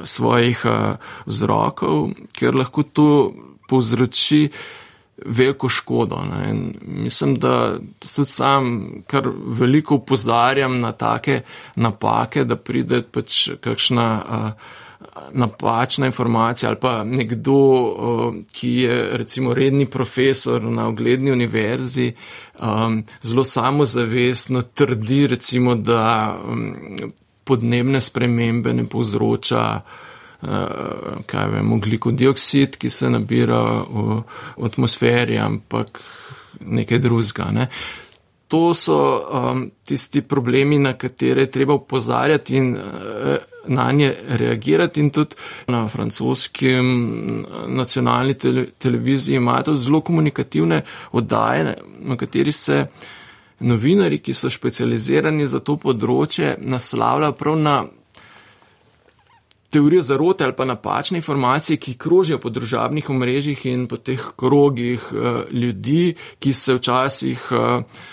svojih 0.04 0.66
uh, 0.66 0.96
vzrokov, 1.26 2.10
ker 2.38 2.56
lahko 2.56 2.84
to 2.84 3.34
povzroči 3.70 4.50
veliko 5.26 5.70
škodo. 5.70 6.20
Mislim, 6.82 7.36
da 7.36 7.78
tudi 8.00 8.30
sam 8.30 8.88
kar 9.08 9.30
veliko 9.46 9.96
upozarjam 9.96 10.80
na 10.80 10.92
take 10.92 11.42
napake, 11.76 12.44
da 12.44 12.56
pride 12.56 13.04
pač 13.12 13.50
kakšna. 13.62 14.08
Uh, 14.30 14.82
napačna 15.32 16.06
informacija 16.06 16.70
ali 16.70 16.80
pa 16.80 17.04
nekdo, 17.04 17.58
ki 18.52 18.70
je 18.70 19.18
recimo 19.18 19.54
redni 19.54 19.86
profesor 19.86 20.62
na 20.62 20.88
ogledni 20.88 21.32
univerzi, 21.32 22.14
um, 22.60 23.04
zelo 23.22 23.44
samozavestno 23.44 24.62
trdi 24.62 25.28
recimo, 25.28 25.76
da 25.76 26.38
um, 26.48 26.76
podnebne 27.44 28.02
spremembe 28.02 28.74
ne 28.74 28.86
povzroča 28.90 29.82
uh, 30.42 30.48
kaj 31.26 31.48
vem, 31.48 31.74
ogliko 31.74 32.12
dioksid, 32.12 32.78
ki 32.78 32.90
se 32.90 33.10
nabira 33.10 33.62
v, 33.90 34.22
v 34.58 34.66
atmosferi, 34.66 35.38
ampak 35.38 36.02
nekaj 36.66 37.00
drugega. 37.00 37.52
Ne. 37.52 37.68
To 38.48 38.74
so 38.74 38.98
um, 38.98 39.72
tisti 39.86 40.22
problemi, 40.22 40.78
na 40.80 40.94
katere 40.94 41.48
treba 41.52 41.74
upozarjati 41.74 42.58
in 42.58 42.76
uh, 42.76 43.53
na 43.68 43.92
nje 43.92 44.16
reagirati. 44.28 45.00
In 45.00 45.10
tudi 45.10 45.36
na 45.68 45.88
francoski 45.88 46.72
nacionalni 47.68 48.34
tele, 48.34 48.66
televiziji 48.78 49.36
imajo 49.36 49.76
zelo 49.76 50.02
komunikativne 50.02 50.82
oddaje, 51.12 51.76
na 52.00 52.18
kateri 52.18 52.52
se 52.52 52.86
novinari, 53.60 54.20
ki 54.20 54.34
so 54.34 54.50
specializirani 54.50 55.48
za 55.48 55.60
to 55.60 55.78
področje, 55.78 56.58
naslavljajo 56.60 57.36
prav 57.40 57.60
na 57.60 57.84
teorije 59.74 60.02
zarote 60.02 60.44
ali 60.44 60.54
pa 60.54 60.66
napačne 60.66 61.18
informacije, 61.18 61.78
ki 61.78 61.98
krožijo 61.98 62.38
po 62.40 62.50
družabnih 62.54 63.10
omrežjih 63.10 63.66
in 63.72 63.88
po 63.88 63.98
teh 63.98 64.22
krogih 64.38 65.08
uh, 65.12 65.40
ljudi, 65.52 66.14
ki 66.40 66.54
se 66.54 66.76
včasih 66.78 67.48
uh, 67.52 68.04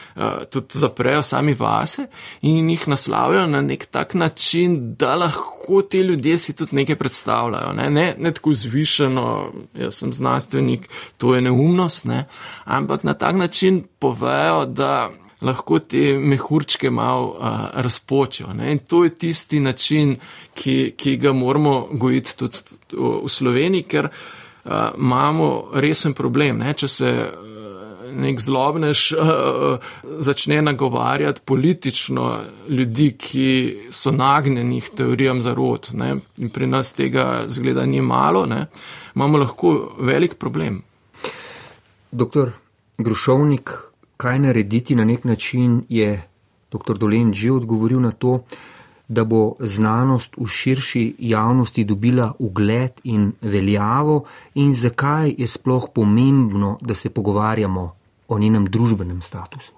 tudi 0.50 0.78
zaprejo 0.78 1.22
sami 1.22 1.54
vase 1.54 2.06
in 2.42 2.70
jih 2.70 2.88
naslavljajo 2.88 3.46
na 3.46 3.60
nek 3.60 3.86
tak 3.86 4.14
način, 4.14 4.94
da 4.94 5.14
lahko 5.14 5.82
ti 5.82 6.00
ljudje 6.00 6.38
si 6.38 6.56
tudi 6.56 6.76
nekaj 6.76 6.96
predstavljajo. 6.96 7.72
Ne, 7.72 7.90
ne, 7.90 8.14
ne 8.18 8.34
tako 8.34 8.54
zvišeno, 8.54 9.52
jaz 9.74 9.94
sem 9.94 10.12
znanstvenik, 10.12 10.88
to 11.18 11.34
je 11.34 11.40
neumnost, 11.40 12.04
ne, 12.04 12.24
ampak 12.64 13.04
na 13.04 13.14
tak 13.14 13.34
način 13.34 13.84
povejo, 13.98 14.64
da 14.66 15.10
lahko 15.42 15.78
te 15.78 16.18
mehurčke 16.18 16.90
malo 16.90 17.26
uh, 17.28 17.46
razpočijo. 17.74 18.52
Ne? 18.54 18.72
In 18.72 18.78
to 18.78 19.04
je 19.04 19.14
tisti 19.14 19.60
način, 19.60 20.16
ki, 20.54 20.94
ki 20.96 21.16
ga 21.16 21.32
moramo 21.32 21.88
gojiti 21.92 22.36
tudi 22.36 22.58
v 22.92 23.28
Sloveniji, 23.28 23.82
ker 23.82 24.08
uh, 24.08 24.72
imamo 24.98 25.70
resen 25.74 26.14
problem. 26.14 26.58
Ne? 26.58 26.74
Če 26.74 26.88
se 26.88 27.14
nek 28.12 28.40
zlobnež 28.40 29.12
uh, 29.12 29.78
začne 30.18 30.62
nagovarjati 30.62 31.40
politično 31.44 32.40
ljudi, 32.68 33.12
ki 33.18 33.76
so 33.90 34.10
nagnjeni 34.10 34.80
teorijam 34.96 35.42
zarod, 35.42 35.90
ne? 35.92 36.16
in 36.38 36.50
pri 36.50 36.66
nas 36.66 36.92
tega 36.92 37.44
zgleda 37.48 37.86
ni 37.86 38.00
malo, 38.00 38.46
ne? 38.46 38.66
imamo 39.14 39.38
lahko 39.38 39.92
velik 39.98 40.34
problem. 40.34 40.82
Doktor 42.10 42.50
Grušovnik, 42.98 43.70
kaj 44.16 44.38
narediti 44.38 44.94
na 44.94 45.04
nek 45.04 45.24
način, 45.24 45.82
je 45.88 46.30
dr. 46.70 46.98
Dolen 46.98 47.32
že 47.32 47.52
odgovoril 47.52 48.00
na 48.00 48.12
to, 48.12 48.42
da 49.10 49.24
bo 49.24 49.54
znanost 49.60 50.36
v 50.38 50.46
širši 50.46 51.14
javnosti 51.18 51.84
dobila 51.84 52.32
ugled 52.38 53.00
in 53.04 53.32
veljavo 53.42 54.24
in 54.54 54.74
zakaj 54.74 55.34
je 55.38 55.46
sploh 55.46 55.88
pomembno, 55.94 56.78
da 56.80 56.94
se 56.94 57.10
pogovarjamo 57.10 57.99
o 58.30 58.38
njenem 58.38 58.66
družbenem 58.66 59.22
statusu. 59.22 59.72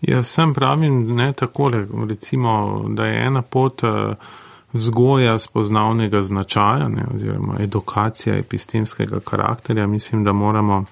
Jaz 0.00 0.28
sem 0.28 0.54
pravim 0.54 1.14
ne 1.16 1.32
takole, 1.32 1.86
recimo, 2.08 2.84
da 2.88 3.06
je 3.06 3.26
ena 3.26 3.42
pot 3.42 3.84
eh, 3.84 4.14
vzgoja 4.72 5.38
spoznavnega 5.38 6.22
značaja 6.22 6.88
ne, 6.88 7.06
oziroma 7.14 7.56
edukacija 7.60 8.36
epistemskega 8.36 9.20
karakterja. 9.20 9.86
Mislim, 9.86 10.24
da 10.24 10.32
moramo 10.32 10.84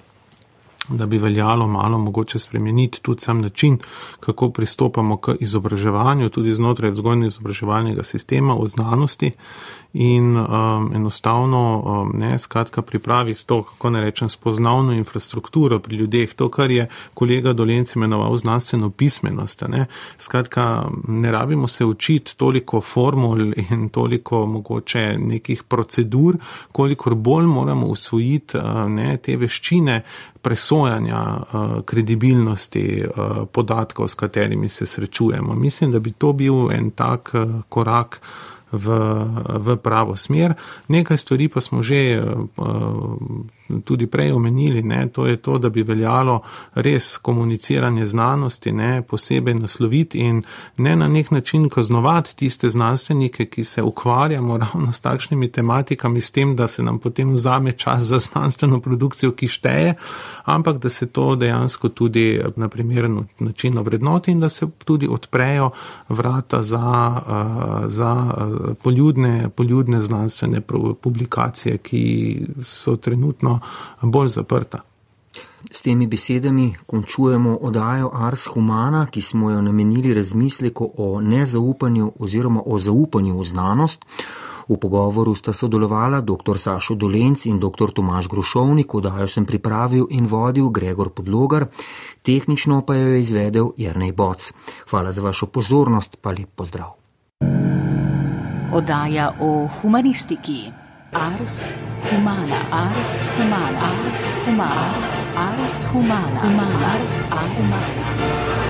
da 0.89 1.07
bi 1.07 1.19
veljalo 1.19 1.69
malo 1.69 1.99
mogoče 1.99 2.39
spremeniti 2.39 3.03
tudi 3.03 3.21
sam 3.21 3.39
način, 3.39 3.79
kako 4.21 4.51
pristopamo 4.51 5.17
k 5.17 5.35
izobraževanju, 5.41 6.29
tudi 6.29 6.55
znotraj 6.55 6.91
vzgojno-izobraževalnega 6.91 8.03
sistema 8.03 8.55
v 8.55 8.67
znanosti 8.67 9.31
in 9.93 10.37
um, 10.37 10.91
enostavno, 10.95 11.83
um, 11.87 12.13
ne, 12.21 12.39
skratka, 12.39 12.83
pripraviti 12.83 13.47
to, 13.47 13.63
kako 13.63 13.91
ne 13.91 14.01
rečem, 14.01 14.29
spoznavno 14.29 14.93
infrastrukturo 14.93 15.79
pri 15.79 15.97
ljudeh, 15.97 16.35
to, 16.35 16.49
kar 16.49 16.71
je 16.71 16.89
kolega 17.15 17.53
Dolenci 17.53 17.93
imenoval 17.97 18.37
znanstveno 18.37 18.91
pismenost. 18.91 19.63
Ne. 19.69 19.87
Skratka, 20.19 20.89
ne 21.09 21.33
rabimo 21.33 21.67
se 21.67 21.85
učiti 21.85 22.37
toliko 22.37 22.81
formul 22.81 23.41
in 23.71 23.89
toliko 23.89 24.47
mogoče 24.47 25.17
nekih 25.19 25.63
procedur, 25.63 26.37
kolikor 26.73 27.15
bolj 27.15 27.47
moramo 27.47 27.87
usvojiti 27.87 28.59
uh, 28.59 28.65
ne, 28.89 29.17
te 29.17 29.37
veščine 29.37 30.03
presojanja 30.43 31.23
uh, 31.37 31.83
kredibilnosti 31.85 33.05
uh, 33.05 33.47
podatkov, 33.53 34.09
s 34.09 34.15
katerimi 34.15 34.69
se 34.69 34.87
srečujemo. 34.87 35.55
Mislim, 35.55 35.93
da 35.93 35.99
bi 35.99 36.13
to 36.13 36.33
bil 36.33 36.71
en 36.71 36.91
tak 36.91 37.31
uh, 37.35 37.63
korak 37.69 38.21
v, 38.73 38.87
v 39.61 39.67
pravo 39.79 40.15
smer. 40.17 40.55
Nekaj 40.89 41.19
stvari 41.19 41.51
pa 41.51 41.61
smo 41.61 41.83
že 41.83 42.19
uh, 42.19 42.47
tudi 43.85 44.07
prej 44.07 44.33
omenili, 44.33 44.83
ne, 44.83 45.09
to 45.09 45.27
je 45.27 45.37
to, 45.37 45.59
da 45.59 45.69
bi 45.69 45.83
veljalo 45.83 46.41
res 46.75 47.19
komuniciranje 47.19 48.07
znanosti 48.07 48.73
ne, 48.73 49.03
posebej 49.03 49.55
nasloviti 49.55 50.19
in 50.19 50.43
ne 50.79 50.97
na 50.97 51.09
nek 51.09 51.31
način 51.31 51.69
kaznovati 51.69 52.37
tiste 52.37 52.71
znanstvenike, 52.71 53.47
ki 53.47 53.65
se 53.65 53.83
ukvarjamo 53.83 54.57
ravno 54.57 54.93
s 54.93 55.01
takšnimi 55.01 55.53
tematikami, 55.53 56.21
s 56.21 56.31
tem, 56.31 56.57
da 56.57 56.69
se 56.69 56.83
nam 56.83 56.99
potem 56.99 57.35
vzame 57.35 57.73
čas 57.73 58.03
za 58.03 58.19
znanstveno 58.19 58.81
produkcijo, 58.81 59.33
ki 59.33 59.49
šteje, 59.49 59.95
ampak 60.45 60.79
da 60.79 60.89
se 60.89 61.07
to 61.07 61.37
dejansko 61.37 61.89
tudi 61.89 62.41
na 62.57 62.69
primeren 62.69 63.19
način 63.39 63.79
vrednoti 63.79 64.31
in 64.31 64.41
da 64.41 64.49
se 64.49 64.67
tudi 64.85 65.09
odprejo 65.11 65.71
vrata 66.09 66.63
za, 66.63 67.21
uh, 67.27 67.91
za 67.91 68.13
uh, 68.13 68.77
poljudne, 68.83 69.49
poljudne 69.49 70.01
znanstvene 70.01 70.61
publikacije, 71.01 71.79
ki 71.79 72.03
so 72.63 72.97
trenutno 72.97 73.60
bolj 74.03 74.29
zaprta. 74.29 74.85
S 75.71 75.83
temi 75.83 76.07
besedami 76.07 76.75
končujemo 76.87 77.59
oddajo 77.63 78.11
Ars 78.15 78.47
Humana, 78.47 79.07
ki 79.07 79.23
smo 79.23 79.51
jo 79.51 79.63
namenili 79.63 80.15
razmisleku 80.15 80.93
o 80.97 81.21
nezaupanju 81.21 82.13
oziroma 82.19 82.63
o 82.67 82.79
zaupanju 82.79 83.39
v 83.39 83.45
znanost. 83.45 84.05
V 84.69 84.79
pogovoru 84.79 85.35
sta 85.35 85.53
sodelovala 85.53 86.21
dr. 86.21 86.59
Sašo 86.59 86.95
Dolenc 86.95 87.47
in 87.47 87.59
dr. 87.59 87.91
Tomaš 87.91 88.29
Grušovnik, 88.29 88.95
oddajo 88.95 89.27
sem 89.27 89.45
pripravil 89.45 90.07
in 90.11 90.27
vodil 90.31 90.71
Gregor 90.71 91.11
Podlogar, 91.11 91.67
tehnično 92.23 92.83
pa 92.87 92.95
jo 92.95 93.07
je 93.07 93.21
izvedel 93.21 93.73
Jrnej 93.77 94.13
Boc. 94.13 94.53
Hvala 94.91 95.13
za 95.13 95.23
vašo 95.23 95.47
pozornost, 95.47 96.17
pa 96.23 96.31
lep 96.31 96.55
pozdrav. 96.55 96.95
Oddaja 98.73 99.35
o 99.41 99.67
humanistiki. 99.81 100.80
Ars 101.13 101.73
humana, 102.05 102.55
ars 102.71 103.25
humana, 103.35 103.79
ars 103.83 104.35
humana, 104.45 104.71
ars, 104.95 105.27
ars 105.35 105.85
humana, 105.87 106.39
humana, 106.39 106.87
ars, 106.87 107.33
ars 107.33 107.51
humana. 107.51 108.70